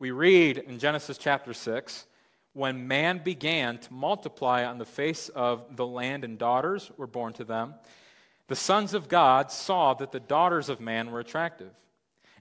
We 0.00 0.10
read 0.10 0.58
in 0.58 0.80
Genesis 0.80 1.16
chapter 1.16 1.54
6 1.54 2.06
when 2.52 2.88
man 2.88 3.20
began 3.22 3.78
to 3.78 3.92
multiply 3.92 4.64
on 4.64 4.78
the 4.78 4.84
face 4.84 5.28
of 5.28 5.76
the 5.76 5.86
land 5.86 6.24
and 6.24 6.38
daughters 6.38 6.90
were 6.96 7.06
born 7.06 7.32
to 7.34 7.44
them, 7.44 7.74
the 8.46 8.56
sons 8.56 8.94
of 8.94 9.08
God 9.08 9.50
saw 9.50 9.94
that 9.94 10.12
the 10.12 10.20
daughters 10.20 10.68
of 10.68 10.80
man 10.80 11.10
were 11.10 11.20
attractive, 11.20 11.72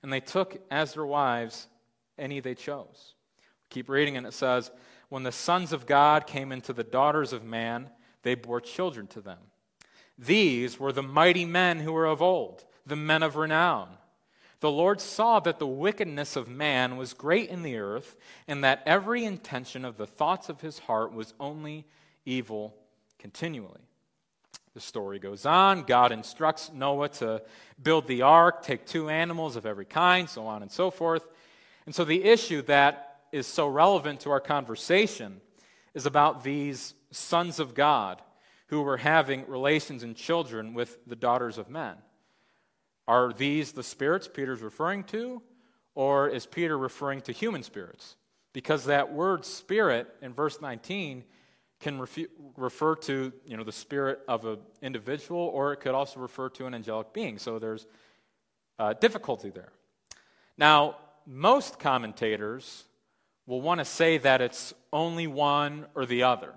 and 0.01 0.11
they 0.11 0.19
took 0.19 0.61
as 0.69 0.93
their 0.93 1.05
wives 1.05 1.67
any 2.17 2.39
they 2.39 2.55
chose. 2.55 3.15
Keep 3.73 3.89
reading, 3.89 4.15
and 4.15 4.25
it 4.25 4.33
says, 4.33 4.71
When 5.09 5.23
the 5.23 5.31
sons 5.31 5.73
of 5.73 5.85
God 5.85 6.25
came 6.25 6.51
into 6.51 6.71
the 6.71 6.83
daughters 6.83 7.33
of 7.33 7.43
man, 7.43 7.89
they 8.21 8.35
bore 8.35 8.61
children 8.61 9.07
to 9.07 9.21
them. 9.21 9.39
These 10.17 10.79
were 10.79 10.93
the 10.93 11.03
mighty 11.03 11.43
men 11.43 11.79
who 11.79 11.91
were 11.91 12.05
of 12.05 12.21
old, 12.21 12.63
the 12.85 12.95
men 12.95 13.21
of 13.21 13.35
renown 13.35 13.89
the 14.63 14.71
Lord 14.71 15.01
saw 15.01 15.41
that 15.41 15.59
the 15.59 15.67
wickedness 15.67 16.37
of 16.37 16.47
man 16.47 16.95
was 16.95 17.13
great 17.13 17.49
in 17.49 17.63
the 17.63 17.75
earth, 17.75 18.15
and 18.47 18.63
that 18.63 18.81
every 18.85 19.25
intention 19.25 19.83
of 19.83 19.97
the 19.97 20.07
thoughts 20.07 20.47
of 20.47 20.61
his 20.61 20.79
heart 20.79 21.11
was 21.11 21.33
only 21.37 21.85
evil 22.23 22.73
continually. 23.19 23.81
The 24.73 24.79
story 24.79 25.19
goes 25.19 25.45
on. 25.45 25.83
God 25.83 26.13
instructs 26.13 26.71
Noah 26.73 27.09
to 27.09 27.41
build 27.83 28.07
the 28.07 28.21
ark, 28.21 28.63
take 28.63 28.85
two 28.85 29.09
animals 29.09 29.57
of 29.57 29.65
every 29.65 29.83
kind, 29.83 30.29
so 30.29 30.47
on 30.47 30.61
and 30.61 30.71
so 30.71 30.89
forth. 30.89 31.27
And 31.85 31.93
so 31.93 32.05
the 32.05 32.23
issue 32.23 32.61
that 32.61 33.12
is 33.33 33.47
so 33.47 33.67
relevant 33.67 34.21
to 34.21 34.29
our 34.29 34.39
conversation 34.39 35.41
is 35.95 36.05
about 36.05 36.43
these 36.43 36.93
sons 37.09 37.59
of 37.59 37.73
God 37.73 38.21
who 38.67 38.83
were 38.83 38.97
having 38.97 39.47
relations 39.47 40.03
and 40.03 40.15
children 40.15 40.75
with 40.75 40.99
the 41.07 41.15
daughters 41.15 41.57
of 41.57 41.67
men. 41.67 41.95
Are 43.07 43.33
these 43.33 43.71
the 43.71 43.83
spirits 43.83 44.29
Peter's 44.31 44.61
referring 44.61 45.03
to, 45.05 45.41
or 45.95 46.29
is 46.29 46.45
Peter 46.45 46.77
referring 46.77 47.21
to 47.21 47.31
human 47.31 47.63
spirits? 47.63 48.15
Because 48.53 48.85
that 48.85 49.11
word 49.11 49.45
spirit 49.45 50.07
in 50.21 50.33
verse 50.33 50.61
19 50.61 51.23
can 51.79 52.05
refer 52.55 52.95
to 52.95 53.33
you 53.45 53.57
know, 53.57 53.63
the 53.63 53.71
spirit 53.71 54.19
of 54.27 54.45
an 54.45 54.59
individual, 54.83 55.41
or 55.41 55.73
it 55.73 55.77
could 55.77 55.95
also 55.95 56.19
refer 56.19 56.49
to 56.49 56.67
an 56.67 56.75
angelic 56.75 57.11
being. 57.13 57.39
So 57.39 57.57
there's 57.57 57.87
uh, 58.77 58.93
difficulty 58.93 59.49
there. 59.49 59.71
Now, 60.55 60.97
most 61.25 61.79
commentators 61.79 62.85
will 63.45 63.61
want 63.61 63.79
to 63.79 63.85
say 63.85 64.17
that 64.17 64.41
it's 64.41 64.73
only 64.91 65.27
one 65.27 65.85
or 65.95 66.05
the 66.05 66.23
other. 66.23 66.53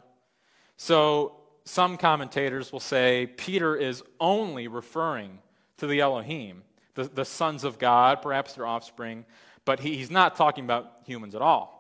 So 0.77 1.37
some 1.65 1.97
commentators 1.97 2.71
will 2.73 2.81
say 2.81 3.27
Peter 3.37 3.75
is 3.75 4.03
only 4.21 4.69
referring 4.69 5.39
to 5.79 5.87
the 5.87 6.01
Elohim, 6.01 6.63
the, 6.95 7.05
the 7.05 7.25
sons 7.25 7.65
of 7.65 7.79
God, 7.79 8.23
perhaps 8.23 8.55
their 8.55 8.67
offspring, 8.67 9.25
but 9.65 9.81
he, 9.81 9.97
he's 9.97 10.11
not 10.11 10.37
talking 10.37 10.65
about 10.65 11.01
humans 11.05 11.35
at 11.35 11.43
all. 11.43 11.77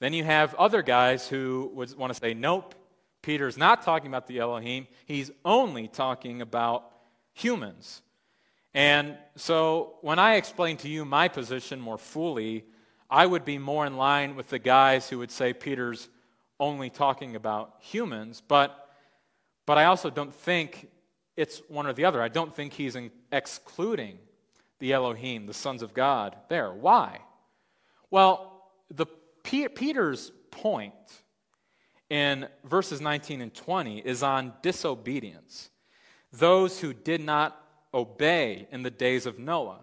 Then 0.00 0.12
you 0.12 0.24
have 0.24 0.54
other 0.54 0.82
guys 0.82 1.28
who 1.28 1.70
would 1.74 1.96
want 1.96 2.12
to 2.12 2.18
say, 2.18 2.34
nope, 2.34 2.74
Peter's 3.22 3.56
not 3.56 3.82
talking 3.82 4.08
about 4.08 4.26
the 4.26 4.38
Elohim, 4.38 4.86
he's 5.06 5.30
only 5.44 5.88
talking 5.88 6.40
about 6.40 6.90
humans. 7.32 8.02
And 8.74 9.16
so 9.36 9.94
when 10.02 10.18
I 10.18 10.34
explain 10.34 10.76
to 10.78 10.88
you 10.88 11.04
my 11.04 11.28
position 11.28 11.80
more 11.80 11.98
fully, 11.98 12.64
I 13.10 13.26
would 13.26 13.44
be 13.44 13.58
more 13.58 13.86
in 13.86 13.96
line 13.96 14.36
with 14.36 14.48
the 14.48 14.58
guys 14.58 15.08
who 15.08 15.18
would 15.18 15.30
say 15.30 15.52
Peter's 15.52 16.08
only 16.58 16.90
talking 16.90 17.36
about 17.36 17.74
humans, 17.80 18.42
but, 18.46 18.90
but 19.66 19.78
I 19.78 19.84
also 19.86 20.10
don't 20.10 20.34
think 20.34 20.88
it's 21.36 21.60
one 21.68 21.86
or 21.86 21.92
the 21.92 22.04
other. 22.04 22.22
I 22.22 22.28
don't 22.28 22.54
think 22.54 22.72
he's 22.72 22.96
excluding 23.32 24.18
the 24.78 24.92
Elohim, 24.92 25.46
the 25.46 25.54
sons 25.54 25.82
of 25.82 25.94
God, 25.94 26.36
there. 26.48 26.72
Why? 26.72 27.20
Well, 28.10 28.70
the, 28.90 29.06
Peter's 29.42 30.32
point 30.50 30.94
in 32.08 32.46
verses 32.64 33.00
19 33.00 33.40
and 33.40 33.54
20 33.54 33.98
is 33.98 34.22
on 34.22 34.52
disobedience. 34.62 35.70
Those 36.32 36.80
who 36.80 36.92
did 36.92 37.20
not 37.20 37.60
obey 37.92 38.66
in 38.70 38.82
the 38.82 38.90
days 38.90 39.26
of 39.26 39.38
Noah. 39.38 39.80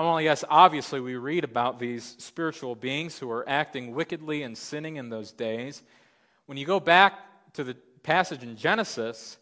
And 0.00 0.08
well, 0.08 0.18
yes, 0.18 0.44
obviously, 0.48 0.98
we 0.98 1.16
read 1.16 1.44
about 1.44 1.78
these 1.78 2.16
spiritual 2.16 2.74
beings 2.74 3.18
who 3.18 3.30
are 3.30 3.46
acting 3.46 3.94
wickedly 3.94 4.44
and 4.44 4.56
sinning 4.56 4.96
in 4.96 5.10
those 5.10 5.30
days. 5.30 5.82
When 6.46 6.56
you 6.56 6.64
go 6.64 6.80
back 6.80 7.52
to 7.52 7.64
the 7.64 7.74
passage 8.02 8.42
in 8.42 8.56
Genesis, 8.56 9.36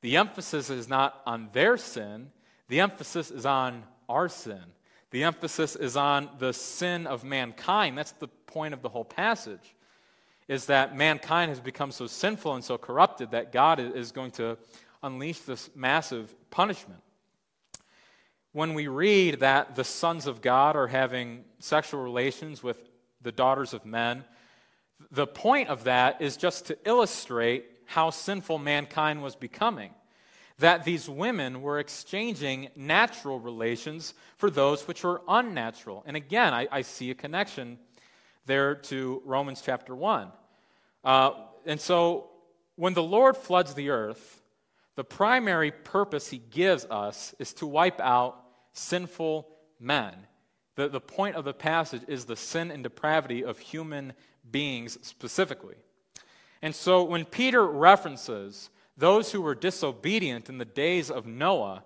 the 0.00 0.16
emphasis 0.16 0.70
is 0.70 0.88
not 0.88 1.20
on 1.26 1.50
their 1.52 1.76
sin, 1.76 2.30
the 2.68 2.80
emphasis 2.80 3.30
is 3.30 3.44
on 3.44 3.84
our 4.08 4.30
sin. 4.30 4.62
The 5.10 5.24
emphasis 5.24 5.76
is 5.76 5.94
on 5.94 6.30
the 6.38 6.54
sin 6.54 7.06
of 7.06 7.22
mankind. 7.22 7.98
That's 7.98 8.12
the 8.12 8.28
point 8.28 8.72
of 8.72 8.80
the 8.80 8.88
whole 8.88 9.04
passage. 9.04 9.74
Is 10.48 10.64
that 10.66 10.96
mankind 10.96 11.50
has 11.50 11.60
become 11.60 11.92
so 11.92 12.06
sinful 12.06 12.54
and 12.54 12.64
so 12.64 12.78
corrupted 12.78 13.32
that 13.32 13.52
God 13.52 13.78
is 13.78 14.12
going 14.12 14.30
to 14.32 14.56
unleash 15.02 15.40
this 15.40 15.68
massive 15.74 16.34
punishment. 16.48 17.02
When 18.52 18.74
we 18.74 18.88
read 18.88 19.40
that 19.40 19.76
the 19.76 19.84
sons 19.84 20.26
of 20.26 20.40
God 20.40 20.74
are 20.74 20.86
having 20.86 21.44
sexual 21.58 22.02
relations 22.02 22.62
with 22.62 22.78
the 23.20 23.32
daughters 23.32 23.74
of 23.74 23.84
men, 23.84 24.24
the 25.10 25.26
point 25.26 25.68
of 25.68 25.84
that 25.84 26.20
is 26.22 26.36
just 26.36 26.66
to 26.66 26.78
illustrate 26.84 27.66
how 27.84 28.10
sinful 28.10 28.58
mankind 28.58 29.22
was 29.22 29.36
becoming. 29.36 29.90
That 30.58 30.84
these 30.84 31.08
women 31.08 31.62
were 31.62 31.78
exchanging 31.78 32.68
natural 32.74 33.38
relations 33.38 34.14
for 34.36 34.50
those 34.50 34.88
which 34.88 35.04
were 35.04 35.22
unnatural. 35.28 36.02
And 36.06 36.16
again, 36.16 36.52
I, 36.52 36.66
I 36.70 36.82
see 36.82 37.10
a 37.10 37.14
connection 37.14 37.78
there 38.46 38.74
to 38.74 39.22
Romans 39.24 39.62
chapter 39.64 39.94
1. 39.94 40.32
Uh, 41.04 41.30
and 41.64 41.80
so 41.80 42.30
when 42.76 42.94
the 42.94 43.02
Lord 43.02 43.36
floods 43.36 43.74
the 43.74 43.90
earth, 43.90 44.37
the 44.98 45.04
primary 45.04 45.70
purpose 45.70 46.28
he 46.28 46.38
gives 46.38 46.84
us 46.86 47.32
is 47.38 47.52
to 47.52 47.68
wipe 47.68 48.00
out 48.00 48.42
sinful 48.72 49.48
men. 49.78 50.12
The, 50.74 50.88
the 50.88 51.00
point 51.00 51.36
of 51.36 51.44
the 51.44 51.54
passage 51.54 52.02
is 52.08 52.24
the 52.24 52.34
sin 52.34 52.72
and 52.72 52.82
depravity 52.82 53.44
of 53.44 53.60
human 53.60 54.12
beings 54.50 54.98
specifically. 55.02 55.76
And 56.62 56.74
so 56.74 57.04
when 57.04 57.24
Peter 57.24 57.64
references 57.64 58.70
those 58.96 59.30
who 59.30 59.40
were 59.40 59.54
disobedient 59.54 60.48
in 60.48 60.58
the 60.58 60.64
days 60.64 61.12
of 61.12 61.26
Noah, 61.26 61.84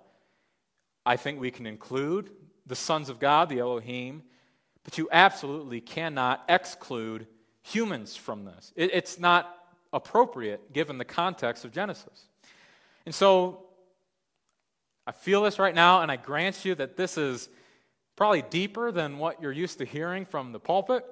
I 1.05 1.17
think 1.17 1.39
we 1.39 1.51
can 1.51 1.67
include 1.67 2.31
the 2.65 2.75
sons 2.75 3.11
of 3.11 3.21
God, 3.21 3.51
the 3.51 3.59
Elohim, 3.59 4.23
but 4.85 4.97
you 4.97 5.07
absolutely 5.13 5.83
cannot 5.83 6.45
exclude 6.49 7.27
humans 7.61 8.17
from 8.17 8.47
this. 8.47 8.73
It, 8.75 8.95
it's 8.95 9.19
not 9.19 9.55
appropriate 9.93 10.73
given 10.73 10.97
the 10.97 11.05
context 11.05 11.67
of 11.67 11.73
Genesis. 11.73 12.29
And 13.07 13.15
so 13.15 13.65
I 15.07 15.13
feel 15.13 15.43
this 15.43 15.59
right 15.59 15.75
now, 15.75 16.03
and 16.03 16.11
I 16.11 16.17
grant 16.17 16.65
you 16.65 16.75
that 16.77 16.97
this 16.97 17.19
is 17.19 17.49
probably 18.15 18.43
deeper 18.43 18.93
than 18.93 19.19
what 19.19 19.43
you're 19.43 19.53
used 19.53 19.79
to 19.79 19.85
hearing 19.85 20.25
from 20.25 20.53
the 20.53 20.61
pulpit. 20.61 21.05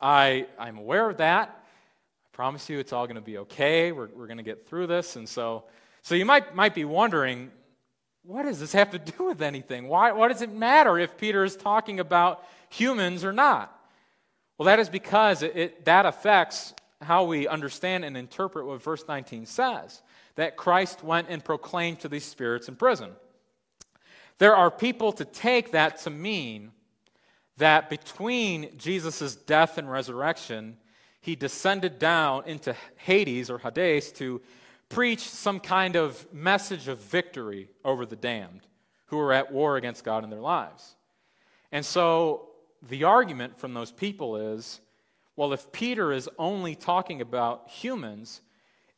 I, 0.00 0.46
I'm 0.58 0.78
aware 0.78 1.08
of 1.08 1.18
that. 1.18 1.48
I 1.48 2.36
promise 2.36 2.68
you 2.68 2.78
it's 2.78 2.92
all 2.92 3.06
going 3.06 3.16
to 3.16 3.22
be 3.22 3.38
okay. 3.38 3.92
We're, 3.92 4.08
we're 4.14 4.26
going 4.26 4.38
to 4.38 4.42
get 4.42 4.66
through 4.68 4.88
this. 4.88 5.16
And 5.16 5.28
so, 5.28 5.64
so 6.02 6.14
you 6.14 6.26
might, 6.26 6.54
might 6.54 6.74
be 6.74 6.84
wondering, 6.84 7.50
what 8.22 8.42
does 8.42 8.60
this 8.60 8.72
have 8.72 8.90
to 8.90 8.98
do 8.98 9.24
with 9.24 9.40
anything? 9.40 9.88
Why, 9.88 10.12
why 10.12 10.28
does 10.28 10.42
it 10.42 10.52
matter 10.52 10.98
if 10.98 11.16
Peter 11.16 11.44
is 11.44 11.56
talking 11.56 12.00
about 12.00 12.44
humans 12.68 13.24
or 13.24 13.32
not? 13.32 13.74
Well, 14.58 14.66
that 14.66 14.78
is 14.78 14.90
because 14.90 15.42
it, 15.42 15.56
it, 15.56 15.84
that 15.86 16.04
affects 16.04 16.74
how 17.00 17.24
we 17.24 17.48
understand 17.48 18.04
and 18.04 18.16
interpret 18.16 18.66
what 18.66 18.82
verse 18.82 19.04
19 19.08 19.46
says 19.46 20.02
that 20.40 20.56
Christ 20.56 21.04
went 21.04 21.28
and 21.28 21.44
proclaimed 21.44 22.00
to 22.00 22.08
these 22.08 22.24
spirits 22.24 22.66
in 22.66 22.74
prison. 22.74 23.10
There 24.38 24.56
are 24.56 24.70
people 24.70 25.12
to 25.12 25.24
take 25.26 25.72
that 25.72 25.98
to 25.98 26.10
mean 26.10 26.72
that 27.58 27.90
between 27.90 28.78
Jesus' 28.78 29.36
death 29.36 29.76
and 29.76 29.90
resurrection, 29.90 30.78
he 31.20 31.36
descended 31.36 31.98
down 31.98 32.44
into 32.46 32.74
Hades 32.96 33.50
or 33.50 33.58
Hades 33.58 34.12
to 34.12 34.40
preach 34.88 35.20
some 35.20 35.60
kind 35.60 35.94
of 35.94 36.26
message 36.32 36.88
of 36.88 37.00
victory 37.00 37.68
over 37.84 38.06
the 38.06 38.16
damned 38.16 38.66
who 39.08 39.18
were 39.18 39.34
at 39.34 39.52
war 39.52 39.76
against 39.76 40.04
God 40.04 40.24
in 40.24 40.30
their 40.30 40.40
lives. 40.40 40.96
And 41.70 41.84
so 41.84 42.48
the 42.88 43.04
argument 43.04 43.58
from 43.58 43.74
those 43.74 43.92
people 43.92 44.54
is 44.54 44.80
well, 45.36 45.52
if 45.52 45.70
Peter 45.70 46.12
is 46.12 46.28
only 46.38 46.74
talking 46.74 47.20
about 47.20 47.68
humans, 47.68 48.42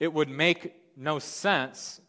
it 0.01 0.12
would 0.12 0.28
make 0.28 0.74
no 0.97 1.18
sense 1.18 2.01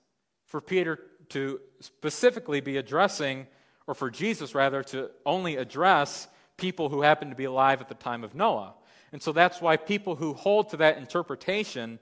for 0.45 0.61
Peter 0.61 0.99
to 1.29 1.59
specifically 1.79 2.61
be 2.61 2.77
addressing, 2.77 3.47
or 3.87 3.93
for 3.93 4.09
Jesus 4.09 4.53
rather, 4.53 4.83
to 4.83 5.09
only 5.25 5.55
address 5.55 6.27
people 6.57 6.89
who 6.89 7.01
happened 7.01 7.31
to 7.31 7.37
be 7.37 7.45
alive 7.45 7.81
at 7.81 7.89
the 7.89 7.95
time 7.95 8.23
of 8.23 8.35
Noah. 8.35 8.73
And 9.11 9.21
so 9.21 9.31
that's 9.31 9.61
why 9.61 9.77
people 9.77 10.15
who 10.15 10.33
hold 10.33 10.69
to 10.69 10.77
that 10.77 10.97
interpretation, 10.97 11.99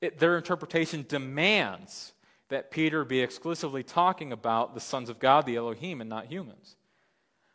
it, 0.00 0.18
their 0.18 0.36
interpretation 0.36 1.04
demands 1.08 2.12
that 2.48 2.70
Peter 2.70 3.04
be 3.04 3.20
exclusively 3.20 3.82
talking 3.82 4.32
about 4.32 4.74
the 4.74 4.80
sons 4.80 5.08
of 5.08 5.18
God, 5.18 5.46
the 5.46 5.56
Elohim, 5.56 6.00
and 6.00 6.10
not 6.10 6.26
humans. 6.26 6.76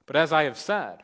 But 0.06 0.16
as 0.16 0.32
I 0.32 0.44
have 0.44 0.58
said, 0.58 1.04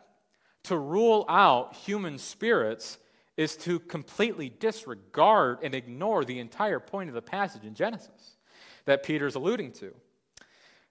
to 0.64 0.78
rule 0.78 1.26
out 1.28 1.76
human 1.76 2.18
spirits 2.18 2.98
is 3.38 3.56
to 3.58 3.80
completely 3.80 4.50
disregard 4.50 5.60
and 5.64 5.74
ignore 5.74 6.24
the 6.24 6.40
entire 6.40 6.80
point 6.80 7.10
of 7.10 7.16
the 7.16 7.22
passage 7.22 7.64
in 7.64 7.74
Genesis 7.74 8.38
that 8.86 9.04
Peter's 9.04 9.36
alluding 9.36 9.72
to. 9.72 9.94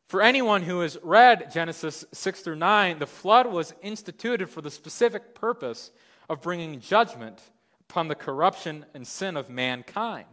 For 0.08 0.22
anyone 0.22 0.62
who 0.62 0.80
has 0.80 0.98
read 1.02 1.52
Genesis 1.52 2.04
6 2.12 2.40
through 2.40 2.56
9, 2.56 2.98
the 2.98 3.06
flood 3.06 3.46
was 3.46 3.74
instituted 3.82 4.48
for 4.48 4.60
the 4.60 4.70
specific 4.70 5.34
purpose 5.34 5.92
of 6.28 6.42
bringing 6.42 6.80
judgment 6.80 7.40
upon 7.88 8.08
the 8.08 8.14
corruption 8.14 8.86
and 8.94 9.06
sin 9.06 9.36
of 9.36 9.50
mankind. 9.50 10.26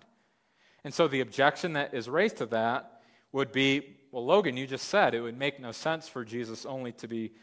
And 0.83 0.93
so 0.93 1.07
the 1.07 1.21
objection 1.21 1.73
that 1.73 1.93
is 1.93 2.09
raised 2.09 2.37
to 2.37 2.45
that 2.47 3.01
would 3.31 3.51
be 3.51 3.97
well, 4.11 4.25
Logan, 4.25 4.57
you 4.57 4.65
just 4.65 4.87
said 4.87 5.13
it 5.13 5.21
would 5.21 5.37
make 5.37 5.59
no 5.59 5.71
sense 5.71 6.07
for 6.07 6.23
Jesus 6.23 6.65
only 6.65 6.91
to 6.93 7.07
be, 7.07 7.33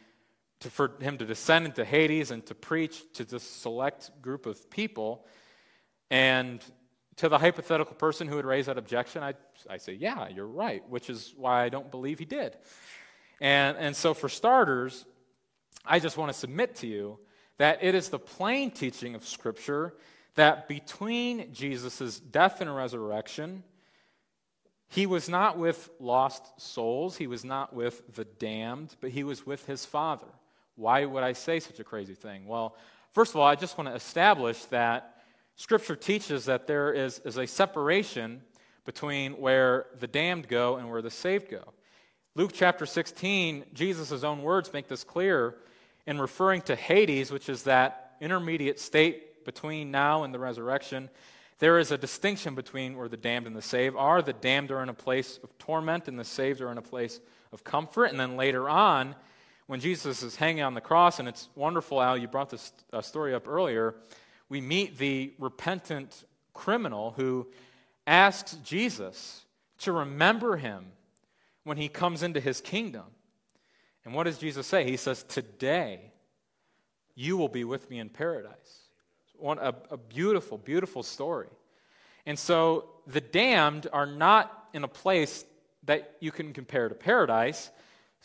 to, 0.65 0.71
for 0.71 0.93
him 1.01 1.19
to 1.19 1.27
descend 1.27 1.67
into 1.67 1.85
Hades 1.85 2.31
and 2.31 2.45
to 2.47 2.55
preach 2.55 3.05
to 3.15 3.25
this 3.25 3.43
select 3.43 4.11
group 4.21 4.47
of 4.47 4.71
people. 4.71 5.27
And 6.11 6.65
to 7.17 7.29
the 7.29 7.39
hypothetical 7.39 7.95
person 7.95 8.27
who 8.27 8.37
would 8.37 8.47
raise 8.47 8.67
that 8.67 8.79
objection, 8.79 9.23
I, 9.23 9.35
I 9.71 9.77
say, 9.77 9.93
yeah, 9.93 10.29
you're 10.29 10.47
right, 10.47 10.83
which 10.89 11.09
is 11.09 11.35
why 11.37 11.63
I 11.63 11.69
don't 11.69 11.91
believe 11.91 12.19
he 12.19 12.25
did. 12.25 12.57
And, 13.41 13.77
and 13.77 13.95
so, 13.95 14.15
for 14.15 14.29
starters, 14.29 15.05
I 15.85 15.99
just 15.99 16.17
want 16.17 16.33
to 16.33 16.39
submit 16.39 16.77
to 16.77 16.87
you 16.87 17.19
that 17.59 17.85
it 17.85 17.95
is 17.95 18.09
the 18.09 18.19
plain 18.19 18.71
teaching 18.71 19.15
of 19.15 19.27
Scripture 19.27 19.95
that 20.35 20.67
between 20.67 21.53
Jesus' 21.53 22.19
death 22.19 22.61
and 22.61 22.75
resurrection, 22.75 23.63
he 24.89 25.07
was 25.07 25.29
not 25.29 25.59
with 25.59 25.91
lost 26.01 26.61
souls, 26.61 27.17
he 27.17 27.27
was 27.27 27.45
not 27.45 27.75
with 27.75 28.15
the 28.15 28.25
damned, 28.25 28.97
but 29.01 29.11
he 29.11 29.25
was 29.25 29.45
with 29.47 29.67
his 29.67 29.85
Father. 29.85 30.27
Why 30.77 31.05
would 31.05 31.23
I 31.23 31.33
say 31.33 31.61
such 31.61 31.81
a 31.81 31.85
crazy 31.85 32.15
thing? 32.15 32.47
Well, 32.47 32.77
first 33.13 33.33
of 33.33 33.41
all, 33.41 33.47
I 33.47 33.55
just 33.55 33.79
want 33.79 33.89
to 33.89 33.95
establish 33.95 34.65
that 34.67 35.23
Scripture 35.57 35.95
teaches 35.95 36.47
that 36.47 36.67
there 36.67 36.93
is, 36.93 37.21
is 37.21 37.39
a 37.39 37.47
separation 37.47 38.43
between 38.85 39.33
where 39.35 39.87
the 40.01 40.07
damned 40.07 40.49
go 40.49 40.77
and 40.77 40.91
where 40.91 41.01
the 41.01 41.11
saved 41.11 41.49
go. 41.49 41.63
Luke 42.35 42.51
chapter 42.53 42.87
16, 42.87 43.65
Jesus' 43.73 44.25
own 44.25 44.43
words 44.43 44.73
make 44.73 44.89
this 44.89 45.05
clear 45.05 45.55
in 46.07 46.21
referring 46.21 46.61
to 46.63 46.75
Hades, 46.75 47.31
which 47.31 47.49
is 47.49 47.63
that 47.63 48.17
intermediate 48.21 48.81
state 48.81 49.45
between 49.45 49.91
now 49.91 50.25
and 50.25 50.35
the 50.35 50.39
resurrection. 50.39 51.09
There 51.61 51.79
is 51.79 51.93
a 51.93 51.99
distinction 51.99 52.57
between 52.57 52.97
where 52.97 53.09
the 53.09 53.17
damned 53.17 53.47
and 53.47 53.55
the 53.55 53.63
saved 53.63 53.95
are. 53.97 54.21
The 54.21 54.33
damned 54.33 54.73
are 54.73 54.83
in 54.83 54.89
a 54.89 54.95
place 54.95 55.39
of 55.45 55.57
torment, 55.59 56.09
and 56.09 56.19
the 56.19 56.25
saved 56.25 56.61
are 56.61 56.73
in 56.73 56.79
a 56.79 56.83
place 56.83 57.21
of 57.53 57.63
comfort. 57.63 58.07
And 58.07 58.19
then 58.19 58.37
later 58.37 58.69
on, 58.69 59.15
when 59.67 59.81
Jesus 59.81 60.23
is 60.23 60.37
hanging 60.37 60.63
on 60.63 60.75
the 60.75 60.81
cross, 60.81 61.19
and 61.19 61.29
it's 61.29 61.49
wonderful, 61.55 62.03
Al, 62.03 62.17
you 62.17 62.29
brought 62.29 62.51
this 62.51 62.73
uh, 62.93 63.01
story 63.01 63.35
up 63.35 63.49
earlier 63.49 63.95
we 64.49 64.61
meet 64.61 64.99
the 64.99 65.33
repentant 65.39 66.25
criminal 66.53 67.13
who 67.17 67.47
asks 68.07 68.55
Jesus 68.63 69.45
to 69.79 69.93
remember 69.93 70.57
him 70.57 70.87
when 71.65 71.77
he 71.77 71.89
comes 71.89 72.23
into 72.23 72.41
his 72.41 72.61
kingdom. 72.61 73.05
And 74.05 74.15
what 74.15 74.25
does 74.25 74.39
Jesus 74.39 74.67
say? 74.67 74.85
He 74.85 74.97
says, 74.97 75.23
Today 75.25 76.13
you 77.15 77.37
will 77.37 77.49
be 77.49 77.65
with 77.65 77.89
me 77.91 77.99
in 77.99 78.11
paradise. 78.11 78.83
One, 79.39 79.59
a, 79.59 79.75
a 79.91 79.97
beautiful, 79.97 80.59
beautiful 80.59 81.03
story. 81.03 81.49
And 82.27 82.39
so 82.39 82.91
the 83.07 83.21
damned 83.21 83.89
are 83.93 84.07
not 84.07 84.69
in 84.73 84.85
a 84.85 84.89
place 84.89 85.45
that 85.85 86.17
you 86.21 86.31
can 86.31 86.53
compare 86.53 86.89
to 86.89 86.95
paradise. 86.95 87.71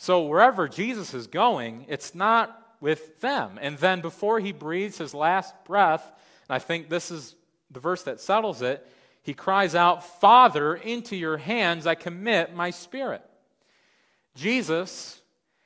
So 0.02 0.22
wherever 0.24 0.70
Jesus 0.70 1.14
is 1.14 1.28
going, 1.28 1.86
it's 1.90 2.16
not 2.16 2.58
with 2.80 3.20
them. 3.20 3.60
And 3.62 3.78
then 3.78 4.00
before 4.00 4.40
he 4.40 4.54
breathes 4.54 4.98
his 4.98 5.14
last 5.14 5.54
breath, 5.66 6.10
and 6.48 6.56
I 6.56 6.60
think 6.60 6.88
this 6.88 7.12
is 7.12 7.36
the 7.70 7.82
verse 7.82 8.04
that 8.04 8.22
settles 8.22 8.62
it, 8.62 8.88
he 9.24 9.34
cries 9.34 9.76
out, 9.76 10.22
Father, 10.22 10.74
into 10.74 11.18
your 11.18 11.36
hands 11.36 11.86
I 11.86 11.96
commit 11.96 12.56
my 12.56 12.70
spirit. 12.70 13.22
Jesus, 14.36 15.22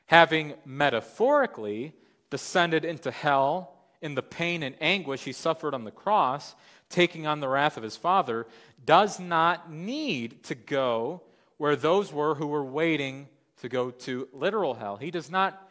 having 0.07 0.55
metaphorically 0.65 1.93
descended 2.31 2.86
into 2.86 3.11
hell 3.11 3.75
in 4.01 4.15
the 4.15 4.23
pain 4.23 4.63
and 4.63 4.73
anguish 4.81 5.23
he 5.23 5.31
suffered 5.31 5.75
on 5.75 5.84
the 5.84 5.91
cross, 5.91 6.55
taking 6.89 7.27
on 7.27 7.39
the 7.39 7.47
wrath 7.47 7.77
of 7.77 7.84
his 7.84 7.97
Father, 7.97 8.47
does 8.84 9.19
not 9.19 9.71
need 9.71 10.43
to 10.45 10.55
go 10.55 11.21
where 11.57 11.75
those 11.75 12.11
were 12.11 12.34
who 12.34 12.47
were 12.47 12.65
waiting 12.65 13.27
to 13.64 13.70
go 13.70 13.91
to 13.91 14.28
literal 14.34 14.74
hell. 14.74 14.97
He 14.97 15.09
does 15.09 15.32
not 15.32 15.70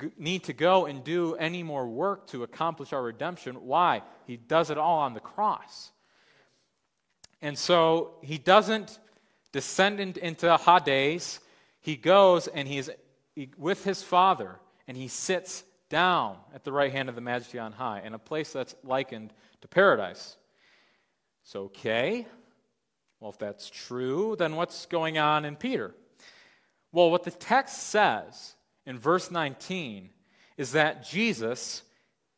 g- 0.00 0.10
need 0.16 0.44
to 0.44 0.54
go 0.54 0.86
and 0.86 1.04
do 1.04 1.34
any 1.34 1.62
more 1.62 1.86
work 1.86 2.26
to 2.28 2.42
accomplish 2.42 2.94
our 2.94 3.02
redemption. 3.02 3.66
Why? 3.66 4.02
He 4.26 4.38
does 4.38 4.70
it 4.70 4.78
all 4.78 5.00
on 5.00 5.12
the 5.12 5.20
cross. 5.20 5.92
And 7.42 7.58
so 7.58 8.14
he 8.22 8.38
doesn't 8.38 8.98
descend 9.52 10.00
into 10.00 10.56
Hades. 10.56 11.38
He 11.80 11.96
goes 11.96 12.48
and 12.48 12.66
he's 12.66 12.88
he, 13.34 13.50
with 13.58 13.84
his 13.84 14.02
Father 14.02 14.58
and 14.88 14.96
he 14.96 15.08
sits 15.08 15.64
down 15.90 16.38
at 16.54 16.64
the 16.64 16.72
right 16.72 16.92
hand 16.92 17.10
of 17.10 17.14
the 17.14 17.20
Majesty 17.20 17.58
on 17.58 17.72
high 17.72 18.00
in 18.00 18.14
a 18.14 18.18
place 18.18 18.54
that's 18.54 18.74
likened 18.84 19.34
to 19.60 19.68
paradise. 19.68 20.38
So, 21.42 21.64
okay. 21.64 22.26
Well, 23.20 23.32
if 23.32 23.38
that's 23.38 23.68
true, 23.68 24.34
then 24.38 24.56
what's 24.56 24.86
going 24.86 25.18
on 25.18 25.44
in 25.44 25.56
Peter? 25.56 25.94
Well, 26.94 27.10
what 27.10 27.24
the 27.24 27.32
text 27.32 27.88
says 27.88 28.54
in 28.86 29.00
verse 29.00 29.28
19 29.28 30.10
is 30.56 30.70
that 30.72 31.04
Jesus, 31.04 31.82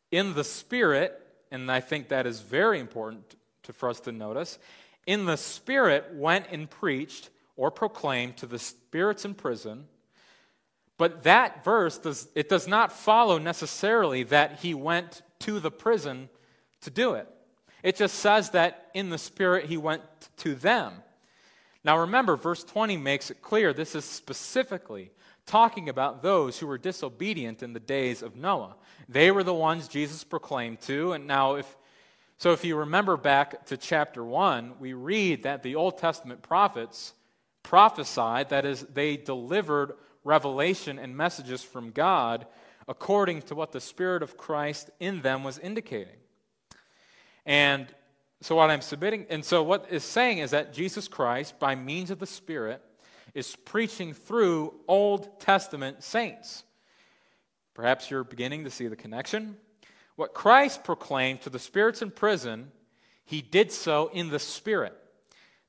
in 0.09 0.33
the 0.33 0.43
Spirit, 0.43 1.13
and 1.51 1.71
I 1.71 1.79
think 1.79 2.07
that 2.07 2.25
is 2.25 2.39
very 2.41 2.79
important 2.79 3.35
to, 3.63 3.73
for 3.73 3.87
us 3.87 3.99
to 4.01 4.11
notice, 4.11 4.57
in 5.05 5.25
the 5.25 5.37
Spirit 5.37 6.05
went 6.15 6.47
and 6.51 6.67
preached 6.67 7.29
or 7.55 7.69
proclaimed 7.69 8.37
to 8.37 8.47
the 8.47 8.57
spirits 8.57 9.25
in 9.25 9.35
prison. 9.35 9.85
But 10.97 11.21
that 11.21 11.63
verse 11.63 11.99
does 11.99 12.27
it 12.33 12.49
does 12.49 12.67
not 12.67 12.91
follow 12.91 13.37
necessarily 13.37 14.23
that 14.23 14.61
he 14.61 14.73
went 14.73 15.21
to 15.41 15.59
the 15.59 15.69
prison 15.69 16.29
to 16.81 16.89
do 16.89 17.13
it. 17.13 17.27
It 17.83 17.95
just 17.95 18.15
says 18.15 18.49
that 18.51 18.89
in 18.95 19.11
the 19.11 19.19
Spirit 19.19 19.65
he 19.65 19.77
went 19.77 20.01
to 20.37 20.55
them. 20.55 20.93
Now 21.87 21.99
remember, 21.99 22.35
verse 22.35 22.65
20 22.65 22.97
makes 22.97 23.31
it 23.31 23.41
clear 23.41 23.71
this 23.71 23.95
is 23.95 24.03
specifically 24.03 25.09
talking 25.45 25.87
about 25.87 26.21
those 26.21 26.59
who 26.59 26.67
were 26.67 26.77
disobedient 26.77 27.63
in 27.63 27.71
the 27.71 27.79
days 27.79 28.21
of 28.21 28.35
Noah. 28.35 28.75
They 29.07 29.31
were 29.31 29.45
the 29.45 29.53
ones 29.53 29.87
Jesus 29.87 30.25
proclaimed 30.25 30.81
to. 30.81 31.13
And 31.13 31.27
now, 31.27 31.55
if 31.55 31.77
so, 32.39 32.51
if 32.51 32.65
you 32.65 32.75
remember 32.75 33.15
back 33.15 33.67
to 33.67 33.77
chapter 33.77 34.21
1, 34.21 34.73
we 34.81 34.91
read 34.91 35.43
that 35.43 35.63
the 35.63 35.75
Old 35.75 35.97
Testament 35.97 36.41
prophets 36.41 37.13
prophesied, 37.63 38.49
that 38.49 38.65
is, 38.65 38.81
they 38.93 39.15
delivered 39.15 39.93
revelation 40.25 40.99
and 40.99 41.15
messages 41.15 41.63
from 41.63 41.91
God 41.91 42.47
according 42.89 43.43
to 43.43 43.55
what 43.55 43.71
the 43.71 43.79
Spirit 43.79 44.23
of 44.23 44.35
Christ 44.35 44.89
in 44.99 45.21
them 45.21 45.41
was 45.41 45.57
indicating. 45.57 46.17
And 47.45 47.87
so, 48.41 48.55
what 48.55 48.69
I'm 48.69 48.81
submitting, 48.81 49.25
and 49.29 49.43
so 49.43 49.63
what 49.63 49.87
is 49.89 50.03
saying 50.03 50.37
is 50.39 50.51
that 50.51 50.71
Jesus 50.71 51.07
Christ, 51.07 51.57
by 51.59 51.73
means 51.73 52.11
of 52.11 52.19
the 52.19 52.27
Spirit, 52.27 52.81
is 53.33 53.55
preaching 53.55 54.13
through 54.13 54.73
Old 54.87 55.39
Testament 55.39 56.03
saints. 56.03 56.63
Perhaps 57.73 58.11
you're 58.11 58.23
beginning 58.23 58.63
to 58.63 58.71
see 58.71 58.87
the 58.87 58.95
connection. 58.95 59.57
What 60.15 60.33
Christ 60.33 60.83
proclaimed 60.83 61.41
to 61.41 61.49
the 61.49 61.59
spirits 61.59 62.01
in 62.01 62.11
prison, 62.11 62.71
he 63.25 63.41
did 63.41 63.71
so 63.71 64.09
in 64.13 64.29
the 64.29 64.39
Spirit. 64.39 64.95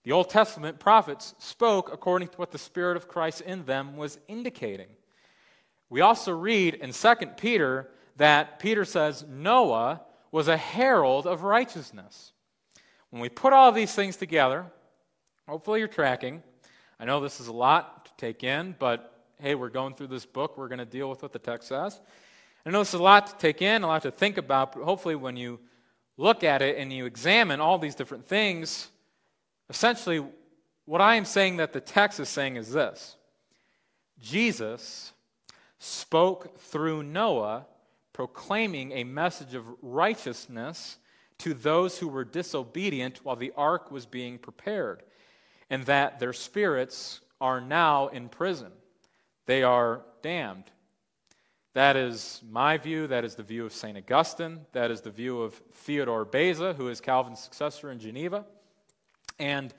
The 0.04 0.12
Old 0.12 0.30
Testament 0.30 0.78
prophets 0.78 1.34
spoke 1.38 1.92
according 1.92 2.28
to 2.28 2.36
what 2.36 2.50
the 2.50 2.58
Spirit 2.58 2.96
of 2.96 3.08
Christ 3.08 3.40
in 3.42 3.64
them 3.64 3.96
was 3.96 4.18
indicating. 4.28 4.88
We 5.90 6.00
also 6.02 6.32
read 6.32 6.74
in 6.74 6.92
2 6.92 7.14
Peter 7.36 7.90
that 8.16 8.58
Peter 8.58 8.84
says 8.84 9.24
Noah 9.28 10.02
was 10.30 10.48
a 10.48 10.56
herald 10.56 11.26
of 11.26 11.42
righteousness. 11.42 12.32
When 13.11 13.22
we 13.22 13.28
put 13.28 13.52
all 13.52 13.72
these 13.72 13.94
things 13.94 14.16
together, 14.16 14.66
hopefully 15.48 15.78
you're 15.78 15.88
tracking. 15.88 16.42
I 17.00 17.04
know 17.04 17.20
this 17.20 17.40
is 17.40 17.46
a 17.46 17.52
lot 17.52 18.06
to 18.06 18.12
take 18.18 18.44
in, 18.44 18.74
but 18.78 19.24
hey, 19.40 19.54
we're 19.54 19.70
going 19.70 19.94
through 19.94 20.09
this 20.09 20.26
book. 20.26 20.59
We're 20.59 20.68
going 20.68 20.78
to 20.78 20.84
deal 20.84 21.09
with 21.09 21.22
what 21.22 21.32
the 21.32 21.38
text 21.38 21.68
says. 21.68 22.00
I 22.66 22.70
know 22.70 22.80
this 22.80 22.92
is 22.92 23.00
a 23.00 23.02
lot 23.02 23.28
to 23.28 23.36
take 23.38 23.62
in, 23.62 23.82
a 23.82 23.86
lot 23.86 24.02
to 24.02 24.11
think 24.11 24.36
about, 24.36 24.74
but 24.74 24.82
hopefully 24.82 25.14
when 25.14 25.36
you 25.36 25.59
look 26.18 26.44
at 26.44 26.61
it 26.61 26.76
and 26.76 26.92
you 26.92 27.06
examine 27.06 27.61
all 27.61 27.78
these 27.78 27.94
different 27.94 28.26
things, 28.26 28.88
essentially 29.70 30.24
what 30.84 31.00
I 31.00 31.14
am 31.14 31.24
saying 31.24 31.59
that 31.59 31.72
the 31.72 31.80
text 31.80 32.20
is 32.20 32.28
saying 32.28 32.56
is 32.56 32.72
this 32.72 33.16
Jesus 34.20 35.12
spoke 35.78 36.59
through 36.59 37.04
Noah 37.04 37.66
proclaiming 38.12 38.92
a 38.92 39.04
message 39.04 39.54
of 39.54 39.64
righteousness 39.80 40.98
to 41.39 41.55
those 41.55 41.99
who 41.99 42.09
were 42.09 42.24
disobedient 42.24 43.24
while 43.24 43.36
the 43.36 43.53
ark 43.57 43.91
was 43.91 44.07
being 44.07 44.39
prepared, 44.39 45.03
and 45.70 45.84
that 45.84 46.18
their 46.18 46.32
spirits 46.32 47.20
are 47.41 47.61
now 47.61 48.09
in 48.09 48.28
prison. 48.28 48.72
They 49.47 49.62
are 49.62 50.03
damned. 50.22 50.64
That 51.74 51.97
is 51.97 52.43
my 52.51 52.76
view. 52.76 53.07
That 53.07 53.24
is 53.24 53.34
the 53.34 53.43
view 53.43 53.64
of 53.64 53.72
St. 53.72 53.97
Augustine. 53.97 54.66
That 54.72 54.91
is 54.91 55.01
the 55.01 55.11
view 55.11 55.41
of 55.43 55.55
Theodore 55.72 56.24
Beza, 56.24 56.72
who 56.72 56.89
is 56.89 57.01
Calvin's 57.01 57.41
successor 57.41 57.93
in 57.93 57.99
Geneva. 57.99 58.45
And 59.39 59.72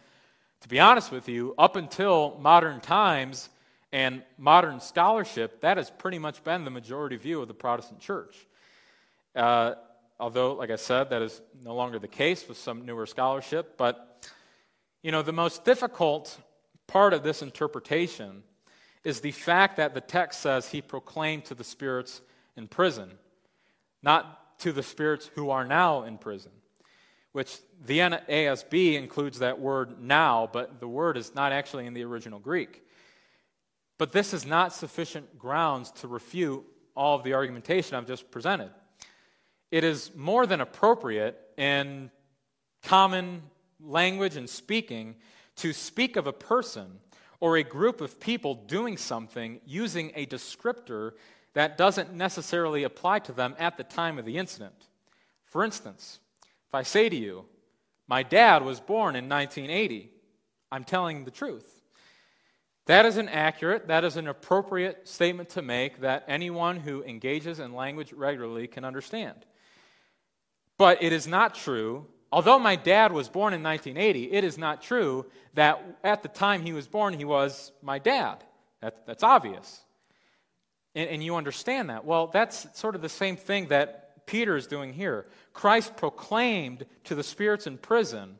to 0.61 0.69
be 0.69 0.79
honest 0.79 1.11
with 1.11 1.27
you, 1.27 1.53
up 1.57 1.75
until 1.75 2.37
modern 2.39 2.79
times, 2.79 3.49
and 3.91 4.23
modern 4.37 4.79
scholarship, 4.79 5.61
that 5.61 5.77
has 5.77 5.89
pretty 5.89 6.19
much 6.19 6.43
been 6.43 6.63
the 6.63 6.71
majority 6.71 7.15
view 7.15 7.41
of 7.41 7.47
the 7.47 7.53
Protestant 7.53 7.99
church. 7.99 8.45
Uh, 9.35 9.75
although, 10.19 10.53
like 10.53 10.69
I 10.69 10.75
said, 10.75 11.09
that 11.11 11.21
is 11.21 11.41
no 11.63 11.75
longer 11.75 11.99
the 11.99 12.07
case 12.07 12.47
with 12.47 12.57
some 12.57 12.85
newer 12.85 13.05
scholarship. 13.05 13.77
But, 13.77 14.27
you 15.01 15.11
know, 15.11 15.21
the 15.21 15.31
most 15.31 15.63
difficult 15.63 16.37
part 16.87 17.13
of 17.13 17.23
this 17.23 17.41
interpretation 17.41 18.43
is 19.03 19.21
the 19.21 19.31
fact 19.31 19.77
that 19.77 19.93
the 19.93 20.01
text 20.01 20.41
says 20.41 20.67
he 20.67 20.81
proclaimed 20.81 21.45
to 21.45 21.55
the 21.55 21.63
spirits 21.63 22.21
in 22.57 22.67
prison, 22.67 23.11
not 24.03 24.59
to 24.59 24.71
the 24.71 24.83
spirits 24.83 25.29
who 25.35 25.49
are 25.49 25.63
now 25.63 26.03
in 26.03 26.17
prison, 26.17 26.51
which 27.31 27.59
the 27.85 27.99
NASB 27.99 28.95
includes 28.95 29.39
that 29.39 29.59
word 29.59 30.01
now, 30.01 30.49
but 30.51 30.79
the 30.79 30.87
word 30.87 31.15
is 31.15 31.33
not 31.33 31.53
actually 31.53 31.85
in 31.85 31.93
the 31.93 32.03
original 32.03 32.39
Greek. 32.39 32.83
But 33.97 34.11
this 34.11 34.33
is 34.33 34.45
not 34.45 34.73
sufficient 34.73 35.37
grounds 35.37 35.91
to 35.91 36.07
refute 36.07 36.65
all 36.95 37.15
of 37.15 37.23
the 37.23 37.33
argumentation 37.33 37.95
I've 37.95 38.07
just 38.07 38.29
presented. 38.31 38.71
It 39.71 39.83
is 39.83 40.15
more 40.15 40.45
than 40.45 40.61
appropriate 40.61 41.39
in 41.57 42.09
common 42.83 43.43
language 43.79 44.35
and 44.35 44.49
speaking 44.49 45.15
to 45.57 45.73
speak 45.73 46.15
of 46.15 46.27
a 46.27 46.33
person 46.33 46.99
or 47.39 47.57
a 47.57 47.63
group 47.63 48.01
of 48.01 48.19
people 48.19 48.55
doing 48.55 48.97
something 48.97 49.61
using 49.65 50.11
a 50.15 50.25
descriptor 50.25 51.13
that 51.53 51.77
doesn't 51.77 52.13
necessarily 52.13 52.83
apply 52.83 53.19
to 53.19 53.31
them 53.31 53.55
at 53.57 53.77
the 53.77 53.83
time 53.83 54.17
of 54.17 54.25
the 54.25 54.37
incident. 54.37 54.87
For 55.45 55.63
instance, 55.63 56.19
if 56.67 56.75
I 56.75 56.83
say 56.83 57.09
to 57.09 57.15
you, 57.15 57.45
My 58.07 58.23
dad 58.23 58.63
was 58.63 58.79
born 58.79 59.15
in 59.15 59.29
1980, 59.29 60.11
I'm 60.71 60.83
telling 60.83 61.25
the 61.25 61.31
truth. 61.31 61.78
That 62.89 63.05
is 63.05 63.17
an 63.17 63.29
accurate, 63.29 63.89
that 63.89 64.03
is 64.03 64.17
an 64.17 64.27
appropriate 64.27 65.07
statement 65.07 65.49
to 65.49 65.61
make 65.61 66.01
that 66.01 66.25
anyone 66.27 66.77
who 66.77 67.03
engages 67.03 67.59
in 67.59 67.75
language 67.75 68.13
regularly 68.13 68.65
can 68.65 68.83
understand. 68.83 69.45
But 70.79 71.03
it 71.03 71.13
is 71.13 71.27
not 71.27 71.53
true, 71.53 72.07
although 72.31 72.57
my 72.57 72.75
dad 72.75 73.11
was 73.11 73.29
born 73.29 73.53
in 73.53 73.61
1980, 73.61 74.31
it 74.31 74.43
is 74.43 74.57
not 74.57 74.81
true 74.81 75.27
that 75.53 75.99
at 76.03 76.23
the 76.23 76.29
time 76.29 76.63
he 76.63 76.73
was 76.73 76.87
born, 76.87 77.13
he 77.13 77.25
was 77.25 77.71
my 77.83 77.99
dad. 77.99 78.43
That, 78.81 79.05
that's 79.05 79.21
obvious. 79.21 79.81
And, 80.95 81.11
and 81.11 81.23
you 81.23 81.35
understand 81.35 81.91
that. 81.91 82.05
Well, 82.05 82.25
that's 82.25 82.65
sort 82.73 82.95
of 82.95 83.03
the 83.03 83.07
same 83.07 83.37
thing 83.37 83.67
that 83.67 84.25
Peter 84.25 84.57
is 84.57 84.65
doing 84.65 84.93
here. 84.93 85.27
Christ 85.53 85.95
proclaimed 85.95 86.87
to 87.03 87.13
the 87.13 87.23
spirits 87.23 87.67
in 87.67 87.77
prison 87.77 88.39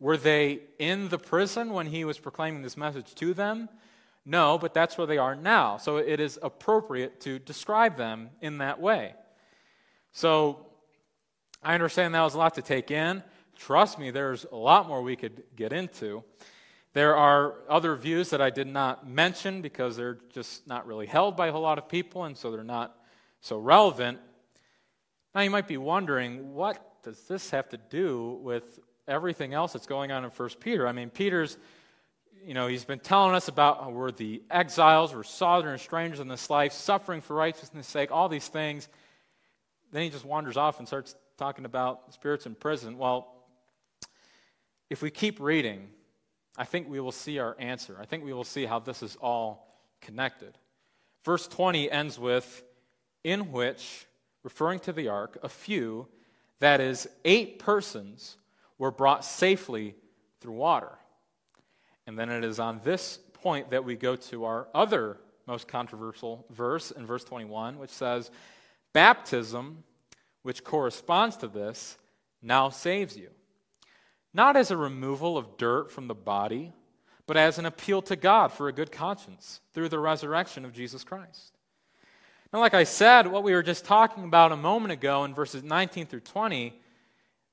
were 0.00 0.16
they 0.16 0.60
in 0.78 1.10
the 1.10 1.18
prison 1.18 1.70
when 1.70 1.86
he 1.86 2.04
was 2.04 2.18
proclaiming 2.18 2.62
this 2.62 2.76
message 2.76 3.14
to 3.16 3.34
them? 3.34 3.68
No, 4.24 4.58
but 4.58 4.74
that's 4.74 4.98
where 4.98 5.06
they 5.06 5.18
are 5.18 5.36
now. 5.36 5.76
So 5.76 5.98
it 5.98 6.20
is 6.20 6.38
appropriate 6.42 7.20
to 7.22 7.38
describe 7.38 7.96
them 7.96 8.30
in 8.40 8.58
that 8.58 8.80
way. 8.80 9.14
So 10.12 10.66
I 11.62 11.74
understand 11.74 12.14
that 12.14 12.22
was 12.22 12.34
a 12.34 12.38
lot 12.38 12.54
to 12.54 12.62
take 12.62 12.90
in. 12.90 13.22
Trust 13.56 13.98
me, 13.98 14.10
there's 14.10 14.46
a 14.50 14.56
lot 14.56 14.88
more 14.88 15.02
we 15.02 15.16
could 15.16 15.42
get 15.54 15.72
into. 15.72 16.24
There 16.92 17.14
are 17.16 17.54
other 17.68 17.94
views 17.94 18.30
that 18.30 18.40
I 18.40 18.50
did 18.50 18.66
not 18.66 19.08
mention 19.08 19.60
because 19.60 19.96
they're 19.96 20.18
just 20.30 20.66
not 20.66 20.86
really 20.86 21.06
held 21.06 21.36
by 21.36 21.48
a 21.48 21.52
whole 21.52 21.60
lot 21.60 21.78
of 21.78 21.88
people, 21.88 22.24
and 22.24 22.36
so 22.36 22.50
they're 22.50 22.64
not 22.64 22.96
so 23.40 23.58
relevant. 23.58 24.18
Now, 25.34 25.42
you 25.42 25.50
might 25.50 25.68
be 25.68 25.76
wondering, 25.76 26.54
what 26.54 27.02
does 27.02 27.20
this 27.28 27.50
have 27.50 27.68
to 27.68 27.76
do 27.76 28.38
with 28.42 28.80
everything 29.10 29.52
else 29.52 29.72
that's 29.72 29.86
going 29.86 30.12
on 30.12 30.24
in 30.24 30.30
1 30.30 30.48
Peter? 30.60 30.86
I 30.86 30.92
mean, 30.92 31.10
Peter's, 31.10 31.58
you 32.46 32.54
know, 32.54 32.68
he's 32.68 32.84
been 32.84 33.00
telling 33.00 33.34
us 33.34 33.48
about 33.48 33.92
we're 33.92 34.10
the 34.10 34.42
exiles, 34.50 35.12
we're 35.14 35.24
and 35.68 35.80
strangers 35.80 36.20
in 36.20 36.28
this 36.28 36.48
life, 36.48 36.72
suffering 36.72 37.20
for 37.20 37.34
righteousness' 37.34 37.86
sake, 37.86 38.10
all 38.10 38.28
these 38.28 38.48
things. 38.48 38.88
Then 39.92 40.02
he 40.02 40.10
just 40.10 40.24
wanders 40.24 40.56
off 40.56 40.78
and 40.78 40.86
starts 40.86 41.14
talking 41.36 41.64
about 41.64 42.14
spirits 42.14 42.46
in 42.46 42.54
prison. 42.54 42.96
Well, 42.96 43.34
if 44.88 45.02
we 45.02 45.10
keep 45.10 45.40
reading, 45.40 45.88
I 46.56 46.64
think 46.64 46.88
we 46.88 47.00
will 47.00 47.12
see 47.12 47.38
our 47.38 47.56
answer. 47.58 47.96
I 48.00 48.04
think 48.04 48.24
we 48.24 48.32
will 48.32 48.44
see 48.44 48.64
how 48.64 48.78
this 48.78 49.02
is 49.02 49.16
all 49.16 49.82
connected. 50.00 50.56
Verse 51.24 51.46
20 51.46 51.90
ends 51.90 52.18
with, 52.18 52.62
in 53.24 53.52
which, 53.52 54.06
referring 54.42 54.80
to 54.80 54.92
the 54.92 55.08
ark, 55.08 55.38
a 55.42 55.48
few, 55.48 56.08
that 56.60 56.80
is, 56.80 57.08
eight 57.24 57.58
persons, 57.58 58.36
were 58.80 58.90
brought 58.90 59.24
safely 59.24 59.94
through 60.40 60.54
water. 60.54 60.90
And 62.08 62.18
then 62.18 62.30
it 62.30 62.42
is 62.42 62.58
on 62.58 62.80
this 62.82 63.20
point 63.34 63.70
that 63.70 63.84
we 63.84 63.94
go 63.94 64.16
to 64.16 64.46
our 64.46 64.66
other 64.74 65.18
most 65.46 65.68
controversial 65.68 66.44
verse 66.50 66.90
in 66.90 67.06
verse 67.06 67.22
21, 67.22 67.78
which 67.78 67.90
says, 67.90 68.32
Baptism, 68.92 69.84
which 70.42 70.64
corresponds 70.64 71.36
to 71.36 71.46
this, 71.46 71.96
now 72.42 72.70
saves 72.70 73.16
you 73.16 73.30
not 74.32 74.56
as 74.56 74.70
a 74.70 74.76
removal 74.76 75.36
of 75.36 75.56
dirt 75.56 75.90
from 75.90 76.06
the 76.06 76.14
body, 76.14 76.72
but 77.26 77.36
as 77.36 77.58
an 77.58 77.66
appeal 77.66 78.02
to 78.02 78.16
God 78.16 78.52
for 78.52 78.68
a 78.68 78.72
good 78.72 78.92
conscience 78.92 79.60
through 79.74 79.88
the 79.88 79.98
resurrection 79.98 80.64
of 80.64 80.72
Jesus 80.72 81.04
Christ. 81.04 81.56
Now, 82.52 82.60
like 82.60 82.74
I 82.74 82.84
said, 82.84 83.26
what 83.26 83.44
we 83.44 83.52
were 83.52 83.62
just 83.62 83.84
talking 83.84 84.24
about 84.24 84.52
a 84.52 84.56
moment 84.56 84.92
ago 84.92 85.24
in 85.24 85.34
verses 85.34 85.62
19 85.62 86.06
through 86.06 86.20
20 86.20 86.74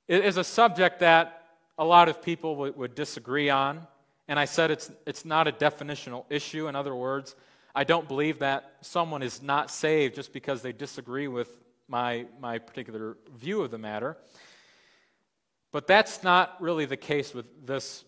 is 0.07 0.37
a 0.37 0.43
subject 0.43 0.99
that 0.99 1.45
a 1.77 1.85
lot 1.85 2.09
of 2.09 2.21
people 2.21 2.55
would, 2.55 2.77
would 2.77 2.95
disagree 2.95 3.49
on. 3.49 3.85
And 4.27 4.39
I 4.39 4.45
said 4.45 4.71
it's, 4.71 4.91
it's 5.05 5.25
not 5.25 5.47
a 5.47 5.51
definitional 5.51 6.25
issue. 6.29 6.67
In 6.67 6.75
other 6.75 6.95
words, 6.95 7.35
I 7.75 7.83
don't 7.83 8.07
believe 8.07 8.39
that 8.39 8.73
someone 8.81 9.21
is 9.21 9.41
not 9.41 9.69
saved 9.69 10.15
just 10.15 10.33
because 10.33 10.61
they 10.61 10.71
disagree 10.71 11.27
with 11.27 11.49
my, 11.87 12.25
my 12.41 12.57
particular 12.57 13.17
view 13.35 13.61
of 13.61 13.71
the 13.71 13.77
matter. 13.77 14.17
But 15.71 15.87
that's 15.87 16.23
not 16.23 16.59
really 16.59 16.85
the 16.85 16.97
case 16.97 17.33
with 17.33 17.45
this 17.65 18.03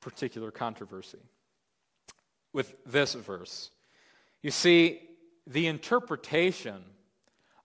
particular 0.00 0.50
controversy, 0.50 1.18
with 2.52 2.74
this 2.84 3.14
verse. 3.14 3.70
You 4.42 4.50
see, 4.50 5.02
the 5.46 5.66
interpretation 5.66 6.82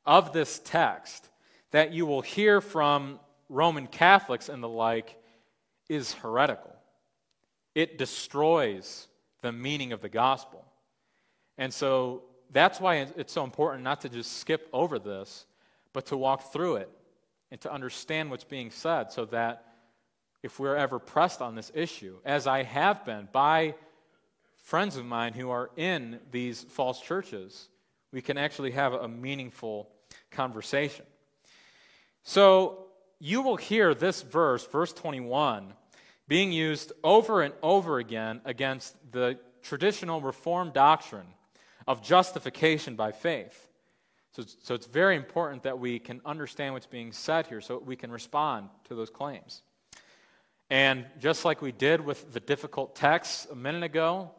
of 0.05 0.33
this 0.33 0.61
text 0.63 1.29
that 1.73 1.91
you 1.91 2.05
will 2.05 2.21
hear 2.21 2.61
from 2.61 3.19
Roman 3.49 3.87
Catholics 3.87 4.47
and 4.47 4.63
the 4.63 4.69
like 4.69 5.17
is 5.89 6.13
heretical. 6.13 6.73
It 7.75 7.97
destroys 7.97 9.07
the 9.41 9.51
meaning 9.51 9.91
of 9.91 9.99
the 9.99 10.07
gospel. 10.07 10.63
And 11.57 11.73
so 11.73 12.23
that's 12.51 12.79
why 12.79 13.07
it's 13.17 13.33
so 13.33 13.43
important 13.43 13.83
not 13.83 14.01
to 14.01 14.09
just 14.09 14.37
skip 14.37 14.69
over 14.71 14.99
this, 14.99 15.47
but 15.93 16.05
to 16.07 16.17
walk 16.17 16.53
through 16.53 16.75
it 16.75 16.89
and 17.49 17.59
to 17.61 17.73
understand 17.73 18.29
what's 18.29 18.43
being 18.43 18.69
said 18.69 19.11
so 19.11 19.25
that 19.25 19.65
if 20.43 20.59
we're 20.59 20.75
ever 20.75 20.99
pressed 20.99 21.41
on 21.41 21.55
this 21.55 21.71
issue, 21.73 22.17
as 22.23 22.45
I 22.45 22.61
have 22.61 23.03
been 23.03 23.27
by 23.31 23.73
friends 24.57 24.95
of 24.95 25.05
mine 25.05 25.33
who 25.33 25.49
are 25.49 25.71
in 25.75 26.19
these 26.31 26.61
false 26.61 27.01
churches, 27.01 27.67
we 28.11 28.21
can 28.21 28.37
actually 28.37 28.71
have 28.71 28.93
a 28.93 29.07
meaningful 29.07 29.89
conversation. 30.29 31.05
So 32.23 32.87
you 33.19 33.41
will 33.41 33.57
hear 33.57 33.93
this 33.93 34.21
verse, 34.21 34.65
verse 34.65 34.93
21, 34.93 35.73
being 36.27 36.51
used 36.51 36.91
over 37.03 37.41
and 37.41 37.53
over 37.61 37.99
again 37.99 38.41
against 38.45 38.95
the 39.11 39.37
traditional 39.61 40.21
Reformed 40.21 40.73
doctrine 40.73 41.27
of 41.87 42.01
justification 42.01 42.95
by 42.95 43.11
faith. 43.11 43.69
So, 44.35 44.43
so 44.63 44.73
it's 44.73 44.87
very 44.87 45.15
important 45.15 45.63
that 45.63 45.77
we 45.77 45.99
can 45.99 46.21
understand 46.25 46.73
what's 46.73 46.87
being 46.87 47.11
said 47.11 47.47
here 47.47 47.61
so 47.61 47.77
we 47.77 47.95
can 47.95 48.11
respond 48.11 48.69
to 48.85 48.95
those 48.95 49.09
claims. 49.09 49.61
And 50.69 51.05
just 51.19 51.45
like 51.45 51.61
we 51.61 51.71
did 51.71 52.01
with 52.01 52.33
the 52.33 52.39
difficult 52.39 52.95
texts 52.95 53.47
a 53.51 53.55
minute 53.55 53.83
ago, 53.83 54.31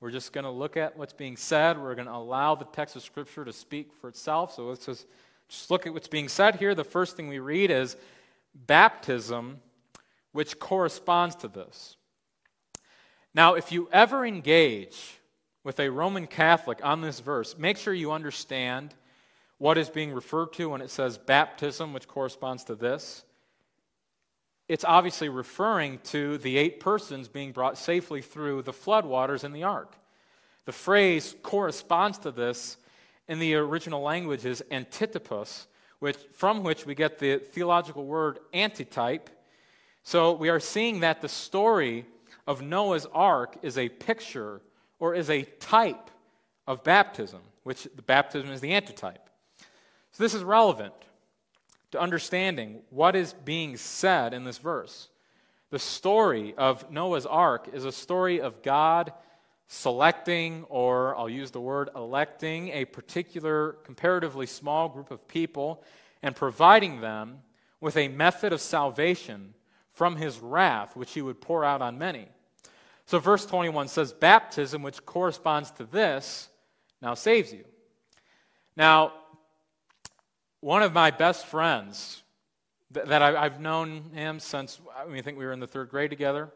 we're 0.00 0.10
just 0.10 0.32
going 0.32 0.44
to 0.44 0.50
look 0.50 0.76
at 0.76 0.96
what's 0.96 1.12
being 1.12 1.36
said. 1.36 1.80
We're 1.80 1.94
going 1.94 2.08
to 2.08 2.14
allow 2.14 2.54
the 2.54 2.64
text 2.64 2.96
of 2.96 3.02
Scripture 3.02 3.44
to 3.44 3.52
speak 3.52 3.92
for 4.00 4.08
itself. 4.08 4.52
So 4.54 4.66
let's 4.66 4.84
just, 4.84 5.06
just 5.48 5.70
look 5.70 5.86
at 5.86 5.92
what's 5.92 6.08
being 6.08 6.28
said 6.28 6.56
here. 6.56 6.74
The 6.74 6.84
first 6.84 7.16
thing 7.16 7.28
we 7.28 7.38
read 7.38 7.70
is 7.70 7.96
baptism, 8.54 9.60
which 10.32 10.58
corresponds 10.58 11.36
to 11.36 11.48
this. 11.48 11.96
Now, 13.34 13.54
if 13.54 13.70
you 13.70 13.88
ever 13.92 14.24
engage 14.24 15.18
with 15.62 15.78
a 15.78 15.90
Roman 15.90 16.26
Catholic 16.26 16.84
on 16.84 17.00
this 17.00 17.20
verse, 17.20 17.56
make 17.58 17.76
sure 17.76 17.92
you 17.92 18.12
understand 18.12 18.94
what 19.58 19.78
is 19.78 19.88
being 19.88 20.12
referred 20.12 20.52
to 20.54 20.70
when 20.70 20.80
it 20.80 20.90
says 20.90 21.18
baptism, 21.18 21.92
which 21.92 22.08
corresponds 22.08 22.64
to 22.64 22.74
this? 22.74 23.24
It's 24.68 24.84
obviously 24.84 25.28
referring 25.28 25.98
to 26.04 26.38
the 26.38 26.56
eight 26.58 26.80
persons 26.80 27.28
being 27.28 27.52
brought 27.52 27.78
safely 27.78 28.20
through 28.20 28.62
the 28.62 28.72
floodwaters 28.72 29.44
in 29.44 29.52
the 29.52 29.62
ark. 29.62 29.94
The 30.64 30.72
phrase 30.72 31.36
corresponds 31.42 32.18
to 32.18 32.32
this 32.32 32.76
in 33.28 33.38
the 33.38 33.54
original 33.54 34.02
language 34.02 34.44
is 34.44 34.62
antitopos, 34.70 35.66
which, 35.98 36.18
from 36.32 36.62
which 36.62 36.86
we 36.86 36.94
get 36.94 37.18
the 37.18 37.38
theological 37.38 38.04
word 38.04 38.38
antitype. 38.54 39.30
So 40.02 40.32
we 40.32 40.48
are 40.48 40.60
seeing 40.60 41.00
that 41.00 41.20
the 41.20 41.28
story 41.28 42.06
of 42.46 42.62
Noah's 42.62 43.06
ark 43.12 43.56
is 43.62 43.76
a 43.76 43.88
picture 43.88 44.60
or 44.98 45.14
is 45.14 45.30
a 45.30 45.42
type 45.42 46.10
of 46.66 46.84
baptism, 46.84 47.40
which 47.64 47.88
the 47.94 48.02
baptism 48.02 48.50
is 48.50 48.60
the 48.60 48.72
antitype. 48.72 49.28
So, 50.12 50.22
this 50.22 50.34
is 50.34 50.42
relevant 50.42 50.94
to 51.90 52.00
understanding 52.00 52.80
what 52.90 53.14
is 53.14 53.32
being 53.32 53.76
said 53.76 54.32
in 54.32 54.44
this 54.44 54.58
verse. 54.58 55.08
The 55.70 55.78
story 55.78 56.54
of 56.56 56.90
Noah's 56.90 57.26
ark 57.26 57.68
is 57.72 57.84
a 57.84 57.92
story 57.92 58.40
of 58.40 58.62
God 58.62 59.12
selecting, 59.68 60.64
or 60.68 61.16
I'll 61.16 61.28
use 61.28 61.50
the 61.50 61.60
word 61.60 61.90
electing, 61.94 62.68
a 62.68 62.84
particular 62.84 63.72
comparatively 63.84 64.46
small 64.46 64.88
group 64.88 65.10
of 65.10 65.26
people 65.26 65.82
and 66.22 66.34
providing 66.34 67.00
them 67.00 67.38
with 67.80 67.96
a 67.96 68.08
method 68.08 68.52
of 68.52 68.60
salvation 68.60 69.54
from 69.92 70.16
his 70.16 70.38
wrath, 70.38 70.96
which 70.96 71.12
he 71.12 71.22
would 71.22 71.40
pour 71.40 71.64
out 71.64 71.82
on 71.82 71.98
many. 71.98 72.28
So, 73.06 73.18
verse 73.18 73.46
21 73.46 73.88
says, 73.88 74.12
Baptism, 74.12 74.82
which 74.82 75.04
corresponds 75.06 75.70
to 75.72 75.84
this, 75.84 76.48
now 77.00 77.14
saves 77.14 77.52
you. 77.52 77.64
Now, 78.76 79.12
one 80.60 80.82
of 80.82 80.92
my 80.92 81.10
best 81.10 81.46
friends 81.46 82.22
that, 82.90 83.08
that 83.08 83.22
I, 83.22 83.42
have 83.42 83.60
known 83.60 84.10
him 84.12 84.40
since 84.40 84.80
I, 84.96 85.06
mean, 85.06 85.18
I 85.18 85.22
think 85.22 85.38
we 85.38 85.44
were 85.44 85.52
in 85.52 85.60
the 85.60 85.66
third 85.66 85.88
grade 85.88 86.10
together. 86.10 86.50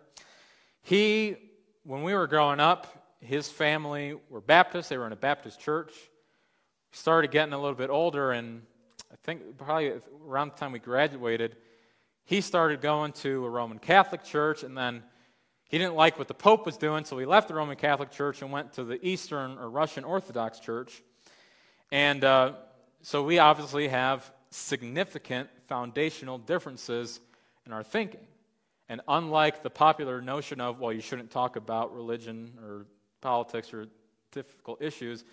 He, 0.83 1.37
when 1.85 2.03
we 2.03 2.15
were 2.15 2.27
growing 2.27 2.61
up, 2.61 3.00
his 3.21 3.49
family 3.49 4.15
were 4.29 4.41
Baptists. 4.41 4.89
They 4.89 4.99
were 4.99 5.07
in 5.07 5.13
a 5.13 5.17
Baptist 5.17 5.61
church. 5.61 5.93
We 6.93 6.97
started 6.97 7.31
getting 7.31 7.53
a 7.53 7.59
little 7.59 7.77
bit 7.77 7.91
older, 7.91 8.33
and 8.33 8.63
I 9.13 9.17
think 9.23 9.59
probably 9.59 9.93
around 10.27 10.53
the 10.53 10.57
time 10.57 10.73
we 10.73 10.79
graduated, 10.79 11.57
he 12.25 12.41
started 12.41 12.81
going 12.81 13.13
to 13.13 13.45
a 13.45 13.49
Roman 13.49 13.79
Catholic 13.79 14.25
church, 14.25 14.63
and 14.63 14.77
then 14.77 15.03
he 15.71 15.79
didn't 15.79 15.95
like 15.95 16.19
what 16.19 16.27
the 16.27 16.35
Pope 16.35 16.67
was 16.67 16.77
doing, 16.77 17.05
so 17.05 17.17
he 17.17 17.27
left 17.27 17.47
the 17.47 17.55
Roman 17.55 17.77
Catholic 17.77 18.11
Church 18.11 18.43
and 18.43 18.51
went 18.51 18.73
to 18.73 18.83
the 18.83 19.05
Eastern 19.07 19.57
or 19.57 19.71
Russian 19.71 20.03
Orthodox 20.03 20.59
Church. 20.59 21.01
And 21.93 22.25
uh, 22.25 22.55
so 23.03 23.23
we 23.23 23.39
obviously 23.39 23.87
have 23.87 24.29
significant 24.51 25.49
foundational 25.69 26.39
differences 26.39 27.21
in 27.67 27.73
our 27.73 27.85
thinking. 27.85 28.27
And 28.89 29.01
unlike 29.07 29.63
the 29.63 29.71
popular 29.71 30.21
notion 30.21 30.61
of, 30.61 30.81
well, 30.81 30.93
you 30.93 31.01
shouldn't 31.01 31.31
talk 31.31 31.55
about 31.55 31.95
religion 31.95 32.59
or 32.61 32.87
politics 33.21 33.73
or 33.73 33.87
difficult 34.33 34.83
issues, 34.83 35.25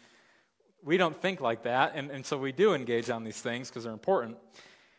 we 0.83 0.97
don't 0.97 1.19
think 1.19 1.41
like 1.41 1.63
that. 1.63 1.93
And, 1.95 2.11
and 2.11 2.25
so 2.25 2.37
we 2.37 2.51
do 2.51 2.73
engage 2.73 3.09
on 3.09 3.23
these 3.23 3.39
things 3.39 3.69
because 3.69 3.83
they're 3.83 3.93
important. 3.93 4.37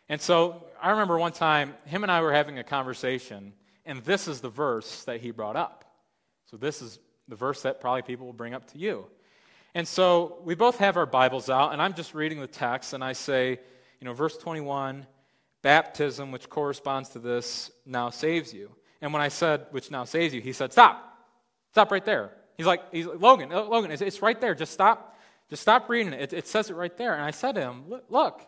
And 0.08 0.20
so 0.20 0.64
I 0.80 0.90
remember 0.90 1.18
one 1.18 1.32
time, 1.32 1.74
him 1.84 2.02
and 2.02 2.10
I 2.10 2.20
were 2.22 2.32
having 2.32 2.58
a 2.58 2.64
conversation, 2.64 3.52
and 3.84 4.02
this 4.04 4.28
is 4.28 4.40
the 4.40 4.48
verse 4.48 5.04
that 5.04 5.20
he 5.20 5.30
brought 5.30 5.56
up. 5.56 5.84
So 6.46 6.56
this 6.56 6.80
is 6.80 6.98
the 7.28 7.36
verse 7.36 7.62
that 7.62 7.80
probably 7.80 8.02
people 8.02 8.26
will 8.26 8.32
bring 8.32 8.54
up 8.54 8.70
to 8.72 8.78
you. 8.78 9.06
And 9.74 9.86
so 9.86 10.38
we 10.44 10.54
both 10.54 10.78
have 10.78 10.96
our 10.96 11.06
Bibles 11.06 11.50
out, 11.50 11.72
and 11.72 11.82
I'm 11.82 11.92
just 11.92 12.14
reading 12.14 12.40
the 12.40 12.46
text, 12.46 12.94
and 12.94 13.04
I 13.04 13.12
say, 13.12 13.60
you 14.00 14.04
know, 14.04 14.14
verse 14.14 14.36
21, 14.38 15.06
baptism, 15.62 16.32
which 16.32 16.48
corresponds 16.48 17.10
to 17.10 17.18
this, 17.18 17.70
now 17.84 18.08
saves 18.08 18.52
you. 18.52 18.70
And 19.02 19.12
when 19.12 19.20
I 19.20 19.28
said, 19.28 19.66
which 19.70 19.90
now 19.90 20.04
saves 20.04 20.34
you, 20.34 20.40
he 20.40 20.52
said, 20.52 20.72
stop. 20.72 21.18
Stop 21.72 21.92
right 21.92 22.04
there. 22.04 22.32
He's 22.58 22.66
like, 22.66 22.82
he's 22.92 23.06
like 23.06 23.20
Logan, 23.20 23.52
uh, 23.52 23.62
Logan, 23.62 23.92
it's, 23.92 24.02
it's 24.02 24.20
right 24.20 24.38
there. 24.38 24.54
Just 24.54 24.72
stop. 24.72 25.16
Just 25.48 25.62
stop 25.62 25.88
reading 25.88 26.12
it. 26.12 26.20
it. 26.20 26.32
It 26.34 26.48
says 26.48 26.68
it 26.68 26.74
right 26.74 26.94
there. 26.98 27.14
And 27.14 27.22
I 27.22 27.30
said 27.30 27.54
to 27.54 27.62
him, 27.62 27.84
look, 28.10 28.42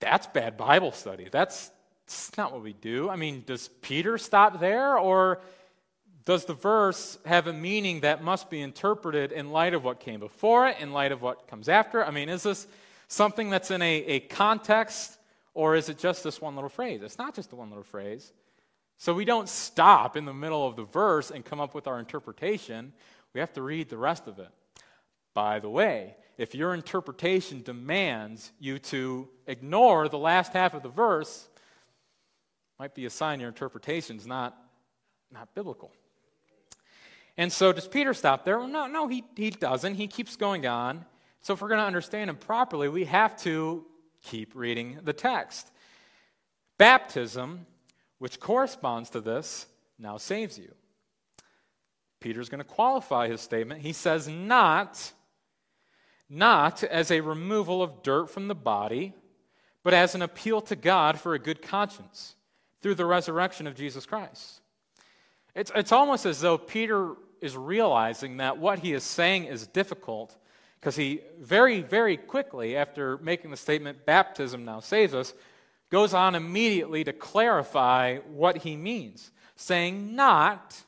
that's 0.00 0.26
bad 0.26 0.56
Bible 0.58 0.92
study. 0.92 1.28
That's, 1.30 1.70
that's 2.04 2.36
not 2.36 2.52
what 2.52 2.62
we 2.62 2.74
do. 2.74 3.08
I 3.08 3.16
mean, 3.16 3.44
does 3.46 3.68
Peter 3.80 4.18
stop 4.18 4.60
there? 4.60 4.98
Or 4.98 5.40
does 6.26 6.44
the 6.44 6.54
verse 6.54 7.18
have 7.24 7.46
a 7.46 7.52
meaning 7.52 8.00
that 8.00 8.22
must 8.22 8.50
be 8.50 8.60
interpreted 8.60 9.30
in 9.30 9.50
light 9.50 9.72
of 9.72 9.84
what 9.84 10.00
came 10.00 10.18
before 10.18 10.66
it, 10.66 10.78
in 10.80 10.92
light 10.92 11.12
of 11.12 11.22
what 11.22 11.46
comes 11.46 11.68
after? 11.68 12.04
I 12.04 12.10
mean, 12.10 12.28
is 12.28 12.42
this 12.42 12.66
something 13.06 13.48
that's 13.48 13.70
in 13.70 13.80
a, 13.80 13.94
a 13.94 14.20
context, 14.20 15.18
or 15.54 15.76
is 15.76 15.88
it 15.88 15.98
just 15.98 16.24
this 16.24 16.40
one 16.40 16.56
little 16.56 16.68
phrase? 16.68 17.00
It's 17.02 17.16
not 17.16 17.34
just 17.34 17.50
the 17.50 17.56
one 17.56 17.68
little 17.68 17.84
phrase. 17.84 18.32
So 18.98 19.12
we 19.12 19.24
don't 19.24 19.48
stop 19.48 20.16
in 20.16 20.24
the 20.24 20.34
middle 20.34 20.66
of 20.66 20.76
the 20.76 20.84
verse 20.84 21.30
and 21.30 21.44
come 21.44 21.60
up 21.60 21.74
with 21.74 21.86
our 21.86 21.98
interpretation. 21.98 22.92
We 23.34 23.40
have 23.40 23.52
to 23.54 23.62
read 23.62 23.88
the 23.88 23.98
rest 23.98 24.26
of 24.26 24.38
it. 24.38 24.48
By 25.34 25.58
the 25.58 25.68
way, 25.68 26.16
if 26.38 26.54
your 26.54 26.74
interpretation 26.74 27.62
demands 27.62 28.52
you 28.58 28.78
to 28.78 29.28
ignore 29.46 30.08
the 30.08 30.18
last 30.18 30.52
half 30.52 30.74
of 30.74 30.82
the 30.82 30.88
verse, 30.88 31.48
might 32.78 32.94
be 32.94 33.06
a 33.06 33.10
sign 33.10 33.40
your 33.40 33.48
interpretation 33.48 34.16
is 34.16 34.26
not, 34.26 34.56
not 35.30 35.54
biblical. 35.54 35.92
And 37.38 37.52
so 37.52 37.72
does 37.72 37.86
Peter 37.86 38.14
stop 38.14 38.44
there? 38.44 38.58
Well, 38.58 38.68
no, 38.68 38.86
no, 38.86 39.08
he, 39.08 39.24
he 39.36 39.50
doesn't. 39.50 39.94
He 39.94 40.06
keeps 40.06 40.36
going 40.36 40.66
on. 40.66 41.04
So 41.42 41.52
if 41.52 41.60
we're 41.60 41.68
going 41.68 41.80
to 41.80 41.86
understand 41.86 42.30
him 42.30 42.36
properly, 42.36 42.88
we 42.88 43.04
have 43.04 43.36
to 43.42 43.84
keep 44.22 44.54
reading 44.54 44.98
the 45.04 45.12
text. 45.12 45.70
Baptism, 46.78 47.66
which 48.18 48.40
corresponds 48.40 49.10
to 49.10 49.20
this, 49.20 49.66
now 49.98 50.16
saves 50.16 50.58
you. 50.58 50.72
Peter's 52.20 52.48
going 52.48 52.58
to 52.58 52.64
qualify 52.64 53.28
his 53.28 53.40
statement. 53.40 53.82
He 53.82 53.92
says, 53.92 54.26
not, 54.28 55.12
not 56.28 56.82
as 56.82 57.10
a 57.10 57.20
removal 57.20 57.82
of 57.82 58.02
dirt 58.02 58.30
from 58.30 58.48
the 58.48 58.54
body, 58.54 59.14
but 59.82 59.94
as 59.94 60.14
an 60.14 60.22
appeal 60.22 60.60
to 60.62 60.76
God 60.76 61.20
for 61.20 61.34
a 61.34 61.38
good 61.38 61.62
conscience 61.62 62.34
through 62.80 62.94
the 62.94 63.06
resurrection 63.06 63.66
of 63.66 63.74
Jesus 63.74 64.06
Christ. 64.06 64.60
It's, 65.54 65.70
it's 65.74 65.92
almost 65.92 66.26
as 66.26 66.40
though 66.40 66.58
Peter 66.58 67.14
is 67.40 67.56
realizing 67.56 68.38
that 68.38 68.58
what 68.58 68.80
he 68.80 68.92
is 68.92 69.04
saying 69.04 69.44
is 69.44 69.66
difficult 69.66 70.36
because 70.80 70.96
he 70.96 71.20
very, 71.40 71.82
very 71.82 72.16
quickly, 72.16 72.76
after 72.76 73.18
making 73.18 73.50
the 73.50 73.56
statement, 73.56 74.06
baptism 74.06 74.64
now 74.64 74.80
saves 74.80 75.14
us, 75.14 75.34
goes 75.90 76.14
on 76.14 76.34
immediately 76.34 77.04
to 77.04 77.12
clarify 77.12 78.18
what 78.18 78.58
he 78.58 78.76
means, 78.76 79.30
saying, 79.54 80.14
not 80.14 80.82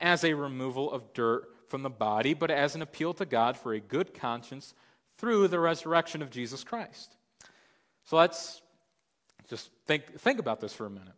as 0.00 0.24
a 0.24 0.34
removal 0.34 0.90
of 0.90 1.12
dirt 1.12 1.48
from 1.68 1.82
the 1.82 1.90
body, 1.90 2.34
but 2.34 2.50
as 2.50 2.74
an 2.74 2.82
appeal 2.82 3.14
to 3.14 3.24
God 3.24 3.56
for 3.56 3.72
a 3.72 3.80
good 3.80 4.14
conscience 4.14 4.74
through 5.16 5.48
the 5.48 5.60
resurrection 5.60 6.22
of 6.22 6.30
Jesus 6.30 6.64
Christ. 6.64 7.16
So 8.04 8.16
let's 8.16 8.60
just 9.48 9.70
think, 9.86 10.18
think 10.18 10.38
about 10.38 10.60
this 10.60 10.72
for 10.72 10.86
a 10.86 10.90
minute. 10.90 11.14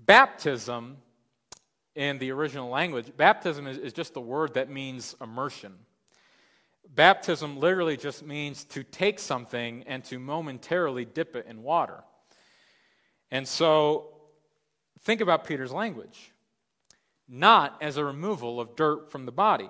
Baptism 0.00 0.96
in 1.94 2.18
the 2.18 2.30
original 2.30 2.70
language, 2.70 3.12
baptism 3.16 3.66
is, 3.66 3.76
is 3.76 3.92
just 3.92 4.14
the 4.14 4.20
word 4.20 4.54
that 4.54 4.70
means 4.70 5.16
immersion. 5.20 5.74
Baptism 6.94 7.58
literally 7.58 7.96
just 7.96 8.24
means 8.24 8.64
to 8.64 8.82
take 8.82 9.18
something 9.18 9.84
and 9.86 10.04
to 10.04 10.18
momentarily 10.18 11.04
dip 11.04 11.36
it 11.36 11.46
in 11.48 11.62
water. 11.62 12.02
And 13.30 13.46
so 13.46 14.14
think 15.02 15.20
about 15.20 15.44
Peter's 15.44 15.72
language 15.72 16.32
not 17.28 17.76
as 17.82 17.98
a 17.98 18.04
removal 18.04 18.58
of 18.58 18.74
dirt 18.74 19.12
from 19.12 19.26
the 19.26 19.32
body. 19.32 19.68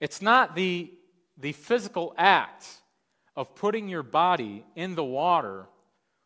It's 0.00 0.22
not 0.22 0.56
the, 0.56 0.90
the 1.36 1.52
physical 1.52 2.14
act 2.16 2.66
of 3.36 3.54
putting 3.54 3.88
your 3.88 4.02
body 4.02 4.64
in 4.74 4.94
the 4.94 5.04
water 5.04 5.66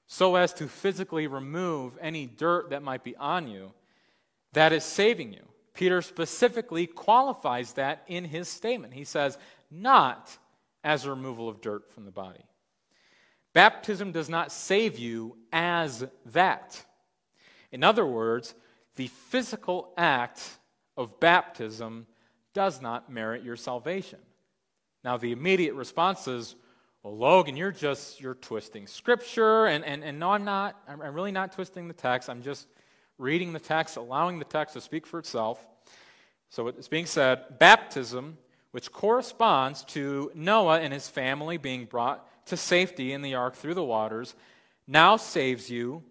so 0.06 0.36
as 0.36 0.52
to 0.54 0.68
physically 0.68 1.26
remove 1.26 1.98
any 2.00 2.26
dirt 2.26 2.70
that 2.70 2.82
might 2.82 3.02
be 3.02 3.16
on 3.16 3.48
you 3.48 3.72
that 4.52 4.72
is 4.72 4.84
saving 4.84 5.32
you. 5.32 5.42
Peter 5.74 6.02
specifically 6.02 6.86
qualifies 6.86 7.74
that 7.74 8.02
in 8.08 8.24
his 8.24 8.48
statement. 8.48 8.92
He 8.92 9.04
says, 9.04 9.38
not 9.70 10.36
as 10.84 11.04
a 11.04 11.10
removal 11.10 11.48
of 11.48 11.60
dirt 11.60 11.92
from 11.92 12.04
the 12.04 12.10
body. 12.10 12.44
Baptism 13.52 14.12
does 14.12 14.28
not 14.28 14.52
save 14.52 14.98
you 14.98 15.36
as 15.52 16.06
that. 16.26 16.84
In 17.72 17.82
other 17.82 18.06
words, 18.06 18.54
the 18.96 19.08
physical 19.08 19.92
act 19.96 20.58
of 20.96 21.18
baptism 21.20 22.06
does 22.54 22.80
not 22.80 23.10
merit 23.10 23.42
your 23.42 23.56
salvation. 23.56 24.18
Now, 25.04 25.16
the 25.16 25.32
immediate 25.32 25.74
response 25.74 26.26
is, 26.26 26.56
well, 27.02 27.16
Logan, 27.16 27.56
you're 27.56 27.70
just, 27.70 28.20
you're 28.20 28.34
twisting 28.34 28.86
scripture. 28.86 29.66
And, 29.66 29.84
and, 29.84 30.02
and 30.02 30.18
no, 30.18 30.32
I'm 30.32 30.44
not. 30.44 30.80
I'm, 30.88 31.00
I'm 31.00 31.14
really 31.14 31.32
not 31.32 31.52
twisting 31.52 31.88
the 31.88 31.94
text. 31.94 32.28
I'm 32.28 32.42
just 32.42 32.66
reading 33.16 33.52
the 33.52 33.60
text, 33.60 33.96
allowing 33.96 34.38
the 34.38 34.44
text 34.44 34.74
to 34.74 34.80
speak 34.80 35.06
for 35.06 35.18
itself. 35.18 35.64
So 36.50 36.68
it's 36.68 36.88
being 36.88 37.06
said 37.06 37.58
baptism, 37.58 38.38
which 38.78 38.92
corresponds 38.92 39.82
to 39.82 40.30
Noah 40.36 40.78
and 40.78 40.92
his 40.92 41.08
family 41.08 41.56
being 41.56 41.84
brought 41.84 42.24
to 42.46 42.56
safety 42.56 43.12
in 43.12 43.22
the 43.22 43.34
ark 43.34 43.56
through 43.56 43.74
the 43.74 43.82
waters, 43.82 44.36
now 44.86 45.16
saves 45.16 45.68
you, 45.68 46.04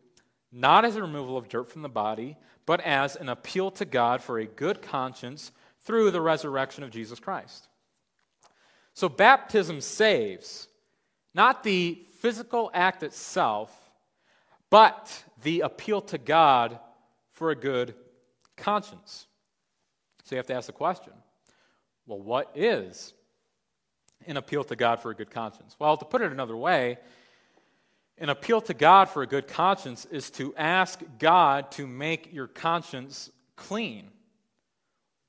not 0.51 0.84
as 0.84 0.97
a 0.97 1.01
removal 1.01 1.38
of 1.38 1.47
dirt 1.47 1.72
from 1.72 1.82
the 1.82 1.88
body, 1.88 2.36
but 2.65 2.82
as 2.82 3.15
an 3.15 3.30
appeal 3.30 3.72
to 3.72 3.86
God 3.86 4.22
for 4.22 4.38
a 4.38 4.45
good 4.45 4.82
conscience 4.82 5.53
through 5.86 6.11
the 6.11 6.20
resurrection 6.20 6.84
of 6.84 6.91
Jesus 6.91 7.22
Christ. 7.22 7.70
So 8.93 9.07
baptism 9.07 9.80
saves, 9.80 10.68
not 11.34 11.63
the 11.63 12.03
physical 12.20 12.70
act 12.74 13.01
itself, 13.01 13.72
but 14.70 15.24
the 15.41 15.61
appeal 15.61 16.01
to 16.01 16.18
God 16.18 16.78
for 17.32 17.49
a 17.49 17.55
good 17.55 17.95
conscience. 18.57 19.26
So 20.26 20.36
you 20.36 20.38
have 20.39 20.47
to 20.47 20.55
ask 20.55 20.68
the 20.68 20.74
question 20.74 21.13
well, 22.08 22.20
what 22.20 22.51
is 22.55 23.14
an 24.26 24.38
appeal 24.38 24.64
to 24.64 24.76
God 24.76 25.01
for 25.01 25.12
a 25.12 25.16
good 25.16 25.30
conscience? 25.30 25.76
Well, 25.78 25.97
to 25.97 26.05
put 26.05 26.22
it 26.22 26.32
another 26.32 26.58
way, 26.58 26.97
an 28.18 28.30
appeal 28.30 28.62
to 28.62 28.74
God 28.74 29.10
for 29.10 29.22
a 29.22 29.28
good 29.28 29.47
conscience 29.47 30.05
is 30.05 30.32
to 30.32 30.55
ask 30.55 31.01
God 31.20 31.72
to 31.74 31.86
make 31.86 32.34
your 32.34 32.47
conscience 32.47 33.30
clean. 33.55 34.10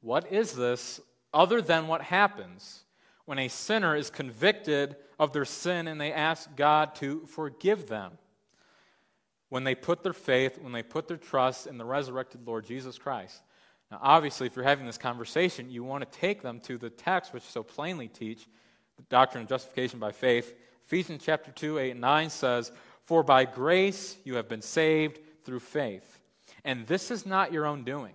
What 0.01 0.33
is 0.33 0.53
this 0.53 1.01
other 1.35 1.61
than 1.61 1.87
what 1.87 2.01
happens 2.01 2.85
when 3.26 3.39
a 3.39 3.49
sinner 3.49 3.95
is 3.95 4.09
convicted 4.09 4.97
of 5.18 5.33
their 5.33 5.45
sin 5.45 5.87
and 5.87 6.01
they 6.01 6.12
ask 6.12 6.49
God 6.57 6.95
to 6.97 7.26
forgive 7.26 7.89
them? 7.89 8.12
when 9.49 9.64
they 9.64 9.74
put 9.74 10.03
their 10.03 10.12
faith, 10.12 10.59
when 10.61 10.72
they 10.72 10.83
put 10.83 11.09
their 11.09 11.16
trust 11.16 11.66
in 11.66 11.79
the 11.79 11.85
resurrected 11.85 12.47
Lord 12.47 12.66
Jesus 12.66 12.99
Christ. 12.99 13.43
Now, 13.91 14.01
obviously, 14.03 14.47
if 14.47 14.57
you're 14.57 14.64
having 14.64 14.86
this 14.86 14.99
conversation, 14.99 15.70
you 15.70 15.82
want 15.82 16.11
to 16.11 16.18
take 16.18 16.43
them 16.43 16.61
to 16.61 16.76
the 16.76 16.91
text 16.91 17.32
which 17.32 17.43
so 17.43 17.62
plainly 17.62 18.09
teach 18.09 18.47
the 18.97 19.03
doctrine 19.05 19.43
of 19.45 19.49
justification 19.49 19.99
by 19.99 20.12
faith. 20.12 20.55
Ephesians 20.86 21.22
chapter 21.24 21.51
2, 21.51 21.78
8 21.78 21.91
and 21.93 22.01
9 22.01 22.30
says, 22.30 22.72
For 23.05 23.22
by 23.22 23.45
grace 23.45 24.16
you 24.24 24.34
have 24.36 24.49
been 24.49 24.62
saved 24.62 25.20
through 25.45 25.61
faith. 25.61 26.20
And 26.64 26.86
this 26.86 27.11
is 27.11 27.24
not 27.24 27.53
your 27.53 27.66
own 27.66 27.84
doing. 27.84 28.12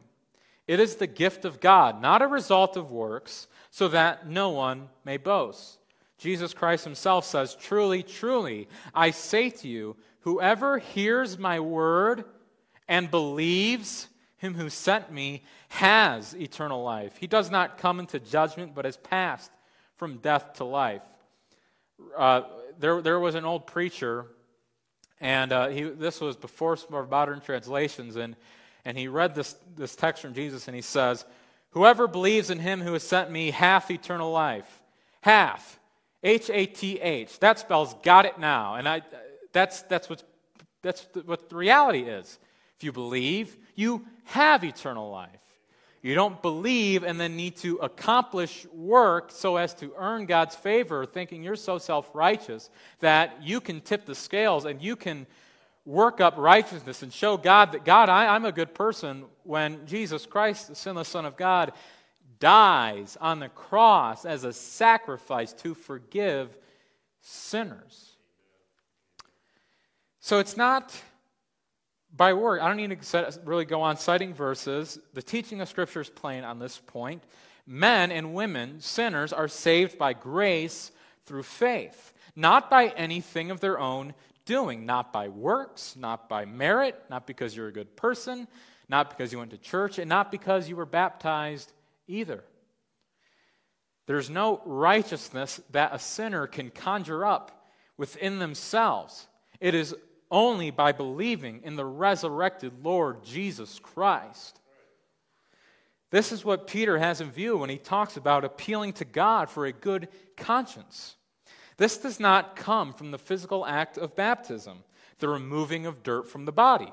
It 0.67 0.79
is 0.79 0.95
the 0.95 1.07
gift 1.07 1.45
of 1.45 1.59
God, 1.59 2.01
not 2.01 2.21
a 2.21 2.27
result 2.27 2.77
of 2.77 2.91
works, 2.91 3.47
so 3.71 3.87
that 3.89 4.29
no 4.29 4.49
one 4.49 4.89
may 5.03 5.17
boast. 5.17 5.79
Jesus 6.17 6.53
Christ 6.53 6.83
himself 6.85 7.25
says, 7.25 7.55
Truly, 7.55 8.03
truly, 8.03 8.69
I 8.93 9.11
say 9.11 9.49
to 9.49 9.67
you, 9.67 9.95
Whoever 10.21 10.77
hears 10.77 11.37
my 11.37 11.59
word 11.59 12.23
and 12.87 13.11
believes 13.11 14.07
him 14.43 14.53
who 14.53 14.69
sent 14.69 15.11
me 15.11 15.41
has 15.69 16.33
eternal 16.35 16.83
life. 16.83 17.15
He 17.17 17.27
does 17.27 17.49
not 17.49 17.77
come 17.77 17.99
into 17.99 18.19
judgment, 18.19 18.75
but 18.75 18.85
has 18.85 18.97
passed 18.97 19.51
from 19.95 20.17
death 20.17 20.53
to 20.55 20.65
life. 20.65 21.01
Uh, 22.17 22.41
there, 22.77 23.01
there 23.01 23.19
was 23.19 23.35
an 23.35 23.45
old 23.45 23.65
preacher, 23.67 24.25
and 25.21 25.51
uh, 25.51 25.67
he, 25.69 25.83
this 25.83 26.19
was 26.19 26.35
before 26.35 26.75
some 26.75 26.93
of 26.93 27.09
modern 27.09 27.39
translations, 27.39 28.17
and, 28.17 28.35
and 28.83 28.97
he 28.97 29.07
read 29.07 29.33
this, 29.33 29.55
this 29.77 29.95
text 29.95 30.21
from 30.21 30.33
Jesus, 30.33 30.67
and 30.67 30.75
he 30.75 30.81
says, 30.81 31.25
Whoever 31.71 32.07
believes 32.07 32.49
in 32.49 32.59
him 32.59 32.81
who 32.81 32.93
has 32.93 33.03
sent 33.03 33.31
me 33.31 33.49
hath 33.49 33.89
eternal 33.89 34.31
life. 34.31 34.81
Hath. 35.21 35.79
H 36.21 36.49
A 36.53 36.65
T 36.65 36.99
H. 36.99 37.39
That 37.39 37.57
spells 37.59 37.95
got 38.03 38.25
it 38.25 38.37
now. 38.37 38.75
And 38.75 38.87
I, 38.87 39.01
that's, 39.53 39.81
that's, 39.83 40.09
what's, 40.09 40.23
that's 40.81 41.07
what 41.25 41.49
the 41.49 41.55
reality 41.55 42.01
is. 42.01 42.37
If 42.77 42.83
you 42.83 42.91
believe, 42.91 43.57
you 43.75 44.05
have 44.25 44.63
eternal 44.63 45.09
life. 45.09 45.29
You 46.01 46.15
don't 46.15 46.41
believe 46.41 47.03
and 47.03 47.17
then 47.17 47.37
need 47.37 47.55
to 47.57 47.77
accomplish 47.77 48.65
work 48.73 49.31
so 49.31 49.55
as 49.55 49.73
to 49.75 49.93
earn 49.97 50.25
God's 50.25 50.53
favor, 50.53 51.05
thinking 51.05 51.43
you're 51.43 51.55
so 51.55 51.77
self 51.77 52.09
righteous 52.13 52.69
that 52.99 53.41
you 53.41 53.61
can 53.61 53.79
tip 53.79 54.05
the 54.05 54.13
scales 54.13 54.65
and 54.65 54.81
you 54.81 54.97
can 54.97 55.25
work 55.85 56.19
up 56.19 56.35
righteousness 56.37 57.03
and 57.03 57.13
show 57.13 57.37
God 57.37 57.71
that, 57.71 57.85
God, 57.85 58.09
I, 58.09 58.35
am 58.35 58.43
a 58.43 58.51
good 58.51 58.73
person 58.73 59.25
when 59.43 59.85
Jesus 59.85 60.25
Christ, 60.25 60.67
the 60.67 60.75
sinless 60.75 61.07
Son 61.07 61.25
of 61.25 61.37
God, 61.37 61.71
dies 62.39 63.17
on 63.21 63.39
the 63.39 63.49
cross 63.49 64.25
as 64.25 64.43
a 64.43 64.51
sacrifice 64.51 65.53
to 65.53 65.73
forgive 65.73 66.57
sinners. 67.21 68.17
So 70.19 70.39
it's 70.39 70.57
not 70.57 70.93
by 72.15 72.33
word. 72.33 72.59
I 72.59 72.67
don't 72.67 72.77
need 72.77 73.01
to 73.01 73.39
really 73.43 73.65
go 73.65 73.81
on 73.81 73.97
citing 73.97 74.33
verses. 74.33 74.99
The 75.13 75.21
teaching 75.23 75.61
of 75.61 75.69
Scripture 75.69 76.01
is 76.01 76.09
plain 76.09 76.43
on 76.43 76.59
this 76.59 76.77
point. 76.77 77.23
Men 77.65 78.11
and 78.11 78.33
women, 78.33 78.81
sinners, 78.81 79.33
are 79.33 79.47
saved 79.47 79.97
by 79.97 80.13
grace 80.13 80.91
through 81.25 81.43
faith, 81.43 82.13
not 82.35 82.69
by 82.69 82.87
anything 82.89 83.51
of 83.51 83.59
their 83.59 83.79
own 83.79 84.13
doing, 84.45 84.85
not 84.85 85.13
by 85.13 85.29
works, 85.29 85.95
not 85.95 86.27
by 86.27 86.45
merit, 86.45 87.01
not 87.09 87.25
because 87.25 87.55
you're 87.55 87.69
a 87.69 87.73
good 87.73 87.95
person, 87.95 88.47
not 88.89 89.09
because 89.09 89.31
you 89.31 89.39
went 89.39 89.51
to 89.51 89.57
church, 89.57 89.97
and 89.97 90.09
not 90.09 90.29
because 90.31 90.67
you 90.67 90.75
were 90.75 90.85
baptized 90.85 91.71
either. 92.07 92.43
There's 94.05 94.29
no 94.29 94.61
righteousness 94.65 95.61
that 95.71 95.95
a 95.95 95.99
sinner 95.99 96.45
can 96.45 96.69
conjure 96.69 97.25
up 97.25 97.65
within 97.97 98.39
themselves. 98.39 99.27
It 99.61 99.73
is 99.73 99.95
only 100.33 100.71
by 100.71 100.91
believing 100.91 101.61
in 101.63 101.75
the 101.75 101.85
resurrected 101.85 102.83
Lord 102.83 103.23
Jesus 103.23 103.79
Christ. 103.79 104.59
This 106.09 106.31
is 106.31 106.43
what 106.43 106.67
Peter 106.67 106.97
has 106.97 107.21
in 107.21 107.31
view 107.31 107.57
when 107.57 107.69
he 107.69 107.77
talks 107.77 108.17
about 108.17 108.43
appealing 108.43 108.93
to 108.93 109.05
God 109.05 109.47
for 109.47 109.67
a 109.67 109.71
good 109.71 110.09
conscience. 110.35 111.15
This 111.77 111.97
does 111.97 112.19
not 112.19 112.55
come 112.55 112.93
from 112.93 113.11
the 113.11 113.19
physical 113.19 113.63
act 113.63 113.97
of 113.97 114.15
baptism, 114.15 114.83
the 115.19 115.29
removing 115.29 115.85
of 115.85 116.01
dirt 116.01 116.27
from 116.27 116.45
the 116.45 116.51
body, 116.51 116.91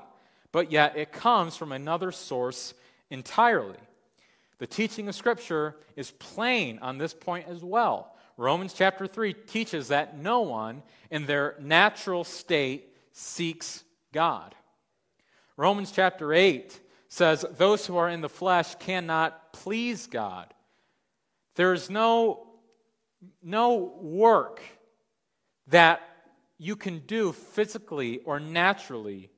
but 0.51 0.71
yet 0.71 0.95
it 0.95 1.11
comes 1.11 1.57
from 1.57 1.71
another 1.71 2.11
source 2.11 2.75
entirely. 3.09 3.77
The 4.59 4.67
teaching 4.67 5.07
of 5.07 5.15
Scripture 5.15 5.77
is 5.95 6.11
plain 6.11 6.77
on 6.79 6.99
this 6.99 7.15
point 7.15 7.47
as 7.47 7.63
well. 7.63 8.15
Romans 8.37 8.73
chapter 8.73 9.07
3 9.07 9.33
teaches 9.33 9.87
that 9.87 10.17
no 10.17 10.41
one 10.41 10.83
in 11.09 11.25
their 11.25 11.55
natural 11.59 12.23
state 12.23 12.90
seeks 13.21 13.83
God. 14.11 14.55
Romans 15.55 15.91
chapter 15.91 16.33
8 16.33 16.79
says, 17.07 17.45
Those 17.57 17.85
who 17.85 17.97
are 17.97 18.09
in 18.09 18.21
the 18.21 18.29
flesh 18.29 18.75
cannot 18.75 19.53
please 19.53 20.07
God. 20.07 20.53
There's 21.55 21.89
no, 21.89 22.47
no 23.43 23.93
work 24.01 24.61
that 25.67 26.01
you 26.57 26.75
can 26.75 26.99
do 26.99 27.31
physically 27.31 28.19
or 28.19 28.39
naturally 28.39 29.29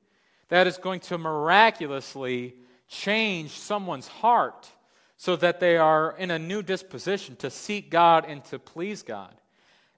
that 0.48 0.66
is 0.66 0.78
going 0.78 1.00
to 1.00 1.18
miraculously 1.18 2.54
change 2.88 3.50
someone's 3.50 4.08
heart 4.08 4.68
so 5.16 5.36
that 5.36 5.60
they 5.60 5.76
are 5.76 6.14
in 6.18 6.30
a 6.30 6.38
new 6.38 6.62
disposition 6.62 7.36
to 7.36 7.50
seek 7.50 7.90
God 7.90 8.24
and 8.26 8.44
to 8.46 8.58
please 8.58 9.02
God. 9.02 9.34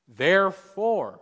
Therefore, 0.08 1.20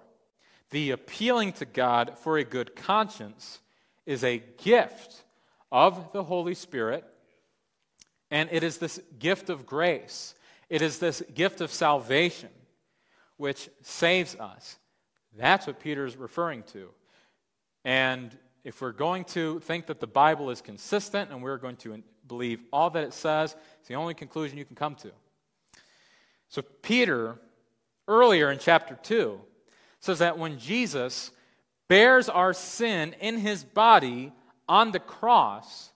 the 0.74 0.90
appealing 0.90 1.52
to 1.52 1.64
God 1.64 2.18
for 2.18 2.36
a 2.36 2.42
good 2.42 2.74
conscience 2.74 3.60
is 4.06 4.24
a 4.24 4.42
gift 4.64 5.22
of 5.70 6.12
the 6.12 6.24
Holy 6.24 6.54
Spirit, 6.54 7.04
and 8.32 8.48
it 8.50 8.64
is 8.64 8.78
this 8.78 9.00
gift 9.20 9.50
of 9.50 9.66
grace. 9.66 10.34
It 10.68 10.82
is 10.82 10.98
this 10.98 11.22
gift 11.32 11.60
of 11.60 11.70
salvation 11.70 12.48
which 13.36 13.70
saves 13.82 14.34
us. 14.34 14.76
That's 15.38 15.68
what 15.68 15.78
Peter 15.78 16.06
is 16.06 16.16
referring 16.16 16.64
to. 16.72 16.88
And 17.84 18.36
if 18.64 18.80
we're 18.80 18.90
going 18.90 19.26
to 19.26 19.60
think 19.60 19.86
that 19.86 20.00
the 20.00 20.08
Bible 20.08 20.50
is 20.50 20.60
consistent 20.60 21.30
and 21.30 21.40
we're 21.40 21.56
going 21.56 21.76
to 21.76 22.02
believe 22.26 22.58
all 22.72 22.90
that 22.90 23.04
it 23.04 23.14
says, 23.14 23.54
it's 23.78 23.86
the 23.86 23.94
only 23.94 24.14
conclusion 24.14 24.58
you 24.58 24.64
can 24.64 24.74
come 24.74 24.96
to. 24.96 25.12
So, 26.48 26.62
Peter, 26.62 27.38
earlier 28.08 28.50
in 28.50 28.58
chapter 28.58 28.98
2, 29.00 29.40
says 30.05 30.18
that 30.18 30.38
when 30.38 30.59
Jesus 30.59 31.30
bears 31.88 32.28
our 32.28 32.52
sin 32.52 33.14
in 33.20 33.38
his 33.38 33.64
body 33.64 34.32
on 34.68 34.92
the 34.92 35.00
cross, 35.00 35.90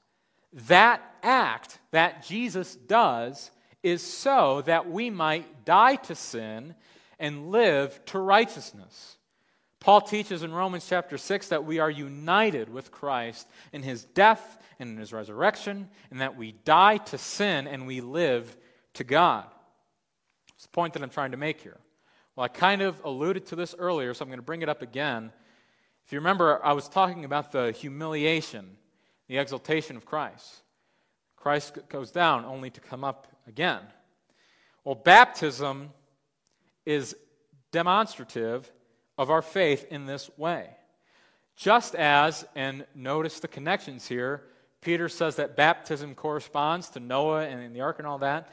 that 0.67 1.03
act 1.23 1.79
that 1.91 2.27
Jesus 2.27 2.75
does 2.75 3.51
is 3.83 4.03
so 4.03 4.63
that 4.63 4.91
we 4.91 5.11
might 5.11 5.67
die 5.67 5.97
to 5.97 6.15
sin 6.15 6.75
and 7.19 7.51
live 7.51 8.03
to 8.07 8.19
righteousness. 8.19 9.19
Paul 9.79 10.01
teaches 10.01 10.43
in 10.43 10.53
Romans 10.53 10.87
chapter 10.89 11.19
6 11.19 11.49
that 11.49 11.67
we 11.67 11.79
are 11.79 11.91
united 11.91 12.73
with 12.73 12.91
Christ 12.91 13.47
in 13.73 13.83
his 13.83 14.05
death 14.05 14.59
and 14.79 14.91
in 14.91 14.97
his 14.97 15.13
resurrection, 15.13 15.89
and 16.11 16.21
that 16.23 16.37
we 16.37 16.53
die 16.65 16.97
to 16.97 17.19
sin 17.19 17.67
and 17.67 17.87
we 17.87 18.01
live 18.01 18.57
to 18.95 19.05
God. 19.05 19.45
It's 20.55 20.65
the 20.65 20.71
point 20.71 20.95
that 20.95 21.03
I'm 21.03 21.11
trying 21.11 21.33
to 21.33 21.37
make 21.37 21.61
here. 21.61 21.79
Well, 22.39 22.45
I 22.45 22.49
kind 22.57 22.83
of 22.83 23.01
alluded 23.03 23.47
to 23.47 23.57
this 23.57 23.75
earlier, 23.77 24.15
so 24.15 24.23
I'm 24.23 24.29
going 24.29 24.39
to 24.39 24.45
bring 24.45 24.63
it 24.63 24.69
up 24.69 24.81
again. 24.81 25.33
If 26.07 26.13
you 26.13 26.21
remember, 26.21 26.65
I 26.65 26.73
was 26.73 26.89
talking 26.89 27.25
about 27.25 27.51
the 27.51 27.73
humiliation, 27.73 28.77
the 29.27 29.39
exaltation 29.39 29.97
of 29.97 30.05
Christ. 30.05 30.63
Christ 31.35 31.79
goes 31.89 32.13
down 32.13 32.45
only 32.45 32.71
to 32.71 32.81
come 32.81 33.03
up 33.03 33.27
again. 33.49 33.81
Well, 34.85 34.95
baptism 34.95 35.91
is 36.87 37.17
demonstrative 37.73 38.71
of 39.19 39.31
our 39.31 39.43
faith 39.43 39.87
in 39.91 40.07
this 40.07 40.31
way. 40.37 40.71
Just 41.57 41.97
as, 41.97 42.47
and 42.55 42.87
notice 42.95 43.41
the 43.41 43.49
connections 43.49 44.07
here, 44.07 44.45
Peter 44.81 45.09
says 45.09 45.35
that 45.35 45.57
baptism 45.57 46.15
corresponds 46.15 46.89
to 46.91 47.01
Noah 47.01 47.49
and 47.49 47.75
the 47.75 47.81
ark 47.81 47.99
and 47.99 48.07
all 48.07 48.19
that. 48.19 48.49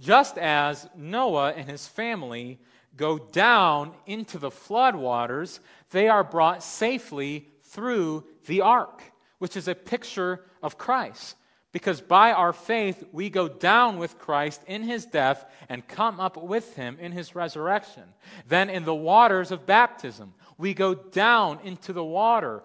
Just 0.00 0.38
as 0.38 0.88
Noah 0.96 1.52
and 1.52 1.70
his 1.70 1.86
family 1.86 2.58
go 2.96 3.18
down 3.18 3.92
into 4.06 4.38
the 4.38 4.50
floodwaters, 4.50 5.60
they 5.90 6.08
are 6.08 6.24
brought 6.24 6.62
safely 6.62 7.48
through 7.62 8.24
the 8.46 8.62
ark, 8.62 9.02
which 9.38 9.56
is 9.56 9.68
a 9.68 9.74
picture 9.74 10.44
of 10.62 10.78
Christ. 10.78 11.36
Because 11.70 12.00
by 12.00 12.32
our 12.32 12.52
faith, 12.52 13.04
we 13.12 13.28
go 13.28 13.46
down 13.46 13.98
with 13.98 14.18
Christ 14.18 14.62
in 14.66 14.82
his 14.82 15.04
death 15.04 15.44
and 15.68 15.86
come 15.86 16.18
up 16.18 16.36
with 16.36 16.74
him 16.74 16.96
in 16.98 17.12
his 17.12 17.34
resurrection. 17.34 18.04
Then, 18.48 18.70
in 18.70 18.84
the 18.84 18.94
waters 18.94 19.50
of 19.50 19.66
baptism, 19.66 20.32
we 20.56 20.72
go 20.72 20.94
down 20.94 21.60
into 21.62 21.92
the 21.92 22.04
water, 22.04 22.62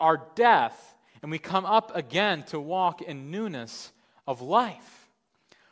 our 0.00 0.26
death, 0.34 0.96
and 1.22 1.30
we 1.30 1.38
come 1.38 1.66
up 1.66 1.94
again 1.94 2.42
to 2.44 2.58
walk 2.58 3.02
in 3.02 3.30
newness 3.30 3.92
of 4.26 4.40
life. 4.40 4.99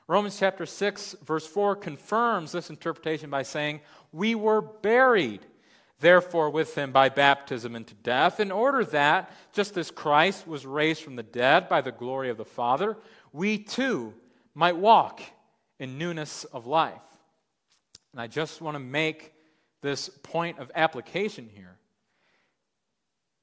Romans 0.08 0.38
chapter 0.38 0.64
6, 0.64 1.16
verse 1.22 1.46
4 1.46 1.76
confirms 1.76 2.50
this 2.50 2.70
interpretation 2.70 3.28
by 3.28 3.42
saying, 3.42 3.80
We 4.10 4.34
were 4.34 4.62
buried, 4.62 5.44
therefore, 6.00 6.48
with 6.48 6.74
him 6.74 6.92
by 6.92 7.10
baptism 7.10 7.76
into 7.76 7.92
death, 7.92 8.40
in 8.40 8.50
order 8.50 8.86
that, 8.86 9.30
just 9.52 9.76
as 9.76 9.90
Christ 9.90 10.46
was 10.46 10.64
raised 10.64 11.02
from 11.02 11.16
the 11.16 11.22
dead 11.22 11.68
by 11.68 11.82
the 11.82 11.92
glory 11.92 12.30
of 12.30 12.38
the 12.38 12.46
Father, 12.46 12.96
we 13.34 13.58
too 13.58 14.14
might 14.54 14.78
walk 14.78 15.20
in 15.78 15.98
newness 15.98 16.44
of 16.44 16.66
life. 16.66 16.94
And 18.12 18.20
I 18.22 18.28
just 18.28 18.62
want 18.62 18.76
to 18.76 18.80
make 18.80 19.34
this 19.82 20.08
point 20.22 20.58
of 20.58 20.72
application 20.74 21.50
here. 21.54 21.76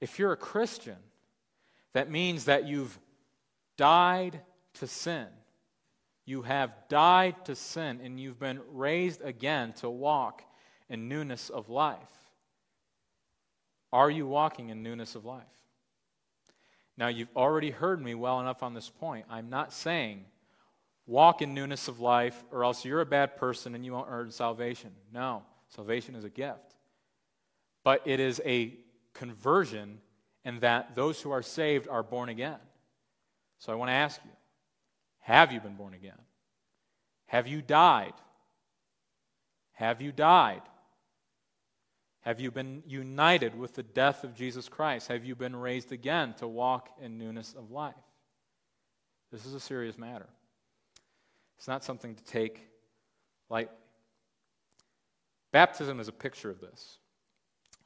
If 0.02 0.18
you're 0.18 0.32
a 0.32 0.38
Christian, 0.38 0.98
that 1.94 2.10
means 2.10 2.46
that 2.46 2.66
you've 2.66 2.98
died 3.78 4.42
to 4.74 4.88
sin. 4.88 5.28
You 6.26 6.42
have 6.42 6.74
died 6.90 7.46
to 7.46 7.56
sin 7.56 8.02
and 8.04 8.20
you've 8.20 8.40
been 8.40 8.60
raised 8.72 9.22
again 9.22 9.74
to 9.74 9.90
walk 9.90 10.44
in 10.90 11.08
newness 11.08 11.50
of 11.50 11.70
life. 11.70 12.00
Are 13.94 14.10
you 14.10 14.28
walking 14.28 14.70
in 14.70 14.82
newness 14.84 15.16
of 15.16 15.24
life? 15.24 15.44
Now, 16.98 17.08
you've 17.08 17.30
already 17.36 17.72
heard 17.72 18.02
me 18.02 18.16
well 18.16 18.40
enough 18.40 18.64
on 18.64 18.74
this 18.74 18.90
point. 18.90 19.26
I'm 19.30 19.50
not 19.50 19.72
saying 19.72 20.26
walk 21.06 21.42
in 21.42 21.54
newness 21.54 21.88
of 21.88 22.00
life 22.00 22.44
or 22.52 22.64
else 22.64 22.84
you're 22.84 23.02
a 23.02 23.06
bad 23.06 23.38
person 23.38 23.76
and 23.76 23.86
you 23.86 23.94
won't 23.94 24.08
earn 24.10 24.32
salvation. 24.32 24.92
No, 25.14 25.44
salvation 25.70 26.16
is 26.16 26.24
a 26.24 26.30
gift. 26.30 26.76
But 27.84 28.02
it 28.06 28.20
is 28.20 28.42
a 28.46 28.74
conversion 29.14 30.00
in 30.44 30.60
that 30.62 30.96
those 30.96 31.22
who 31.22 31.32
are 31.32 31.42
saved 31.42 31.88
are 31.88 32.04
born 32.04 32.30
again. 32.30 32.58
So 33.60 33.72
I 33.72 33.76
want 33.76 33.90
to 33.90 33.94
ask 33.94 34.20
you 34.24 34.32
have 35.26 35.52
you 35.52 35.60
been 35.60 35.74
born 35.74 35.96
again? 35.96 36.22
Have 37.26 37.48
you 37.48 37.64
died? 37.64 38.14
Have 39.74 40.00
you 40.00 40.12
died? 40.12 40.62
Have 42.22 42.40
you 42.40 42.52
been 42.52 42.84
united 42.86 43.58
with 43.58 43.74
the 43.74 43.82
death 43.82 44.24
of 44.24 44.36
Jesus 44.36 44.70
Christ? 44.70 45.08
Have 45.08 45.26
you 45.26 45.36
been 45.36 45.56
raised 45.56 45.92
again 45.92 46.36
to 46.38 46.48
walk 46.48 46.90
in 47.02 47.18
newness 47.18 47.56
of 47.58 47.72
life? 47.72 47.96
This 49.32 49.48
is 49.48 49.56
a 49.56 49.60
serious 49.60 49.98
matter. 49.98 50.30
It's 51.58 51.68
not 51.68 51.84
something 51.84 52.14
to 52.14 52.24
take 52.24 52.62
lightly. 53.50 53.74
Baptism 55.52 56.00
is 56.00 56.08
a 56.08 56.12
picture 56.12 56.52
of 56.52 56.62
this. 56.62 57.00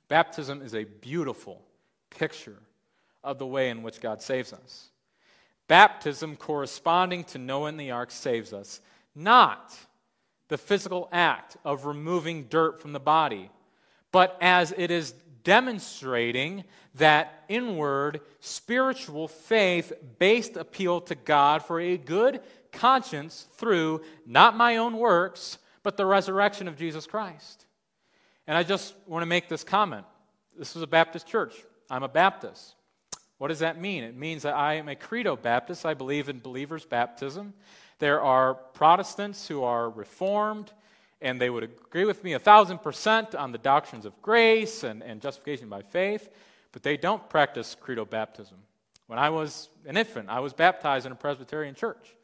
Baptism 0.10 0.62
is 0.62 0.76
a 0.76 0.84
beautiful 0.84 1.62
picture 2.10 2.60
of 3.24 3.40
the 3.40 3.48
way 3.48 3.70
in 3.70 3.82
which 3.82 4.02
God 4.02 4.22
saves 4.22 4.52
us. 4.52 4.90
Baptism, 5.70 6.36
corresponding 6.36 7.24
to 7.26 7.38
Noah 7.38 7.70
in 7.70 7.78
the 7.78 7.92
ark, 7.92 8.10
saves 8.10 8.54
us, 8.54 8.82
not 9.16 9.74
the 10.50 10.58
physical 10.58 11.08
act 11.12 11.58
of 11.64 11.86
removing 11.86 12.46
dirt 12.46 12.82
from 12.82 12.92
the 12.92 13.00
body, 13.00 13.52
but 14.12 14.36
as 14.42 14.74
it 14.76 14.90
is 14.90 15.14
demonstrating 15.44 16.64
that 16.96 17.44
inward 17.48 18.22
spiritual 18.40 19.28
faith 19.28 19.94
based 20.18 20.58
appeal 20.58 21.02
to 21.02 21.14
God 21.14 21.64
for 21.64 21.80
a 21.80 21.98
good 21.98 22.42
conscience 22.72 23.46
through 23.58 24.02
not 24.26 24.58
my 24.58 24.78
own 24.78 24.98
works, 24.98 25.60
but 25.84 25.98
the 25.98 26.06
resurrection 26.06 26.68
of 26.68 26.78
Jesus 26.78 27.06
Christ. 27.06 27.68
And 28.48 28.58
I 28.58 28.64
just 28.64 28.96
want 29.06 29.22
to 29.22 29.28
make 29.28 29.48
this 29.48 29.64
comment. 29.64 30.06
This 30.58 30.76
is 30.76 30.82
a 30.82 30.88
Baptist 30.88 31.28
church. 31.28 31.54
I'm 31.92 32.04
a 32.04 32.10
Baptist. 32.10 32.74
What 33.40 33.48
does 33.48 33.60
that 33.60 33.80
mean? 33.80 34.04
It 34.04 34.16
means 34.16 34.44
that 34.44 34.54
I 34.54 34.76
am 34.76 34.90
a 34.90 34.96
credo 34.96 35.36
Baptist. 35.36 35.86
I 35.86 35.94
believe 35.94 36.30
in 36.30 36.40
believers' 36.40 36.86
baptism. 36.86 37.54
There 37.98 38.22
are 38.22 38.54
Protestants 38.54 39.48
who 39.48 39.64
are 39.64 39.90
Reformed, 39.90 40.72
and 41.22 41.40
they 41.40 41.50
would 41.50 41.64
agree 41.64 42.06
with 42.06 42.24
me 42.24 42.34
a 42.34 42.40
thousand 42.40 42.80
percent 42.80 43.36
on 43.36 43.52
the 43.52 43.58
doctrines 43.58 44.06
of 44.06 44.22
grace 44.22 44.84
and, 44.84 45.02
and 45.02 45.22
justification 45.22 45.70
by 45.70 45.82
faith, 45.82 46.30
but 46.74 46.84
they 46.84 46.98
don't 46.98 47.30
practice 47.30 47.76
credo 47.80 48.06
baptism. 48.06 48.58
When 49.08 49.18
I 49.18 49.30
was 49.30 49.70
an 49.86 49.98
infant, 49.98 50.30
I 50.30 50.42
was 50.42 50.54
baptized 50.54 51.06
in 51.06 51.12
a 51.14 51.16
Presbyterian 51.16 51.76
church. 51.76 52.16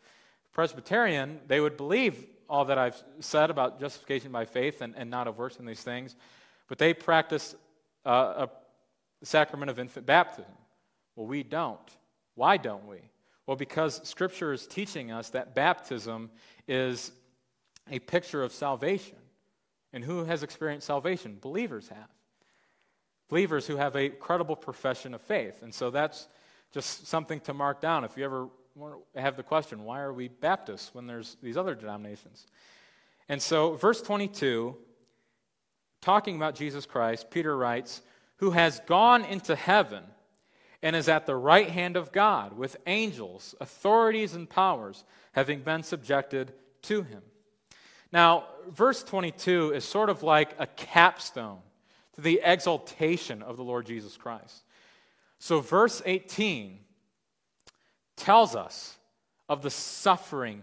Presbyterian, 0.53 1.39
they 1.47 1.59
would 1.59 1.77
believe 1.77 2.25
all 2.49 2.65
that 2.65 2.77
I've 2.77 3.01
said 3.21 3.49
about 3.49 3.79
justification 3.79 4.31
by 4.31 4.45
faith 4.45 4.81
and, 4.81 4.93
and 4.95 5.09
not 5.09 5.27
of 5.27 5.37
works 5.37 5.57
and 5.57 5.67
these 5.67 5.81
things, 5.81 6.15
but 6.67 6.77
they 6.77 6.93
practice 6.93 7.55
uh, 8.05 8.47
a 8.47 9.25
sacrament 9.25 9.71
of 9.71 9.79
infant 9.79 10.05
baptism. 10.05 10.51
Well, 11.15 11.27
we 11.27 11.43
don't. 11.43 11.79
Why 12.35 12.57
don't 12.57 12.87
we? 12.87 12.99
Well, 13.47 13.57
because 13.57 14.01
Scripture 14.07 14.53
is 14.53 14.67
teaching 14.67 15.11
us 15.11 15.29
that 15.29 15.55
baptism 15.55 16.31
is 16.67 17.11
a 17.89 17.99
picture 17.99 18.43
of 18.43 18.51
salvation. 18.51 19.17
And 19.93 20.03
who 20.03 20.25
has 20.25 20.43
experienced 20.43 20.87
salvation? 20.87 21.37
Believers 21.39 21.87
have. 21.87 22.09
Believers 23.29 23.65
who 23.65 23.77
have 23.77 23.95
a 23.95 24.09
credible 24.09 24.55
profession 24.55 25.13
of 25.13 25.21
faith. 25.21 25.63
And 25.63 25.73
so 25.73 25.89
that's 25.89 26.27
just 26.73 27.07
something 27.07 27.39
to 27.41 27.53
mark 27.53 27.81
down. 27.81 28.03
If 28.03 28.17
you 28.17 28.25
ever 28.25 28.47
have 29.15 29.37
the 29.37 29.43
question, 29.43 29.83
why 29.83 30.01
are 30.01 30.11
we 30.11 30.27
Baptists 30.27 30.93
when 30.93 31.07
there's 31.07 31.37
these 31.41 31.55
other 31.55 31.75
denominations? 31.75 32.45
And 33.29 33.41
so, 33.41 33.75
verse 33.75 34.01
22, 34.01 34.75
talking 36.01 36.35
about 36.35 36.55
Jesus 36.55 36.85
Christ, 36.85 37.31
Peter 37.31 37.55
writes, 37.55 38.01
who 38.37 38.51
has 38.51 38.81
gone 38.81 39.23
into 39.23 39.55
heaven 39.55 40.03
and 40.85 40.95
is 40.95 41.09
at 41.09 41.25
the 41.25 41.35
right 41.35 41.71
hand 41.71 41.97
of 41.97 42.11
God, 42.11 42.55
with 42.55 42.77
angels, 42.85 43.55
authorities, 43.59 44.35
and 44.35 44.47
powers 44.47 45.03
having 45.31 45.61
been 45.61 45.81
subjected 45.81 46.53
to 46.83 47.01
him. 47.01 47.23
Now, 48.13 48.43
verse 48.69 49.01
22 49.03 49.73
is 49.73 49.83
sort 49.83 50.11
of 50.11 50.21
like 50.21 50.53
a 50.59 50.67
capstone 50.67 51.57
to 52.13 52.21
the 52.21 52.39
exaltation 52.43 53.41
of 53.41 53.57
the 53.57 53.63
Lord 53.63 53.87
Jesus 53.87 54.15
Christ. 54.15 54.63
So, 55.39 55.59
verse 55.59 56.03
18 56.05 56.77
tells 58.15 58.55
us 58.55 58.95
of 59.49 59.63
the 59.63 59.71
suffering 59.71 60.61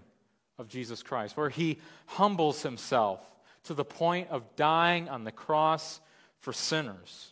of 0.56 0.68
Jesus 0.68 1.02
Christ, 1.02 1.36
where 1.36 1.50
he 1.50 1.80
humbles 2.06 2.62
himself 2.62 3.18
to 3.64 3.74
the 3.74 3.84
point 3.84 4.28
of 4.30 4.54
dying 4.54 5.08
on 5.08 5.24
the 5.24 5.32
cross 5.32 6.00
for 6.38 6.52
sinners. 6.52 7.31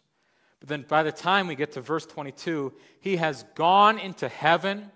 But 0.60 0.68
then 0.68 0.84
by 0.86 1.02
the 1.02 1.12
time 1.12 1.46
we 1.46 1.54
get 1.54 1.72
to 1.72 1.80
verse 1.80 2.06
22, 2.06 2.72
he 3.00 3.16
has 3.16 3.44
gone 3.54 3.98
into 3.98 4.28
heaven 4.28 4.90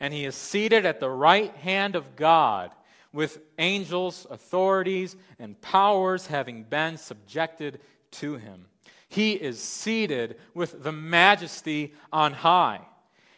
and 0.00 0.12
he 0.12 0.24
is 0.24 0.34
seated 0.34 0.84
at 0.84 0.98
the 0.98 1.10
right 1.10 1.54
hand 1.56 1.94
of 1.94 2.16
God 2.16 2.72
with 3.12 3.38
angels, 3.58 4.26
authorities, 4.30 5.16
and 5.38 5.60
powers 5.60 6.26
having 6.26 6.64
been 6.64 6.96
subjected 6.96 7.80
to 8.10 8.36
him. 8.36 8.66
He 9.08 9.32
is 9.32 9.60
seated 9.60 10.38
with 10.54 10.82
the 10.82 10.92
majesty 10.92 11.92
on 12.12 12.32
high. 12.32 12.80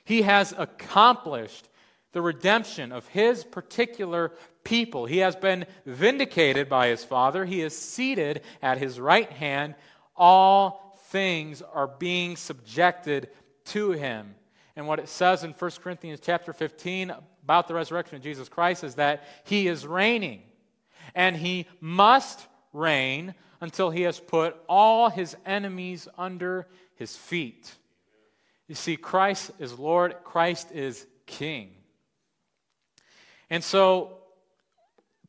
He 0.04 0.22
has 0.22 0.54
accomplished 0.56 1.68
the 2.12 2.22
redemption 2.22 2.92
of 2.92 3.08
his 3.08 3.42
particular 3.42 4.32
people. 4.62 5.04
He 5.06 5.18
has 5.18 5.34
been 5.34 5.66
vindicated 5.84 6.68
by 6.68 6.88
his 6.88 7.02
Father. 7.02 7.44
He 7.44 7.60
is 7.60 7.76
seated 7.76 8.42
at 8.62 8.78
his 8.78 9.00
right 9.00 9.30
hand. 9.30 9.74
All 10.16 10.83
things 11.14 11.62
are 11.62 11.86
being 11.86 12.34
subjected 12.34 13.28
to 13.64 13.92
him. 13.92 14.34
And 14.74 14.88
what 14.88 14.98
it 14.98 15.08
says 15.08 15.44
in 15.44 15.52
1 15.52 15.70
Corinthians 15.80 16.18
chapter 16.20 16.52
15 16.52 17.14
about 17.44 17.68
the 17.68 17.74
resurrection 17.74 18.16
of 18.16 18.22
Jesus 18.22 18.48
Christ 18.48 18.82
is 18.82 18.96
that 18.96 19.22
he 19.44 19.68
is 19.68 19.86
reigning. 19.86 20.42
And 21.14 21.36
he 21.36 21.68
must 21.80 22.44
reign 22.72 23.36
until 23.60 23.90
he 23.90 24.02
has 24.02 24.18
put 24.18 24.56
all 24.68 25.08
his 25.08 25.36
enemies 25.46 26.08
under 26.18 26.66
his 26.96 27.16
feet. 27.16 27.72
You 28.66 28.74
see, 28.74 28.96
Christ 28.96 29.52
is 29.60 29.78
Lord, 29.78 30.16
Christ 30.24 30.72
is 30.72 31.06
King. 31.26 31.76
And 33.48 33.62
so, 33.62 34.18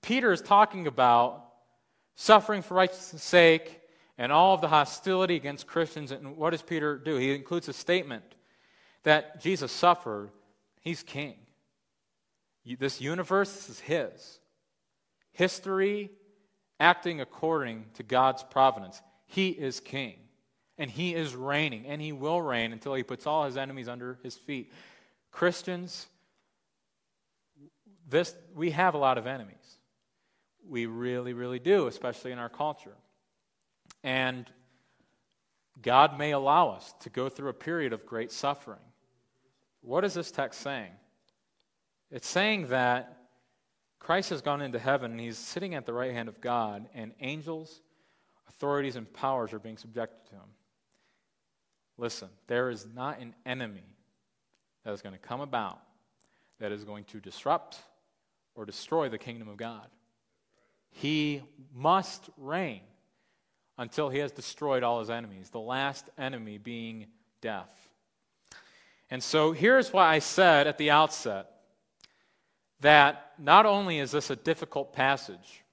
Peter 0.01 0.31
is 0.31 0.41
talking 0.41 0.87
about 0.87 1.45
suffering 2.15 2.63
for 2.63 2.73
righteousness' 2.73 3.21
sake 3.21 3.81
and 4.17 4.31
all 4.31 4.53
of 4.53 4.61
the 4.61 4.67
hostility 4.67 5.35
against 5.35 5.67
Christians. 5.67 6.11
And 6.11 6.37
what 6.37 6.51
does 6.51 6.61
Peter 6.61 6.97
do? 6.97 7.17
He 7.17 7.33
includes 7.33 7.67
a 7.67 7.73
statement 7.73 8.23
that 9.03 9.41
Jesus 9.41 9.71
suffered, 9.71 10.31
he's 10.81 11.03
king. 11.03 11.35
This 12.79 12.99
universe 12.99 13.69
is 13.69 13.79
his. 13.79 14.39
History 15.31 16.11
acting 16.79 17.21
according 17.21 17.85
to 17.95 18.03
God's 18.03 18.43
providence. 18.43 19.01
He 19.27 19.49
is 19.49 19.79
king, 19.79 20.15
and 20.77 20.89
he 20.89 21.13
is 21.13 21.35
reigning, 21.35 21.85
and 21.85 22.01
he 22.01 22.11
will 22.11 22.41
reign 22.41 22.73
until 22.73 22.93
he 22.93 23.03
puts 23.03 23.27
all 23.27 23.45
his 23.45 23.57
enemies 23.57 23.87
under 23.87 24.17
his 24.23 24.35
feet. 24.35 24.71
Christians, 25.31 26.07
this, 28.07 28.33
we 28.55 28.71
have 28.71 28.93
a 28.93 28.97
lot 28.97 29.17
of 29.17 29.27
enemies. 29.27 29.55
We 30.67 30.85
really, 30.85 31.33
really 31.33 31.59
do, 31.59 31.87
especially 31.87 32.31
in 32.31 32.39
our 32.39 32.49
culture. 32.49 32.95
And 34.05 34.45
God 35.81 36.19
may 36.19 36.31
allow 36.31 36.69
us 36.69 36.93
to 37.01 37.09
go 37.09 37.27
through 37.27 37.49
a 37.49 37.53
period 37.53 37.91
of 37.91 38.05
great 38.05 38.31
suffering. 38.31 38.77
What 39.81 40.05
is 40.05 40.13
this 40.13 40.29
text 40.29 40.61
saying? 40.61 40.91
It's 42.11 42.27
saying 42.27 42.67
that 42.67 43.17
Christ 43.97 44.29
has 44.29 44.41
gone 44.41 44.61
into 44.61 44.77
heaven 44.77 45.09
and 45.09 45.19
he's 45.19 45.39
sitting 45.39 45.73
at 45.73 45.87
the 45.87 45.93
right 45.93 46.13
hand 46.13 46.29
of 46.29 46.39
God, 46.39 46.87
and 46.93 47.13
angels, 47.19 47.81
authorities, 48.47 48.95
and 48.95 49.11
powers 49.11 49.53
are 49.53 49.59
being 49.59 49.77
subjected 49.77 50.29
to 50.29 50.35
him. 50.35 50.49
Listen, 51.97 52.29
there 52.45 52.69
is 52.69 52.85
not 52.93 53.19
an 53.19 53.33
enemy 53.43 53.95
that 54.83 54.93
is 54.93 55.01
going 55.01 55.13
to 55.13 55.19
come 55.19 55.41
about 55.41 55.81
that 56.59 56.71
is 56.71 56.83
going 56.83 57.05
to 57.05 57.19
disrupt 57.19 57.79
or 58.53 58.65
destroy 58.65 59.09
the 59.09 59.17
kingdom 59.17 59.47
of 59.47 59.57
God. 59.57 59.87
He 60.91 61.41
must 61.73 62.29
reign 62.37 62.81
until 63.77 64.09
he 64.09 64.19
has 64.19 64.31
destroyed 64.31 64.83
all 64.83 64.99
his 64.99 65.09
enemies, 65.09 65.49
the 65.49 65.59
last 65.59 66.09
enemy 66.17 66.57
being 66.57 67.07
death. 67.41 67.89
And 69.09 69.21
so 69.21 69.51
here's 69.51 69.93
why 69.93 70.07
I 70.07 70.19
said 70.19 70.67
at 70.67 70.77
the 70.77 70.91
outset 70.91 71.51
that 72.81 73.33
not 73.37 73.65
only 73.65 73.99
is 73.99 74.11
this 74.11 74.29
a 74.29 74.35
difficult 74.35 74.93
passage, 74.93 75.63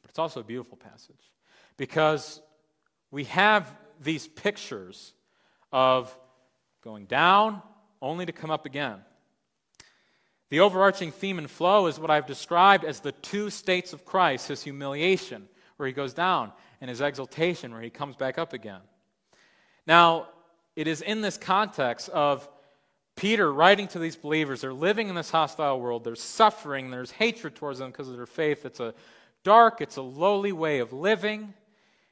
but 0.00 0.10
it's 0.10 0.18
also 0.18 0.40
a 0.40 0.44
beautiful 0.44 0.76
passage 0.76 1.30
because 1.76 2.40
we 3.10 3.24
have 3.24 3.72
these 4.00 4.26
pictures 4.26 5.12
of 5.72 6.16
going 6.82 7.06
down 7.06 7.62
only 8.00 8.26
to 8.26 8.32
come 8.32 8.50
up 8.50 8.66
again. 8.66 8.98
The 10.50 10.60
overarching 10.60 11.12
theme 11.12 11.38
and 11.38 11.50
flow 11.50 11.86
is 11.86 11.98
what 11.98 12.10
I've 12.10 12.26
described 12.26 12.84
as 12.84 13.00
the 13.00 13.12
two 13.12 13.48
states 13.48 13.92
of 13.92 14.04
Christ 14.04 14.48
his 14.48 14.62
humiliation, 14.62 15.48
where 15.82 15.88
he 15.88 15.92
goes 15.92 16.14
down, 16.14 16.52
and 16.80 16.88
his 16.88 17.00
exaltation 17.00 17.72
where 17.72 17.82
he 17.82 17.90
comes 17.90 18.14
back 18.14 18.38
up 18.38 18.52
again. 18.52 18.78
Now, 19.84 20.28
it 20.76 20.86
is 20.86 21.02
in 21.02 21.22
this 21.22 21.36
context 21.36 22.08
of 22.10 22.48
Peter 23.16 23.52
writing 23.52 23.88
to 23.88 23.98
these 23.98 24.14
believers. 24.14 24.60
They're 24.60 24.72
living 24.72 25.08
in 25.08 25.16
this 25.16 25.28
hostile 25.28 25.80
world, 25.80 26.04
there's 26.04 26.22
suffering, 26.22 26.92
there's 26.92 27.10
hatred 27.10 27.56
towards 27.56 27.80
them 27.80 27.90
because 27.90 28.08
of 28.08 28.16
their 28.16 28.26
faith. 28.26 28.64
It's 28.64 28.78
a 28.78 28.94
dark, 29.42 29.80
it's 29.80 29.96
a 29.96 30.02
lowly 30.02 30.52
way 30.52 30.78
of 30.78 30.92
living. 30.92 31.52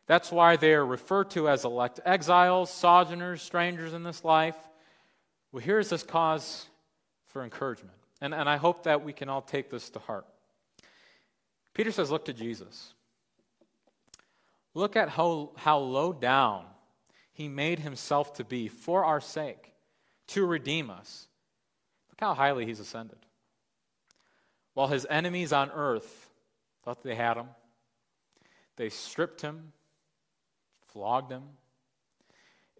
That's 0.06 0.32
why 0.32 0.56
they 0.56 0.74
are 0.74 0.84
referred 0.84 1.30
to 1.30 1.48
as 1.48 1.64
elect 1.64 2.00
exiles, 2.04 2.72
sojourners, 2.72 3.40
strangers 3.40 3.94
in 3.94 4.02
this 4.02 4.24
life. 4.24 4.56
Well, 5.52 5.62
here's 5.62 5.90
this 5.90 6.02
cause 6.02 6.66
for 7.28 7.44
encouragement. 7.44 7.94
And, 8.20 8.34
and 8.34 8.48
I 8.48 8.56
hope 8.56 8.82
that 8.82 9.04
we 9.04 9.12
can 9.12 9.28
all 9.28 9.42
take 9.42 9.70
this 9.70 9.90
to 9.90 10.00
heart. 10.00 10.26
Peter 11.72 11.92
says, 11.92 12.10
Look 12.10 12.24
to 12.24 12.32
Jesus. 12.32 12.94
Look 14.74 14.96
at 14.96 15.08
how, 15.08 15.50
how 15.56 15.78
low 15.78 16.12
down 16.12 16.64
he 17.32 17.48
made 17.48 17.78
himself 17.78 18.34
to 18.34 18.44
be 18.44 18.68
for 18.68 19.04
our 19.04 19.20
sake, 19.20 19.72
to 20.28 20.44
redeem 20.44 20.90
us. 20.90 21.26
Look 22.10 22.20
how 22.20 22.34
highly 22.34 22.66
he's 22.66 22.80
ascended. 22.80 23.18
While 24.74 24.88
his 24.88 25.06
enemies 25.10 25.52
on 25.52 25.70
earth 25.70 26.30
thought 26.84 27.02
they 27.02 27.14
had 27.14 27.36
him, 27.36 27.46
they 28.76 28.88
stripped 28.88 29.40
him, 29.40 29.72
flogged 30.88 31.32
him. 31.32 31.42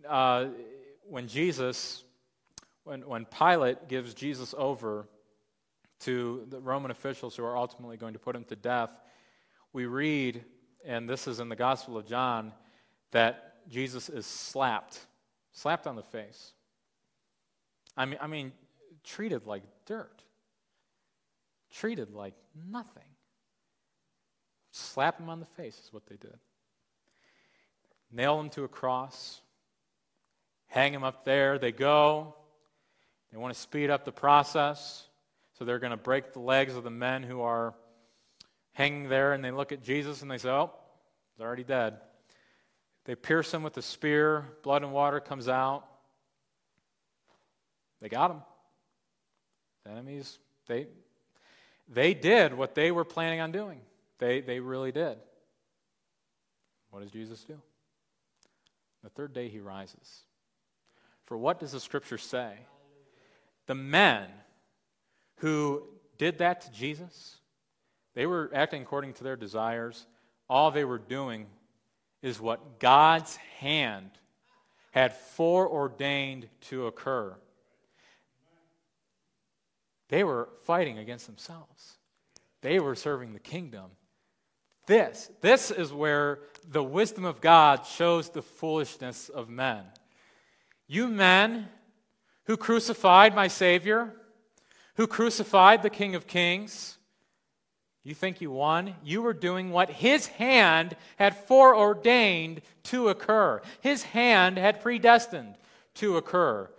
Uh, 0.09 0.47
when 1.09 1.27
Jesus, 1.29 2.05
when, 2.85 3.07
when 3.07 3.27
Pilate 3.27 3.89
gives 3.89 4.15
Jesus 4.15 4.55
over 4.57 5.09
to 6.01 6.47
the 6.49 6.61
Roman 6.61 6.91
officials 6.91 7.37
who 7.37 7.45
are 7.45 7.57
ultimately 7.57 7.97
going 7.97 8.15
to 8.15 8.19
put 8.19 8.35
him 8.35 8.45
to 8.45 8.57
death, 8.57 8.91
we 9.73 9.87
read, 9.87 10.45
and 10.85 11.09
this 11.09 11.27
is 11.27 11.41
in 11.41 11.49
the 11.49 11.57
Gospel 11.57 11.97
of 11.97 12.07
John, 12.07 12.53
that 13.13 13.69
Jesus 13.69 14.09
is 14.09 14.27
slapped, 14.27 14.99
slapped 15.53 15.87
on 15.87 15.97
the 15.97 16.03
face. 16.03 16.53
I 17.97 18.05
mean, 18.05 18.19
I 18.21 18.27
mean, 18.27 18.53
treated 19.05 19.47
like 19.47 19.63
dirt, 19.87 20.23
treated 21.71 22.13
like 22.13 22.35
nothing. 22.71 23.03
Slap 24.73 25.19
him 25.19 25.29
on 25.29 25.41
the 25.41 25.47
face 25.47 25.79
is 25.85 25.93
what 25.93 26.07
they 26.07 26.17
did. 26.17 26.39
Nail 28.13 28.39
him 28.39 28.51
to 28.51 28.65
a 28.65 28.69
cross, 28.69 29.41
hang 30.67 30.95
him 30.95 31.05
up 31.05 31.25
there. 31.25 31.59
They 31.59 31.73
go. 31.73 32.35
They 33.31 33.39
want 33.39 33.55
to 33.55 33.61
speed 33.61 33.91
up 33.91 34.05
the 34.05 34.13
process. 34.13 35.07
So 35.59 35.65
they're 35.65 35.79
going 35.79 35.91
to 35.91 35.97
break 35.97 36.33
the 36.33 36.41
legs 36.41 36.75
of 36.75 36.85
the 36.85 36.91
men 36.91 37.23
who 37.23 37.43
are 37.43 37.75
hanging 38.73 39.09
there, 39.09 39.33
and 39.33 39.45
they 39.45 39.51
look 39.51 39.73
at 39.73 39.83
Jesus 39.83 40.23
and 40.23 40.31
they 40.31 40.39
say, 40.39 40.49
Oh, 40.49 40.73
he's 41.37 41.45
already 41.45 41.65
dead. 41.65 41.99
They 43.05 43.15
pierce 43.15 43.53
him 43.53 43.63
with 43.63 43.77
a 43.77 43.83
spear, 43.83 44.45
blood 44.63 44.83
and 44.83 44.93
water 44.93 45.21
comes 45.21 45.49
out. 45.49 45.85
They 48.01 48.09
got 48.09 48.31
him. 48.31 48.43
The 49.85 49.91
enemies, 49.91 50.39
they, 50.67 50.87
they 51.89 52.15
did 52.15 52.55
what 52.55 52.75
they 52.75 52.91
were 52.91 53.05
planning 53.05 53.41
on 53.41 53.53
doing. 53.53 53.81
They, 54.19 54.41
they 54.41 54.61
really 54.61 54.93
did. 54.93 55.19
What 56.91 57.03
does 57.03 57.11
Jesus 57.11 57.43
do? 57.45 57.61
The 59.03 59.11
third 59.11 59.33
day 59.33 59.49
he 59.49 59.61
rises. 59.61 60.25
For 61.25 61.37
what 61.37 61.61
does 61.61 61.73
the 61.73 61.81
scripture 61.81 62.19
say? 62.19 62.53
The 63.67 63.75
men 63.75 64.27
who 65.37 65.85
did 66.19 66.39
that 66.39 66.63
to 66.63 66.73
Jesus, 66.73 67.40
they 68.15 68.27
were 68.27 68.51
acting 68.55 68.83
according 68.83 69.15
to 69.15 69.25
their 69.25 69.37
desires. 69.37 70.07
All 70.49 70.71
they 70.71 70.85
were 70.85 70.99
doing 70.99 71.47
is 72.23 72.41
what 72.41 72.81
God's 72.81 73.37
hand 73.37 74.11
had 74.91 75.15
foreordained 75.15 76.49
to 76.63 76.87
occur. 76.87 77.35
They 80.09 80.25
were 80.25 80.49
fighting 80.65 80.99
against 80.99 81.27
themselves. 81.27 81.97
They 82.63 82.81
were 82.81 82.97
serving 82.97 83.33
the 83.33 83.39
kingdom. 83.39 83.93
This, 84.87 85.31
this 85.41 85.71
is 85.71 85.93
where 85.93 86.41
the 86.69 86.83
wisdom 86.83 87.25
of 87.25 87.41
God 87.41 87.87
shows 87.87 88.29
the 88.29 88.43
foolishness 88.43 89.29
of 89.29 89.49
men. 89.49 89.85
You 90.89 91.07
men 91.09 91.69
who 92.45 92.57
crucified 92.57 93.35
my 93.35 93.47
Savior, 93.47 94.13
who 94.97 95.07
crucified 95.07 95.83
the 95.83 95.91
King 95.91 96.17
of 96.17 96.27
Kings. 96.27 96.99
You 98.03 98.15
think 98.15 98.41
you 98.41 98.51
won? 98.51 98.95
You 99.05 99.23
were 99.23 99.35
doing 99.35 99.71
what 99.71 99.91
his 99.91 100.27
hand 100.27 100.97
had 101.17 101.37
foreordained 101.37 102.63
to 102.85 103.09
occur. 103.09 103.61
His 103.81 104.03
hand 104.03 104.57
had 104.57 104.81
predestined 104.81 105.57
to 105.95 106.17
occur. 106.17 106.71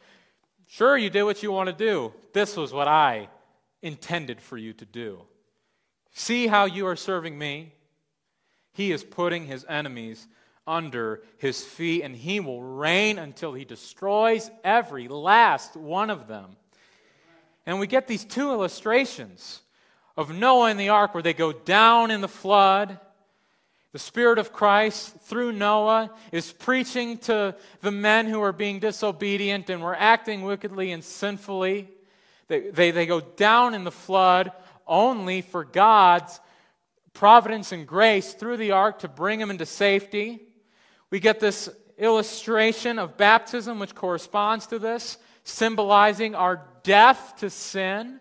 Sure, 0.67 0.97
you 0.97 1.09
did 1.09 1.23
what 1.23 1.43
you 1.43 1.51
want 1.51 1.67
to 1.67 1.73
do. 1.73 2.13
This 2.33 2.57
was 2.57 2.73
what 2.73 2.87
I 2.87 3.29
intended 3.81 4.41
for 4.41 4.57
you 4.57 4.73
to 4.73 4.85
do. 4.85 5.21
See 6.11 6.47
how 6.47 6.65
you 6.65 6.87
are 6.87 6.95
serving 6.95 7.37
me? 7.37 7.73
He 8.73 8.91
is 8.91 9.03
putting 9.03 9.45
his 9.45 9.65
enemies 9.67 10.27
under 10.65 11.21
his 11.37 11.63
feet, 11.63 12.03
and 12.03 12.15
he 12.15 12.39
will 12.39 12.63
reign 12.63 13.19
until 13.19 13.53
he 13.53 13.65
destroys 13.65 14.49
every 14.63 15.07
last 15.07 15.75
one 15.75 16.09
of 16.09 16.27
them. 16.27 16.55
And 17.65 17.79
we 17.79 17.87
get 17.87 18.07
these 18.07 18.23
two 18.23 18.51
illustrations 18.51 19.61
of 20.17 20.35
Noah 20.35 20.69
and 20.69 20.79
the 20.79 20.89
ark 20.89 21.13
where 21.13 21.23
they 21.23 21.33
go 21.33 21.51
down 21.51 22.11
in 22.11 22.21
the 22.21 22.27
flood. 22.27 22.99
The 23.93 23.99
Spirit 23.99 24.39
of 24.39 24.53
Christ, 24.53 25.19
through 25.21 25.51
Noah, 25.51 26.11
is 26.31 26.51
preaching 26.51 27.17
to 27.19 27.55
the 27.81 27.91
men 27.91 28.25
who 28.27 28.41
are 28.41 28.53
being 28.53 28.79
disobedient 28.79 29.69
and 29.69 29.81
were 29.81 29.95
acting 29.95 30.43
wickedly 30.43 30.91
and 30.91 31.03
sinfully. 31.03 31.89
They, 32.47 32.69
they, 32.69 32.91
they 32.91 33.05
go 33.05 33.19
down 33.19 33.73
in 33.73 33.83
the 33.83 33.91
flood 33.91 34.51
only 34.87 35.41
for 35.41 35.65
God's 35.65 36.39
providence 37.13 37.71
and 37.71 37.85
grace 37.85 38.33
through 38.33 38.57
the 38.57 38.71
ark 38.71 38.99
to 38.99 39.07
bring 39.07 39.39
them 39.39 39.51
into 39.51 39.65
safety. 39.65 40.41
We 41.09 41.19
get 41.19 41.39
this 41.39 41.69
illustration 41.97 42.97
of 42.97 43.17
baptism, 43.17 43.79
which 43.79 43.93
corresponds 43.93 44.67
to 44.67 44.79
this 44.79 45.17
symbolizing 45.43 46.35
our 46.35 46.65
death 46.83 47.35
to 47.39 47.49
sin, 47.49 48.19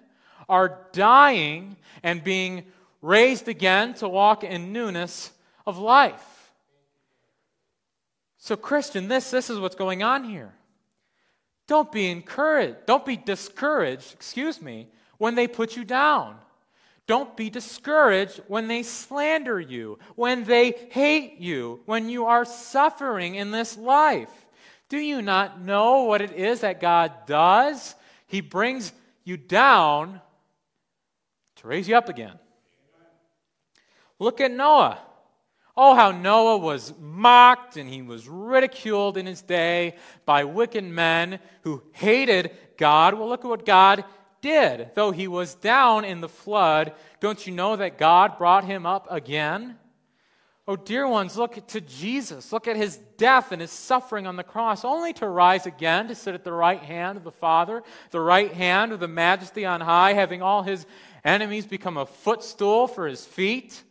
our 0.50 0.78
dying 0.92 1.76
and 2.02 2.22
being 2.22 2.64
raised 3.00 3.48
again 3.48 3.94
to 3.94 4.08
walk 4.08 4.44
in 4.44 4.72
newness 4.72 5.30
of 5.66 5.78
life. 5.78 6.52
So, 8.36 8.56
Christian, 8.56 9.08
this, 9.08 9.30
this 9.30 9.48
is 9.48 9.58
what's 9.58 9.76
going 9.76 10.02
on 10.02 10.24
here. 10.24 10.52
Don't 11.66 11.92
be 11.92 12.10
encouraged. 12.10 12.86
Don't 12.86 13.04
be 13.06 13.16
discouraged, 13.16 14.12
excuse 14.12 14.60
me, 14.60 14.88
when 15.18 15.34
they 15.34 15.46
put 15.46 15.76
you 15.76 15.84
down. 15.84 16.36
Don't 17.06 17.36
be 17.36 17.50
discouraged 17.50 18.40
when 18.48 18.68
they 18.68 18.82
slander 18.82 19.60
you, 19.60 19.98
when 20.16 20.44
they 20.44 20.72
hate 20.90 21.38
you, 21.38 21.80
when 21.84 22.08
you 22.08 22.26
are 22.26 22.44
suffering 22.44 23.34
in 23.34 23.50
this 23.50 23.76
life. 23.76 24.30
Do 24.88 24.98
you 24.98 25.22
not 25.22 25.60
know 25.60 26.02
what 26.04 26.20
it 26.20 26.32
is 26.32 26.60
that 26.60 26.80
God 26.80 27.12
does? 27.26 27.94
He 28.26 28.40
brings 28.40 28.92
you 29.24 29.36
down 29.36 30.20
to 31.60 31.68
raise 31.68 31.88
you 31.88 31.96
up 31.96 32.08
again. 32.08 32.38
Look 34.18 34.40
at 34.40 34.50
Noah. 34.50 34.98
Oh, 35.76 35.94
how 35.94 36.10
Noah 36.10 36.58
was 36.58 36.92
mocked 36.98 37.76
and 37.76 37.88
he 37.88 38.02
was 38.02 38.28
ridiculed 38.28 39.16
in 39.16 39.26
his 39.26 39.40
day 39.42 39.96
by 40.26 40.44
wicked 40.44 40.84
men 40.84 41.38
who 41.62 41.82
hated 41.92 42.50
God. 42.76 43.14
Well, 43.14 43.28
look 43.28 43.44
at 43.44 43.48
what 43.48 43.64
God 43.64 44.04
did. 44.42 44.90
Though 44.94 45.10
he 45.10 45.28
was 45.28 45.54
down 45.54 46.04
in 46.04 46.20
the 46.20 46.28
flood, 46.28 46.92
don't 47.20 47.46
you 47.46 47.52
know 47.52 47.76
that 47.76 47.98
God 47.98 48.38
brought 48.38 48.64
him 48.64 48.84
up 48.86 49.06
again? 49.10 49.76
Oh, 50.70 50.76
dear 50.76 51.06
ones, 51.08 51.36
look 51.36 51.66
to 51.68 51.80
Jesus. 51.80 52.52
Look 52.52 52.68
at 52.68 52.76
his 52.76 52.96
death 53.16 53.50
and 53.50 53.60
his 53.60 53.72
suffering 53.72 54.26
on 54.26 54.36
the 54.36 54.44
cross, 54.44 54.84
only 54.84 55.12
to 55.14 55.28
rise 55.28 55.66
again 55.66 56.06
to 56.08 56.14
sit 56.14 56.34
at 56.34 56.44
the 56.44 56.52
right 56.52 56.80
hand 56.80 57.18
of 57.18 57.24
the 57.24 57.32
Father, 57.32 57.82
the 58.12 58.20
right 58.20 58.52
hand 58.52 58.92
of 58.92 59.00
the 59.00 59.08
majesty 59.08 59.66
on 59.66 59.80
high, 59.80 60.12
having 60.12 60.42
all 60.42 60.62
his 60.62 60.86
enemies 61.24 61.66
become 61.66 61.96
a 61.96 62.06
footstool 62.06 62.86
for 62.86 63.06
his 63.06 63.24
feet. 63.24 63.82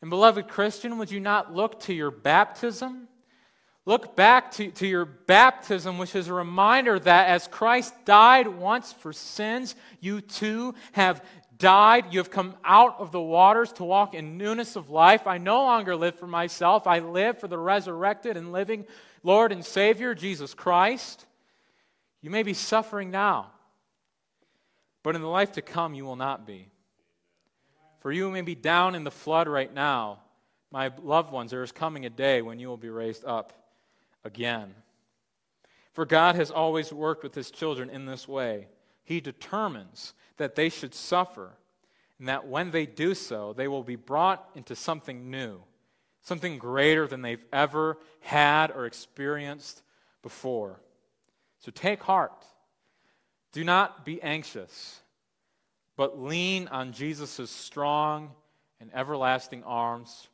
And, 0.00 0.10
beloved 0.10 0.48
Christian, 0.48 0.98
would 0.98 1.10
you 1.10 1.20
not 1.20 1.54
look 1.54 1.80
to 1.80 1.94
your 1.94 2.10
baptism? 2.10 3.08
Look 3.86 4.16
back 4.16 4.52
to, 4.52 4.70
to 4.70 4.86
your 4.86 5.04
baptism, 5.04 5.98
which 5.98 6.14
is 6.14 6.28
a 6.28 6.34
reminder 6.34 6.98
that 6.98 7.28
as 7.28 7.46
Christ 7.46 7.92
died 8.04 8.48
once 8.48 8.92
for 8.92 9.12
sins, 9.12 9.74
you 10.00 10.22
too 10.22 10.74
have 10.92 11.22
died. 11.58 12.06
You 12.10 12.18
have 12.18 12.30
come 12.30 12.54
out 12.64 12.98
of 12.98 13.12
the 13.12 13.20
waters 13.20 13.72
to 13.72 13.84
walk 13.84 14.14
in 14.14 14.38
newness 14.38 14.76
of 14.76 14.88
life. 14.88 15.26
I 15.26 15.38
no 15.38 15.62
longer 15.62 15.96
live 15.96 16.18
for 16.18 16.26
myself. 16.26 16.86
I 16.86 17.00
live 17.00 17.38
for 17.38 17.48
the 17.48 17.58
resurrected 17.58 18.36
and 18.36 18.52
living 18.52 18.86
Lord 19.22 19.52
and 19.52 19.64
Savior, 19.64 20.14
Jesus 20.14 20.54
Christ. 20.54 21.26
You 22.22 22.30
may 22.30 22.42
be 22.42 22.54
suffering 22.54 23.10
now, 23.10 23.50
but 25.04 25.14
in 25.14 25.22
the 25.22 25.28
life 25.28 25.52
to 25.52 25.62
come, 25.62 25.94
you 25.94 26.04
will 26.04 26.16
not 26.16 26.44
be. 26.44 26.66
For 28.00 28.10
you 28.10 28.30
may 28.30 28.40
be 28.40 28.56
down 28.56 28.96
in 28.96 29.04
the 29.04 29.10
flood 29.12 29.46
right 29.46 29.72
now. 29.72 30.20
My 30.72 30.90
loved 31.00 31.30
ones, 31.30 31.52
there 31.52 31.62
is 31.62 31.70
coming 31.70 32.04
a 32.04 32.10
day 32.10 32.42
when 32.42 32.58
you 32.58 32.66
will 32.66 32.76
be 32.76 32.88
raised 32.88 33.24
up 33.24 33.52
again. 34.24 34.74
For 35.92 36.04
God 36.04 36.34
has 36.34 36.50
always 36.50 36.92
worked 36.92 37.22
with 37.22 37.34
his 37.34 37.50
children 37.50 37.90
in 37.90 38.06
this 38.06 38.26
way. 38.26 38.66
He 39.04 39.20
determines 39.20 40.14
that 40.38 40.54
they 40.56 40.70
should 40.70 40.94
suffer, 40.94 41.52
and 42.18 42.28
that 42.28 42.48
when 42.48 42.70
they 42.70 42.86
do 42.86 43.14
so, 43.14 43.52
they 43.52 43.68
will 43.68 43.84
be 43.84 43.96
brought 43.96 44.48
into 44.54 44.74
something 44.74 45.30
new, 45.30 45.60
something 46.22 46.56
greater 46.56 47.06
than 47.06 47.20
they've 47.20 47.44
ever 47.52 47.98
had 48.20 48.70
or 48.70 48.86
experienced 48.86 49.82
before. 50.22 50.80
So 51.60 51.70
take 51.70 52.02
heart. 52.02 52.44
Do 53.54 53.62
not 53.62 54.04
be 54.04 54.20
anxious, 54.20 55.00
but 55.96 56.20
lean 56.20 56.66
on 56.68 56.92
Jesus' 56.92 57.50
strong 57.50 58.32
and 58.80 58.90
everlasting 58.92 59.62
arms 59.62 60.26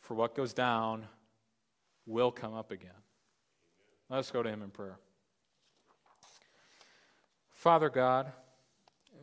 for 0.00 0.14
what 0.14 0.34
goes 0.34 0.54
down 0.54 1.04
will 2.06 2.32
come 2.32 2.54
up 2.54 2.70
again. 2.70 2.90
Let's 4.08 4.30
go 4.30 4.42
to 4.42 4.48
him 4.48 4.62
in 4.62 4.70
prayer. 4.70 4.98
Father 7.50 7.90
God, 7.90 8.32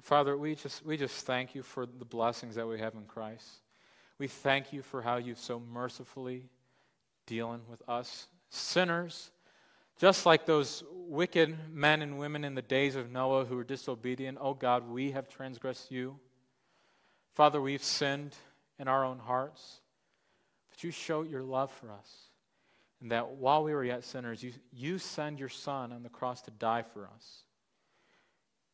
Father, 0.04 0.38
we 0.38 0.54
just, 0.54 0.86
we 0.86 0.96
just 0.96 1.26
thank 1.26 1.56
you 1.56 1.64
for 1.64 1.88
the 1.88 2.06
blessings 2.06 2.54
that 2.54 2.68
we 2.68 2.80
have 2.80 2.94
in 2.94 3.06
Christ. 3.06 3.48
We 4.20 4.28
thank 4.28 4.72
you 4.72 4.84
for 4.84 5.02
how 5.02 5.18
you've 5.18 5.40
so 5.40 5.60
mercifully 5.60 6.46
dealing 7.26 7.62
with 7.68 7.82
us 7.90 8.28
sinners, 8.52 9.32
just 9.98 10.26
like 10.26 10.46
those 10.46 10.84
wicked 11.08 11.56
men 11.72 12.02
and 12.02 12.18
women 12.18 12.44
in 12.44 12.56
the 12.56 12.62
days 12.62 12.96
of 12.96 13.12
Noah 13.12 13.46
who 13.46 13.56
were 13.56 13.64
disobedient. 13.64 14.38
Oh 14.42 14.54
God, 14.54 14.90
we 14.90 15.12
have 15.12 15.30
transgressed 15.30 15.92
you. 15.92 16.20
Father, 17.34 17.62
we've 17.62 17.84
sinned 17.84 18.36
in 18.80 18.88
our 18.88 19.06
own 19.06 19.20
hearts, 19.20 19.82
but 20.70 20.84
you 20.84 20.92
show 20.92 21.24
your 21.24 21.44
love 21.44 21.72
for 21.72 21.92
us. 21.92 22.10
And 23.02 23.12
that 23.12 23.32
while 23.32 23.64
we 23.64 23.74
were 23.74 23.84
yet 23.84 24.04
sinners, 24.04 24.42
you, 24.42 24.54
you 24.72 24.98
send 24.98 25.40
your 25.40 25.50
Son 25.50 25.92
on 25.92 26.02
the 26.02 26.10
cross 26.10 26.42
to 26.44 26.52
die 26.52 26.84
for 26.94 27.08
us. 27.14 27.44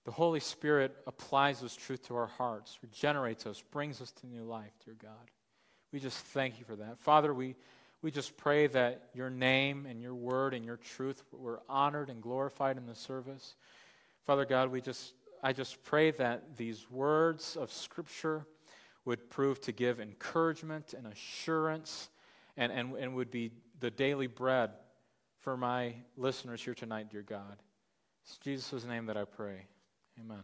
The 0.06 0.12
Holy 0.12 0.40
Spirit 0.40 0.96
applies 1.06 1.62
this 1.62 1.76
truth 1.76 2.08
to 2.08 2.16
our 2.16 2.28
hearts, 2.28 2.80
regenerates 2.82 3.46
us, 3.46 3.64
brings 3.72 4.02
us 4.02 4.12
to 4.14 4.28
new 4.28 4.44
life, 4.44 4.72
dear 4.86 4.96
God. 5.02 5.30
We 5.92 6.00
just 6.00 6.18
thank 6.18 6.60
you 6.60 6.66
for 6.66 6.76
that. 6.78 7.00
Father, 7.00 7.34
we, 7.34 7.56
we 8.02 8.12
just 8.12 8.36
pray 8.38 8.68
that 8.68 9.10
your 9.14 9.30
name 9.30 9.86
and 9.86 10.02
your 10.02 10.16
word 10.16 10.54
and 10.54 10.66
your 10.66 10.78
truth 10.78 11.24
were 11.32 11.62
honored 11.70 12.10
and 12.10 12.22
glorified 12.22 12.78
in 12.78 12.86
the 12.86 12.96
service. 12.96 13.56
Father 14.26 14.46
God, 14.46 14.72
we 14.72 14.82
just, 14.82 15.14
I 15.44 15.54
just 15.54 15.84
pray 15.84 16.12
that 16.12 16.58
these 16.58 16.90
words 16.90 17.56
of 17.56 17.72
Scripture 17.72 18.46
would 19.06 19.30
prove 19.30 19.62
to 19.62 19.72
give 19.72 20.00
encouragement 20.00 20.94
and 20.94 21.08
assurance 21.08 22.10
and, 22.58 22.72
and, 22.72 22.96
and 22.96 23.16
would 23.16 23.32
be 23.32 23.52
the 23.80 23.92
daily 23.92 24.28
bread 24.28 24.72
for 25.40 25.58
my 25.58 25.94
listeners 26.18 26.62
here 26.62 26.76
tonight, 26.76 27.10
dear 27.12 27.24
God. 27.24 27.58
It's 28.24 28.38
Jesus' 28.38 28.86
name 28.86 29.08
that 29.08 29.18
I 29.18 29.26
pray. 29.26 29.66
Amen. 30.20 30.44